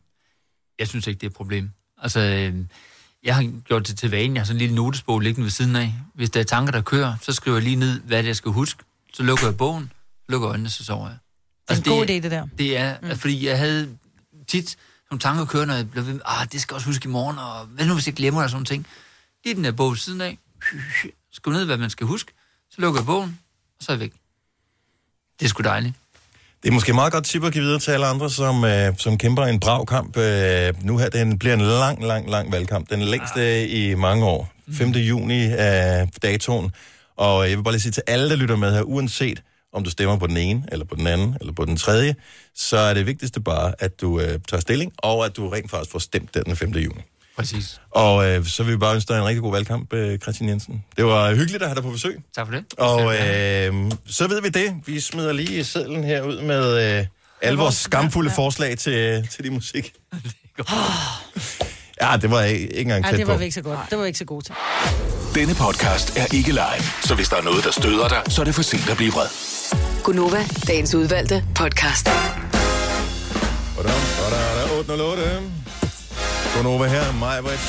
[0.79, 1.71] Jeg synes ikke, det er et problem.
[2.03, 2.55] Altså, øh,
[3.25, 4.35] jeg har gjort det til vane.
[4.35, 5.95] Jeg har sådan en lille notesbog liggende ved siden af.
[6.15, 8.37] Hvis der er tanker, der kører, så skriver jeg lige ned, hvad det er, jeg
[8.37, 8.85] skal huske.
[9.15, 9.93] Så lukker jeg bogen,
[10.29, 11.19] lukker øjnene, så sover jeg.
[11.69, 12.47] Altså, Det er en god idé, det der.
[12.59, 13.19] Det er, mm.
[13.19, 13.97] fordi jeg havde
[14.47, 14.77] tit
[15.11, 17.11] nogle tanker kørende, når jeg blev ved med, ah, det skal jeg også huske i
[17.13, 18.87] morgen, og hvad nu, hvis jeg glemmer og sådan ting.
[19.45, 20.39] Lige den der bog ved siden af,
[21.33, 22.33] skriv ned, hvad man skal huske,
[22.71, 23.39] så lukker jeg bogen,
[23.79, 24.13] og så er jeg væk.
[25.39, 25.95] Det er sgu dejligt.
[26.63, 29.19] Det er måske meget godt tip at give videre til alle andre, som, øh, som
[29.19, 30.17] kæmper en brav kamp.
[30.17, 32.91] Øh, nu her, den bliver en lang, lang, lang valgkamp.
[32.91, 33.71] Den længste ah.
[33.71, 34.53] i mange år.
[34.73, 34.91] 5.
[34.91, 36.71] juni er datoen.
[37.17, 39.91] Og jeg vil bare lige sige til alle, der lytter med her, uanset om du
[39.91, 42.15] stemmer på den ene, eller på den anden, eller på den tredje,
[42.55, 45.91] så er det vigtigste bare, at du øh, tager stilling, og at du rent faktisk
[45.91, 46.71] får stemt den 5.
[46.71, 47.01] juni.
[47.39, 47.81] Præcis.
[47.91, 50.85] Og øh, så vil vi bare ønske dig en rigtig god valgkamp, øh, Christian Jensen.
[50.97, 52.21] Det var hyggeligt at have dig på besøg.
[52.37, 52.65] Tak for det.
[52.79, 54.73] Og øh, så ved vi det.
[54.87, 57.07] Vi smider lige sedlen her ud med øh,
[57.43, 59.93] alle vores skamfulde forslag til, til din musik.
[62.03, 63.39] Ja, det var ikke, engang tæt det var på.
[63.39, 63.79] vi ikke så godt.
[63.91, 64.55] Det var vi ikke så gode til.
[65.35, 68.45] Denne podcast er ikke live, så hvis der er noget, der støder dig, så er
[68.45, 69.27] det for sent at blive vred.
[70.05, 72.05] Gunova, dagens udvalgte podcast.
[73.77, 75.41] Badam, badada, 808.
[76.59, 77.61] Gunova her, Majbrit,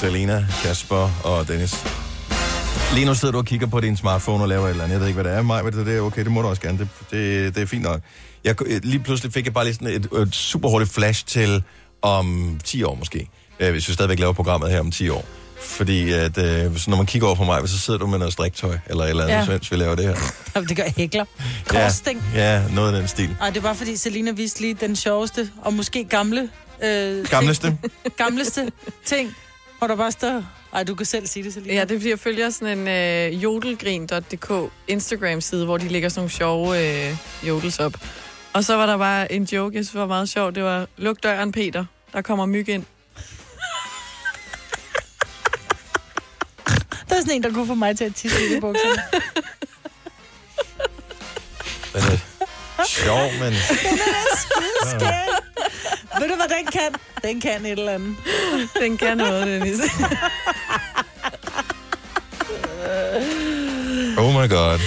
[0.00, 1.74] Selina, Kasper og Dennis.
[2.94, 4.92] Lige nu sidder du og kigger på din smartphone og laver et eller andet.
[4.94, 6.78] Jeg ved ikke, hvad det er, Majbrit, det er okay, det må du også gerne.
[6.78, 8.00] Det, det, det er fint nok.
[8.44, 8.54] Jeg,
[8.84, 11.62] lige pludselig fik jeg bare lige sådan et, et super hurtigt flash til
[12.02, 13.28] om 10 år måske.
[13.60, 15.24] Øh, Hvis vi stadigvæk laver programmet her om 10 år.
[15.62, 18.32] Fordi at, øh, så når man kigger over på mig, så sidder du med noget
[18.32, 19.46] striktøj eller et eller andet, Ja.
[19.52, 20.16] mens vi laver det her.
[20.54, 21.24] Jamen, Det gør hækler.
[21.66, 22.22] Korsting.
[22.34, 23.36] Ja, ja, noget af den stil.
[23.40, 26.48] Ej, det er bare fordi Selina viste lige den sjoveste, og måske gamle...
[26.84, 27.66] Øh, Gamleste.
[27.66, 27.80] Ting,
[28.16, 28.72] gamleste
[29.04, 29.36] ting,
[29.78, 30.44] hvor der bare står...
[30.72, 31.74] Ej, du kan selv sige det, Selina.
[31.74, 36.20] Ja, det er fordi, jeg følger sådan en øh, jodelgrin.dk Instagram-side, hvor de lægger sådan
[36.20, 37.16] nogle sjove øh,
[37.48, 37.92] jodels op.
[38.52, 40.52] Og så var der bare en joke, jeg synes var meget sjov.
[40.52, 41.84] Det var, luk døren, Peter.
[42.12, 42.84] Der kommer myg ind.
[47.08, 49.02] Der er sådan en, der kunne få mig til at tisse i bukserne.
[52.82, 53.52] Den er sjov, men...
[53.52, 55.28] Den er skideskæg.
[56.20, 56.94] Ved du, hvad den kan?
[57.24, 58.16] Den kan et eller andet.
[58.80, 59.80] Den kan noget, Dennis.
[64.18, 64.78] Oh my god.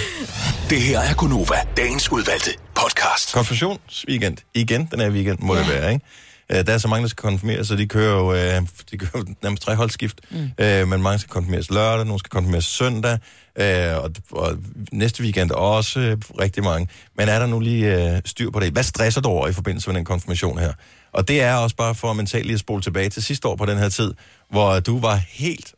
[0.70, 3.32] Det her er Gunova, dagens udvalgte podcast.
[3.32, 4.36] Konfirmationsweekend.
[4.54, 5.60] Igen, den her weekend må ja.
[5.60, 6.04] det være, ikke?
[6.52, 9.24] Øh, Der er så mange, der skal konfirmeres, så de kører jo øh, de kører
[9.42, 10.20] nærmest tre holdskift.
[10.30, 10.50] Mm.
[10.58, 13.18] Øh, men mange skal konfirmeres lørdag, nogle skal konfirmeres søndag,
[13.58, 14.56] øh, og, og
[14.92, 16.88] næste weekend også øh, rigtig mange.
[17.16, 18.72] Men er der nu lige øh, styr på det?
[18.72, 20.72] Hvad stresser du over i forbindelse med den konfirmation her?
[21.12, 23.66] Og det er også bare for mentalt lige at spole tilbage til sidste år på
[23.66, 24.14] den her tid,
[24.50, 25.74] hvor du var helt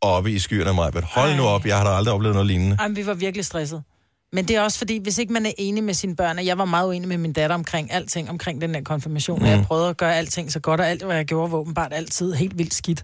[0.00, 1.04] oppe i skyerne, Majbert.
[1.04, 2.76] Hold nu op, jeg har da aldrig oplevet noget lignende.
[2.80, 3.82] Jamen, vi var virkelig stresset.
[4.32, 6.58] Men det er også fordi, hvis ikke man er enig med sine børn, og jeg
[6.58, 9.44] var meget uenig med min datter omkring alting, omkring den der konfirmation, mm.
[9.44, 11.92] og jeg prøvede at gøre alting så godt, og alt, hvad jeg gjorde, var åbenbart
[11.92, 13.02] altid helt vildt skidt.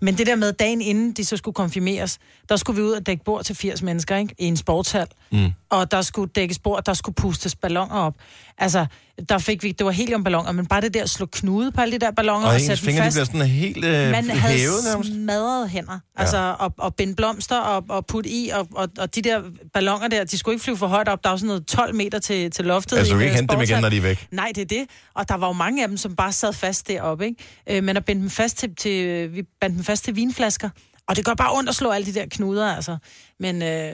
[0.00, 2.18] Men det der med, dagen inden de så skulle konfirmeres,
[2.48, 4.34] der skulle vi ud og dække bord til 80 mennesker, ikke?
[4.38, 5.06] I en sportshal.
[5.32, 5.52] Mm.
[5.70, 8.14] Og der skulle dækkes bord, der skulle pustes ballonger op.
[8.58, 8.86] Altså,
[9.28, 11.92] der fik vi, det var heliumballoner, men bare det der at slå knude på alle
[11.92, 13.14] de der balloner Og og, sætte fingre, de fast.
[13.16, 15.10] bliver sådan helt øh, Man havde hævet nærmest.
[15.12, 15.98] smadrede hænder.
[16.16, 19.42] Altså, og, og binde blomster og, og putte i, og, og, og de der
[19.74, 21.24] ballonger der, de skulle ikke flyve for højt op.
[21.24, 22.96] Der var sådan noget 12 meter til, til loftet.
[22.98, 24.26] Altså, du kan ikke øh, hente dem igen, når de er væk.
[24.30, 24.84] Nej, det er det.
[25.14, 27.44] Og der var jo mange af dem, som bare sad fast deroppe, ikke?
[27.70, 30.68] Øh, men at binde dem fast til, til, vi bandt dem fast til vinflasker.
[31.08, 32.96] Og det gør bare ondt at slå alle de der knuder, altså.
[33.40, 33.62] Men...
[33.62, 33.92] Øh,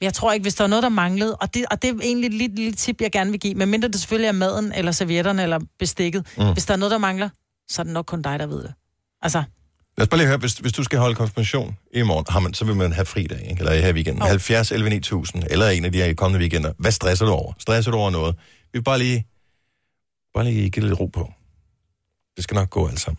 [0.00, 1.94] men jeg tror ikke, hvis der var noget, der manglede, og det, og det er
[2.02, 4.92] egentlig et lille, lille tip, jeg gerne vil give, medmindre det selvfølgelig er maden, eller
[4.92, 6.26] servietterne, eller bestikket.
[6.38, 6.52] Mm.
[6.52, 7.28] Hvis der er noget, der mangler,
[7.68, 8.74] så er det nok kun dig, der ved det.
[9.22, 9.42] Altså,
[9.98, 12.54] Lad os bare lige høre, hvis, hvis du skal holde konfirmation i morgen, har man,
[12.54, 13.58] så vil man have fridag, ikke?
[13.58, 14.22] eller her i weekenden.
[14.22, 14.28] Jo.
[14.28, 16.72] 70, 11, 9000, eller en af de her kommende weekender.
[16.78, 17.52] Hvad stresser du over?
[17.58, 18.34] Stresser du over noget?
[18.72, 19.26] Vi vil bare lige,
[20.34, 21.32] bare lige give lidt ro på.
[22.36, 23.18] Det skal nok gå alt sammen.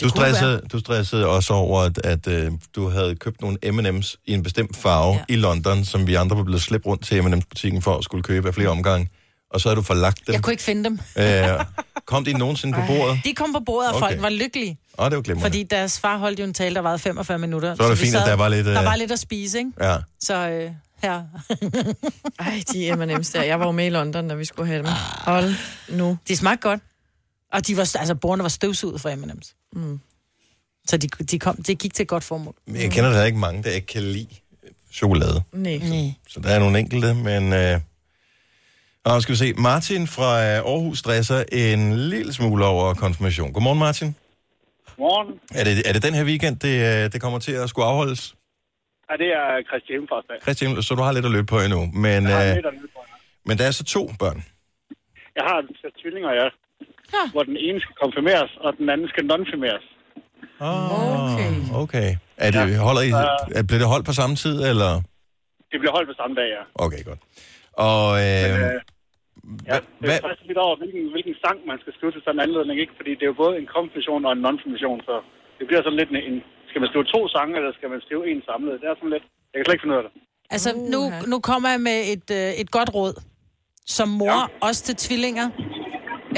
[0.00, 4.14] Du være- stressede, du stressede også over, at, at øh, du havde købt nogle M&M's
[4.26, 5.20] i en bestemt farve ja.
[5.28, 8.48] I London, som vi andre var blevet slæbt rundt til M&M's-butikken for at skulle købe
[8.48, 9.08] af flere omgange.
[9.50, 10.32] Og så havde du forlagt dem.
[10.32, 10.98] Jeg kunne ikke finde dem.
[11.18, 11.64] Øh,
[12.06, 13.20] kom de nogensinde på bordet?
[13.24, 14.08] De kom på bordet, og Okay.
[14.08, 14.78] folk var lykkelige.
[14.98, 15.44] Åh, det var glimrende.
[15.44, 17.74] Fordi deres far holdt jo en tale, der varede 45 minutter.
[17.74, 19.58] Så var det vi fint, at der var lidt, Der øh, var lidt at spise,
[19.58, 19.70] ikke?
[19.80, 19.96] Ja.
[20.20, 20.70] Så øh,
[21.02, 21.22] her.
[22.38, 23.42] Ej, de M&M's der.
[23.42, 24.86] Jeg var jo med i London, da vi skulle have dem.
[25.26, 25.54] Hold
[25.88, 26.18] nu.
[26.28, 26.80] De smagte godt.
[27.52, 29.63] Og de var, altså, bordene var støvsuget fra M&M's.
[29.74, 30.00] Mm.
[30.86, 32.54] Så de, de kom, det gik til et godt formål.
[32.66, 34.26] Men jeg kender der ikke mange, der ikke kan lide
[34.92, 35.42] chokolade.
[35.52, 35.76] Nej.
[35.76, 36.12] Nej.
[36.28, 37.52] Så der er nogle enkelte, men...
[37.52, 37.80] Øh...
[39.04, 43.52] Og skal vi se, Martin fra øh, Aarhus stresser en lille smule over konfirmation.
[43.52, 44.16] Godmorgen, Martin.
[44.98, 45.40] Morgen.
[45.54, 48.34] Er det, er det den her weekend, det, øh, det kommer til at skulle afholdes?
[49.10, 50.36] Ja, det er Christian Himmelfartsdag.
[50.42, 51.80] Christian, så du har lidt at løbe på endnu.
[52.04, 53.00] Men, Jeg har øh, lidt at løbe på.
[53.46, 54.44] men der er så to børn.
[55.36, 55.58] Jeg har
[56.02, 56.48] tvillinger, ja.
[57.34, 59.86] Hvor den ene skal konfirmeres, og den anden skal nonfirmeres.
[60.60, 61.52] Oh, okay.
[61.82, 62.08] okay.
[62.44, 63.10] Er det, holder I,
[63.58, 64.90] er, bliver det holdt på samme tid, eller?
[65.70, 66.62] Det bliver holdt på samme dag, ja.
[66.84, 67.20] Okay, godt.
[67.88, 68.80] Og øh, Men, øh,
[69.70, 72.44] ja, det er faktisk lidt over, hvilken, hvilken sang man skal skrive til sådan en
[72.46, 72.94] anledning, ikke?
[72.98, 75.14] Fordi det er jo både en konfirmation og en nonfirmation, så
[75.58, 76.36] det bliver sådan lidt en, en...
[76.70, 78.80] Skal man skrive to sange, eller skal man skrive en samlet?
[78.80, 79.26] Det er sådan lidt...
[79.50, 80.12] Jeg kan slet ikke finde ud af det.
[80.54, 81.00] Altså, nu,
[81.32, 83.14] nu kommer jeg med et, øh, et godt råd.
[83.96, 84.66] Som mor, ja.
[84.66, 85.46] også til tvillinger.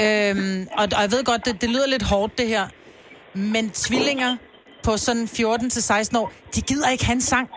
[0.01, 2.67] Øhm, og, og jeg ved godt, det, det lyder lidt hårdt, det her.
[3.33, 4.37] Men tvillinger
[4.83, 7.49] på sådan 14-16 år, de gider ikke have en sang.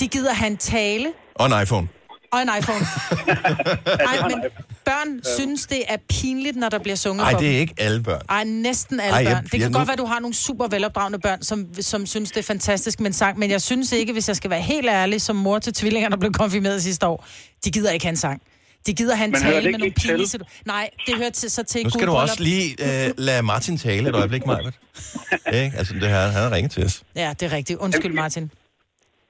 [0.00, 1.88] De gider have en tale og en iPhone.
[2.32, 2.80] og en iPhone.
[4.06, 4.42] Nej, men
[4.84, 8.02] børn synes, det er pinligt, når der bliver sunget Nej, for det er ikke alle
[8.02, 8.20] børn.
[8.28, 9.42] Ej, næsten alle Ej, Ej, jeg- børn.
[9.44, 12.06] Det kan jeg- godt nu- være, at du har nogle super velopdragende børn, som, som
[12.06, 14.60] synes, det er fantastisk med en sang, men jeg synes ikke, hvis jeg skal være
[14.60, 17.26] helt ærlig, som mor til tvillinger, der blev konfirmeret sidste år,
[17.64, 18.42] de gider ikke have en sang.
[18.86, 20.08] De gider have en Men hører tale det med nogle til?
[20.08, 22.66] pinlige situ- Nej, det hører til, så til Nu skal du også lige
[23.06, 24.74] øh, lade Martin tale et øjeblik, Majbert.
[25.62, 25.72] ikke?
[25.78, 27.02] Altså, det her, han har ringet til os.
[27.16, 27.78] Ja, det er rigtigt.
[27.78, 28.50] Undskyld, Martin.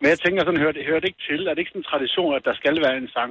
[0.01, 1.47] Men jeg tænker sådan, hører det, hører det ikke til?
[1.47, 3.31] Er det ikke sådan en tradition, at der skal være en sang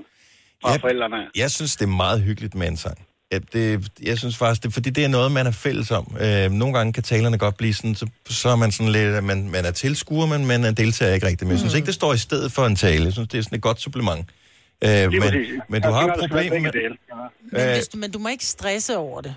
[0.62, 0.78] fra Ja.
[0.78, 1.18] forældrene?
[1.36, 2.98] Jeg synes, det er meget hyggeligt med en sang.
[3.32, 6.16] Ja, det, jeg synes faktisk, det, fordi det er noget, man er fælles om.
[6.22, 9.50] Øh, nogle gange kan talerne godt blive sådan, så, så er man sådan lidt, man,
[9.50, 11.42] man er tilskuer, men man er deltager ikke rigtigt.
[11.48, 13.06] Men jeg synes ikke, det står i stedet for en tale.
[13.06, 14.30] Jeg synes, det er sådan et godt supplement.
[14.86, 15.50] Øh, men, præcis.
[15.70, 16.72] men du Jeg har tænker, et der skal problem være med...
[16.72, 16.96] dele.
[17.52, 19.36] Men, Øh, hvis du, men du må ikke stresse over det.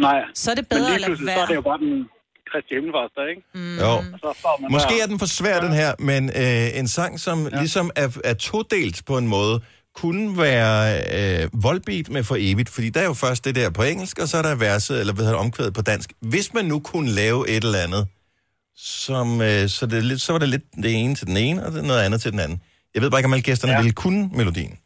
[0.00, 0.20] Nej.
[0.34, 1.78] Så er det bedre at lade pludselig, så er det jo være.
[1.78, 2.08] bare den
[2.52, 3.42] Kristi Himmelfartsdag, ikke?
[3.54, 3.78] Mm.
[3.78, 3.92] Jo.
[4.70, 5.02] Måske der.
[5.02, 7.58] er den for svær, den her, men øh, en sang, som ja.
[7.58, 9.60] ligesom er, er todelt på en måde,
[9.94, 10.98] kunne være
[11.42, 14.28] øh, voldbeat med for evigt, fordi der er jo først det der på engelsk, og
[14.28, 16.12] så er der verset, eller hvad hedder det, omkvædet på dansk.
[16.20, 18.06] Hvis man nu kunne lave et eller andet,
[18.76, 21.66] som, øh, så, det er lidt, så var det lidt det ene til den ene,
[21.66, 22.62] og det noget andet til den anden.
[22.94, 23.78] Jeg ved bare ikke, om alle gæsterne ja.
[23.78, 24.78] ville kunne melodien.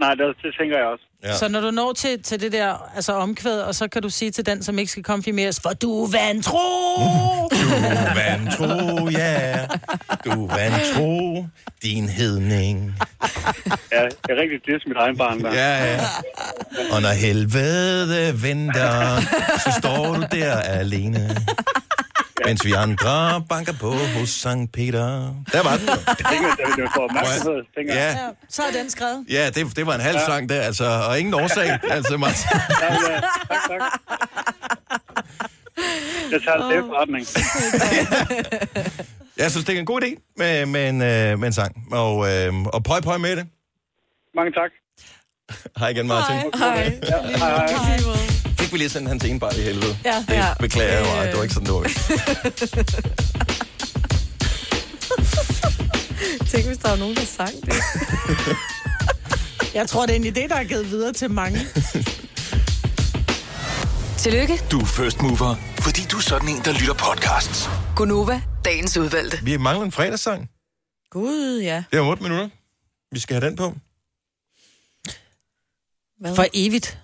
[0.00, 1.04] Nej, det, det tænker jeg også.
[1.24, 1.36] Ja.
[1.36, 4.30] Så når du når til, til det der altså omkvæd, og så kan du sige
[4.30, 6.58] til den, som ikke skal konfirmeres, for du er vantro!
[7.58, 9.66] Du vantro, ja.
[10.24, 11.46] Du vantro,
[11.82, 12.94] din hedning.
[13.92, 15.52] Ja, jeg er rigtig det mit egen barn der.
[15.52, 16.00] Ja, ja.
[16.92, 19.20] Og når helvede venter,
[19.64, 21.36] så står du der alene.
[22.46, 25.34] Mens vi andre banker på hos Sankt Peter.
[25.52, 25.88] Der var den.
[27.76, 27.94] tænker.
[27.94, 29.24] Ja, Ja, så er den skrevet.
[29.30, 31.78] ja det, det var en halv sang der, altså, og ingen årsag.
[31.90, 32.46] Altså, Martin.
[32.80, 33.20] Ja, ja.
[33.48, 33.80] Tak, tak.
[36.32, 37.26] Jeg tager det til forretning.
[39.36, 41.76] Jeg synes, det er en god idé med, med, en, øh, med en sang.
[41.92, 43.46] Og, øh, og pøj, pøj med det.
[44.34, 44.70] Mange tak.
[45.78, 46.36] Hej igen, Martin.
[46.58, 46.98] Hej.
[47.02, 48.37] Ja, hej, hej.
[48.68, 49.98] Fik vi lige sendt hans ene bare i helvede.
[50.04, 50.24] Ja.
[50.28, 50.52] Det Ja.
[50.60, 51.24] beklager jeg.
[51.24, 51.28] Øh.
[51.30, 51.82] Det var ikke sådan, det var.
[56.50, 57.74] Tænk, hvis der var nogen, der sang det.
[59.74, 61.58] Jeg tror, det er en idé, der er givet videre til mange.
[64.18, 67.68] Tillykke, Du er first mover, fordi du er sådan en, der lytter podcasts.
[67.96, 69.38] Gunova, dagens udvalgte.
[69.42, 70.50] Vi mangler en fredagssang.
[71.10, 71.84] Gud, ja.
[71.90, 72.48] Det er om 8 minutter.
[73.12, 73.74] Vi skal have den på.
[76.20, 76.36] Hvad?
[76.36, 76.98] For evigt.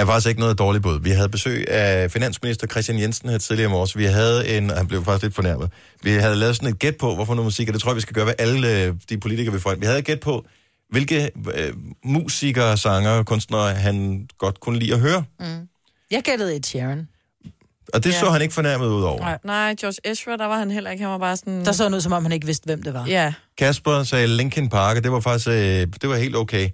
[0.00, 1.00] Er faktisk ikke noget dårligt bud.
[1.00, 3.96] Vi havde besøg af finansminister Christian Jensen her tidligere om års.
[3.96, 5.70] Vi havde en, han blev faktisk lidt fornærmet.
[6.02, 8.00] Vi havde lavet sådan et gæt på, hvorfor noget musik, og det tror jeg, vi
[8.00, 9.80] skal gøre ved alle øh, de politikere, vi får ind.
[9.80, 10.46] Vi havde et gæt på,
[10.90, 11.72] hvilke øh,
[12.04, 15.24] musikere, sanger, kunstnere, han godt kunne lide at høre.
[15.40, 15.46] Mm.
[16.10, 17.08] Jeg gættede et Sharon.
[17.94, 18.14] Og det Ja.
[18.14, 18.20] ja.
[18.20, 19.18] så han ikke fornærmet ud over.
[19.20, 21.02] Nej, nej, George Ezra, der var han heller ikke.
[21.02, 21.64] Han var bare sådan...
[21.64, 23.06] Der så han ud, som om han ikke vidste, hvem det var.
[23.06, 23.32] Ja.
[23.58, 26.68] Kasper sagde Linkin Park, og det var faktisk øh, det var helt okay.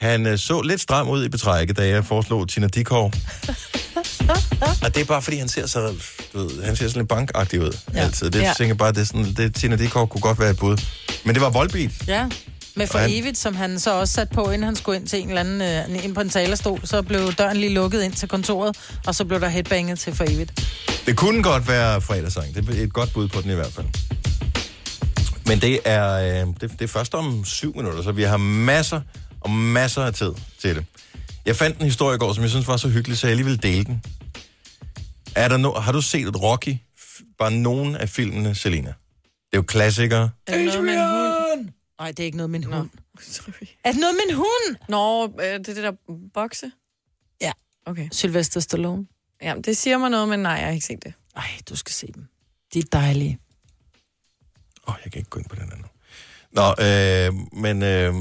[0.00, 3.12] Han øh, så lidt stram ud i betrækket, da jeg foreslog Tina Dikov.
[4.82, 5.94] og det er bare, fordi han ser så,
[6.32, 7.98] du ved, han ser sådan lidt bankagtig ud ja.
[8.00, 8.30] altid.
[8.30, 8.52] Det Ja.
[8.56, 10.76] tænker jeg bare, det er sådan, det, Tina Dikov kunne godt være et bud.
[11.24, 11.90] Men det var Volbeat.
[12.08, 12.26] Ja,
[12.74, 15.20] med for han- evigt, som han så også sat på, inden han skulle ind til
[15.22, 16.80] en eller anden, øh, ind på en talerstol.
[16.84, 18.76] Så blev døren lige lukket ind til kontoret,
[19.06, 20.64] og så blev der headbanget til for evigt.
[21.06, 22.54] Det kunne godt være fredagssang.
[22.54, 23.86] Det er et godt bud på den i hvert fald.
[25.46, 26.12] Men det er,
[26.42, 29.00] øh, det, det er først om syv minutter, så vi har masser
[29.44, 30.86] og masser af tid til det.
[31.46, 33.46] Jeg fandt en historie i går, som jeg synes var så hyggelig, så jeg lige
[33.46, 34.02] vil dele den.
[35.36, 36.76] Er der no, har du set Rocky?
[36.98, 38.88] F- Bare nogen af filmene, Selina?
[38.88, 40.30] Det er jo klassikere.
[40.46, 41.68] Er det noget med en hund?
[41.98, 42.90] Nej, det er ikke noget med en hund.
[43.20, 43.66] Sorry.
[43.84, 44.76] Er det noget med en hund?
[44.88, 45.92] Nå, øh, det er det der
[46.34, 46.70] bokse?
[47.40, 47.52] Ja.
[47.86, 48.08] Okay.
[48.12, 49.06] Sylvester Stallone.
[49.42, 51.12] Jamen, det siger mig noget, men nej, jeg har ikke set det.
[51.36, 52.26] Ej, du skal se dem.
[52.74, 53.38] De er dejlige.
[54.88, 55.84] Åh, oh, jeg kan ikke gå ind på den anden.
[56.52, 58.14] Nå, øh, men, øh,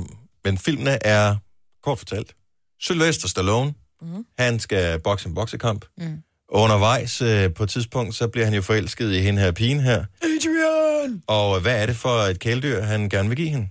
[0.45, 1.35] men filmene er,
[1.83, 2.35] kort fortalt,
[2.79, 4.25] Sylvester Stallone, Mhm.
[4.39, 5.85] han skal bokse en boksekamp.
[5.97, 6.23] Mm.
[6.49, 10.05] Undervejs øh, på et tidspunkt, så bliver han jo forelsket i hende her pigen her.
[10.21, 11.23] Adrian!
[11.27, 13.69] Og hvad er det for et kæledyr, han gerne vil give hende?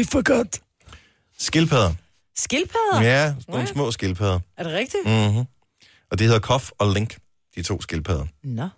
[0.00, 0.60] I forgot.
[1.38, 1.94] Skildpadder.
[2.36, 3.02] Skildpadder?
[3.02, 3.68] Ja, sådan nogle What?
[3.74, 4.40] små skildpadder.
[4.56, 5.02] Er det rigtigt?
[5.06, 5.44] Mm-hmm.
[6.10, 7.18] Og det hedder Koff og Link,
[7.54, 8.26] de to skildpadder.
[8.42, 8.68] Nå.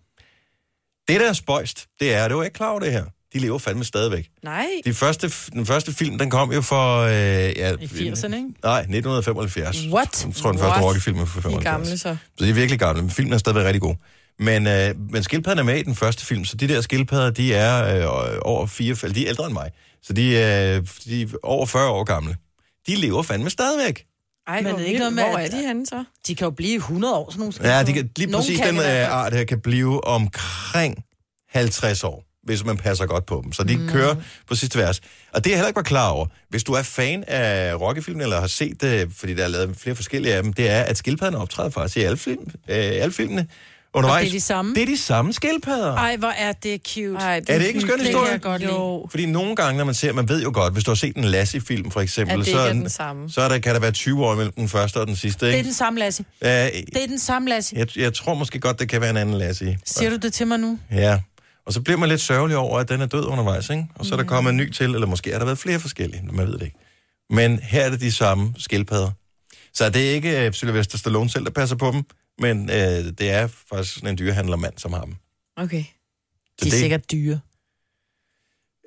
[1.09, 3.05] Det, der er spøjst, det er, det var ikke klar over det her.
[3.35, 4.29] De lever fandme stadigvæk.
[4.43, 4.67] Nej.
[4.85, 7.01] De første, den første film, den kom jo for...
[7.01, 8.49] Øh, ja, I 80'erne, ikke?
[8.63, 9.87] Nej, 1975.
[9.87, 10.25] What?
[10.27, 10.81] Jeg tror, den første?
[10.81, 11.65] Rocky-film er fra De er 75.
[11.65, 12.17] gamle, så.
[12.39, 13.95] Så de er virkelig gamle, men filmen er stadigvæk rigtig god.
[14.39, 17.55] Men, øh, men skildpadderne er med i den første film, så de der skildpadder, de
[17.55, 19.71] er øh, over fire, eller de er ældre end mig.
[20.03, 22.37] Så de, øh, de er over 40 år gamle.
[22.87, 24.05] De lever fandme stadigvæk.
[24.47, 26.05] Ej, Men det er ikke noget med, hvor er de henne så?
[26.27, 28.75] De kan jo blive 100 år, sådan nogle Ja, de kan, lige Nogen præcis kan
[28.75, 31.05] den øh, art her kan blive omkring
[31.49, 33.53] 50 år, hvis man passer godt på dem.
[33.53, 33.89] Så de mm.
[33.89, 34.15] kører
[34.49, 35.01] på sidste vers.
[35.33, 36.27] Og det er jeg heller ikke var klar over.
[36.51, 39.97] Hvis du er fan af Rocky-filmen, eller har set det, fordi der er lavet flere
[39.97, 43.47] forskellige af dem, det er, at skildpadderne optræder faktisk i alle, film, øh, alle filmene
[43.95, 44.21] undervejs.
[44.21, 44.75] Og det er de samme?
[44.75, 45.95] Det er de samme skildpadder.
[45.95, 47.17] Ej, hvor er det cute.
[47.25, 48.31] Ej, Er det ikke en skøn Det historie?
[48.33, 48.73] jeg godt lide.
[48.73, 49.07] Jo.
[49.11, 51.25] Fordi nogle gange, når man ser, man ved jo godt, hvis du har set en
[51.25, 53.31] Lassie-film for eksempel, det så, ikke er den samme.
[53.31, 55.47] så er der, kan der være 20 år mellem den første og den sidste.
[55.47, 55.67] Det er Ikke?
[55.67, 56.25] den samme, Lassie.
[56.43, 57.79] Øh, Det er den samme, Lassie.
[57.79, 59.79] jeg, jeg tror måske godt, det kan være en anden Lassie.
[59.85, 60.79] Siger du det til mig nu?
[60.93, 61.19] Ja,
[61.67, 63.87] og så bliver man lidt sørgelig over, at den er død undervejs, ikke?
[63.95, 64.29] Og så er der Mm.
[64.29, 66.79] kommet en ny til, eller måske har der været flere forskellige, man ved det ikke.
[67.31, 69.11] Men her er det de samme skildpadder.
[69.75, 72.03] Så det er ikke uh, Sylvester Stallone selv, der passer på dem,
[72.39, 72.75] men uh,
[73.19, 75.15] det er faktisk sådan en dyrehandlermand, som har dem.
[75.57, 75.85] Okay.
[75.85, 77.41] Så De er det, sikkert dyre.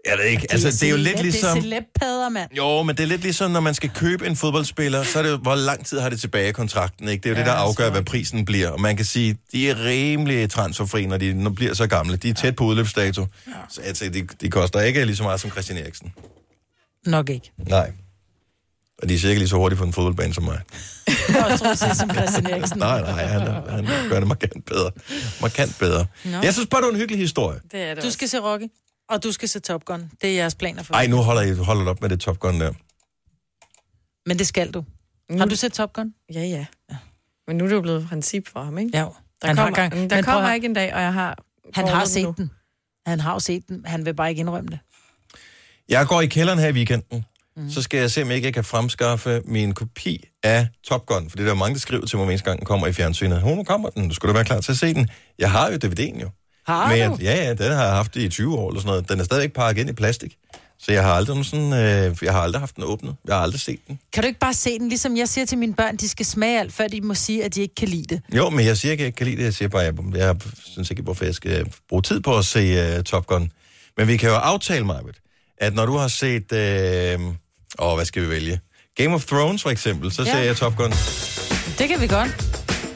[0.08, 1.50] Jeg ved ikke, altså det er jo lidt ligesom...
[1.50, 2.50] Det er celebpadder, mand.
[2.58, 5.30] Jo, men det er lidt ligesom, når man skal købe en fodboldspiller, så er det
[5.30, 7.24] jo, hvor lang tid har det tilbage i kontrakten, ikke?
[7.24, 8.70] Det er jo ja, det, der afgør, hvad prisen bliver.
[8.70, 12.16] Og man kan sige, de er rimelig transferfri, når de når bliver så gamle.
[12.18, 13.22] De er tæt på udløbsdato.
[13.48, 13.52] Ja.
[13.70, 16.14] Så altså, de, de koster ikke lige så meget som Christian Eriksen.
[17.06, 17.52] Nok ikke.
[17.58, 17.92] Nej.
[19.02, 20.60] Og de er sikkert lige så hurtige på en fodboldbane som mig.
[21.08, 22.78] Jeg har også som Christian Eriksen.
[22.78, 24.92] Nej, nej, han, han gør det markant bedre.
[25.42, 26.06] Markant bedre.
[26.26, 26.38] Nå.
[26.44, 27.60] Jeg synes bare, det var en hyggelig historie.
[27.72, 28.64] Det er det Du skal se Rocky.
[29.10, 30.12] Og du skal se Top Gun.
[30.22, 32.60] Det er jeres planer for Ej, nu holder I holder op med det Top Gun
[32.62, 32.74] der.
[34.30, 34.86] Men det skal du.
[35.38, 36.14] Har du set Top Gun?
[36.34, 36.66] Ja, ja.
[37.48, 38.98] Men nu er det jo blevet et princip for ham, ikke?
[38.98, 39.00] Ja.
[39.42, 41.14] Der Han har kommer, gang- der Men prøv kommer at- ikke en dag, og jeg
[41.14, 41.38] har...
[41.74, 42.34] Han har set nu.
[42.38, 42.52] den.
[43.06, 43.86] Han har jo set den.
[43.86, 44.80] Han vil bare ikke indrømme det.
[45.90, 47.26] Jeg går i kælderen her i weekenden.
[47.58, 47.70] Mm.
[47.70, 51.30] Så skal jeg se, om jeg ikke kan fremskaffe min kopi af Top Gun.
[51.30, 53.42] For det er der mange, der skriver til mig, mens gang den kommer i fjernsynet.
[53.42, 54.10] Hun kommer den.
[54.10, 55.10] Du skulle da være klar til at se den.
[55.40, 56.30] Jeg har jo DVD'en jo.
[56.68, 57.18] Har Men du?
[57.22, 59.10] jeg, ja, ja, den har jeg haft i 20 år eller sådan noget.
[59.10, 60.36] Den er stadigvæk pakket ind i plastik.
[60.80, 63.16] Så jeg har aldrig, sådan, øh, jeg har aldrig haft den åbnet.
[63.28, 64.00] Jeg har aldrig set den.
[64.14, 66.60] Kan du ikke bare se den, ligesom jeg siger til mine børn, de skal smage
[66.60, 68.22] alt, før de må sige, at de ikke kan lide det.
[68.36, 69.44] Jo, men jeg siger ikke, at jeg ikke kan lide det.
[69.44, 70.36] Jeg siger bare, at jeg, jeg
[70.66, 73.52] synes ikke, hvorfor jeg skal bruge tid på at se uh, Top Gun.
[73.98, 75.18] Men vi kan jo aftale, Marvitt,
[75.58, 76.52] at når du har set...
[76.54, 77.20] Øh,
[77.80, 78.60] åh, hvad skal vi vælge?
[78.98, 80.32] Game of Thrones for eksempel, så Ja.
[80.32, 80.92] ser jeg Top Gun.
[81.80, 82.46] Det kan vi godt.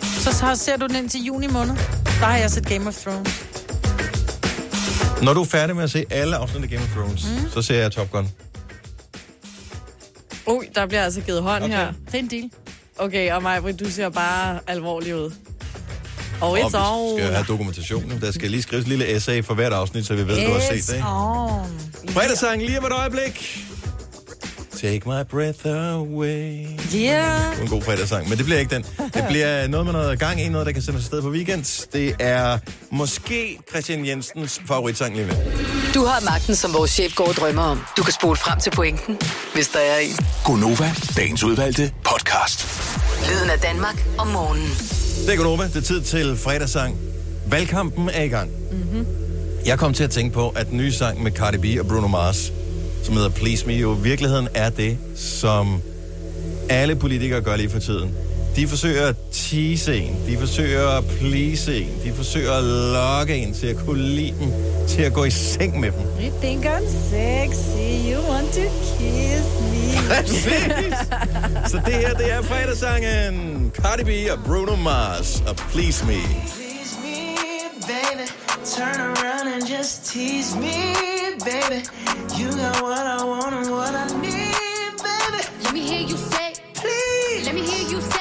[0.04, 1.76] Så så ser du den indtil juni måned.
[2.04, 3.51] Der har jeg set Game of Thrones.
[5.22, 7.50] Når du er færdig med at se alle afsnit af Game of Thrones, mm.
[7.52, 8.30] så ser jeg Top Gun.
[10.48, 11.76] Ui, der bliver altså givet hånd Okay.
[11.76, 11.88] her.
[12.06, 12.50] Det er en deal.
[12.98, 15.32] Okay, og Majbrit, du ser bare alvorlig ud.
[16.42, 18.14] Og it's vi skal have dokumentation.
[18.22, 20.60] Der skal lige skrives et lille essay for hvert afsnit, så vi ved, du har
[20.60, 20.94] set det.
[20.94, 21.08] ikke?
[21.08, 21.80] on.
[22.10, 23.66] Fredagssangen lige om et øjeblik.
[24.82, 26.66] Take my breath away.
[26.96, 26.96] Yeah.
[26.96, 28.86] Det er en god fredagssang, men det bliver ikke den.
[29.14, 31.88] Det bliver noget med noget gang i, noget, der kan sendes afsted på weekend.
[31.94, 32.58] Det er
[32.92, 35.34] måske Christian Jensens favoritsang lige nu.
[35.94, 37.82] Du har magten, som vores chef går og drømmer om.
[37.98, 39.18] Du kan spole frem til pointen,
[39.54, 40.26] hvis der er en.
[40.46, 42.68] Gonova, dagens udvalgte podcast.
[43.30, 44.70] Lyden af Danmark om morgenen.
[45.26, 45.64] Det er Gunova.
[45.64, 46.98] Det er tid til fredagssang.
[47.48, 48.50] Valgkampen er i gang.
[48.72, 49.06] Mm-hmm.
[49.66, 52.08] Jeg kom til at tænke på, at den nye sang med Cardi B og Bruno
[52.08, 52.52] Mars,
[53.04, 55.82] som hedder Please Me, jo virkeligheden er det, som
[56.70, 58.16] alle politikere gør lige for tiden.
[58.56, 63.54] De forsøger at tease en, de forsøger at please en, de forsøger at lokke en
[63.54, 64.52] til at kunne lide dem,
[64.88, 66.00] til at gå i seng med dem.
[66.26, 68.62] You think I'm sexy, you want to
[68.98, 69.82] kiss me.
[70.10, 70.98] Præcis.
[71.72, 76.14] Så det her, det er fredagssangen Cardi B og Bruno Mars og Please Me.
[76.14, 77.36] Please me,
[77.88, 78.51] baby.
[78.64, 80.94] Turn around and just tease me,
[81.44, 81.82] baby.
[82.38, 84.54] You got what I want and what I need,
[85.02, 85.44] baby.
[85.64, 88.21] Let me hear you say, Please, let me hear you say,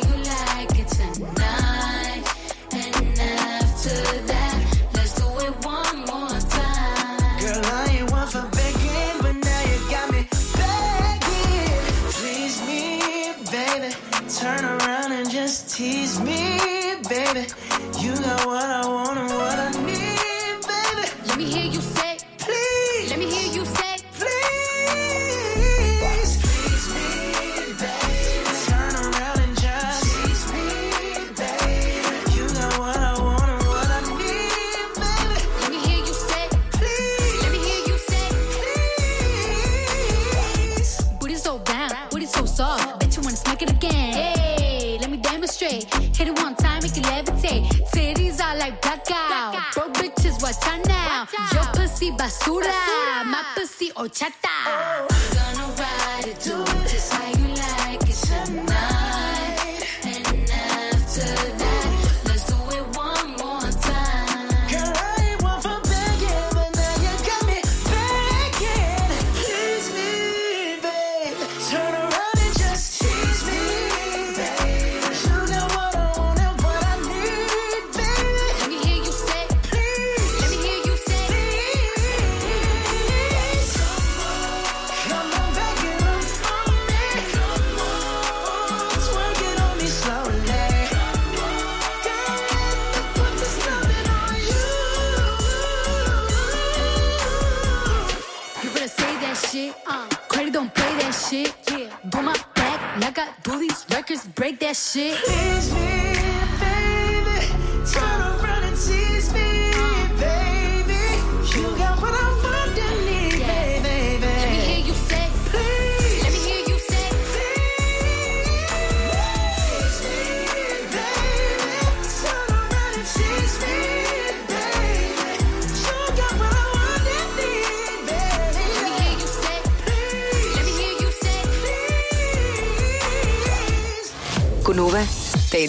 [54.11, 54.40] 못 찾.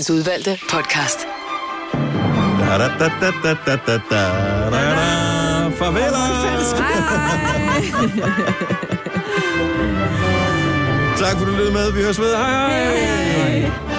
[0.02, 1.26] Dagens udvalgte podcast.
[2.58, 4.20] Da, da, da, da, da, da, da, da, da,
[4.70, 5.70] da.
[5.78, 6.12] Farvel.
[11.18, 11.92] Tak for, du lyttede med.
[11.92, 12.36] Vi høres ved.
[12.36, 12.98] Hej hej.
[13.60, 13.91] hej.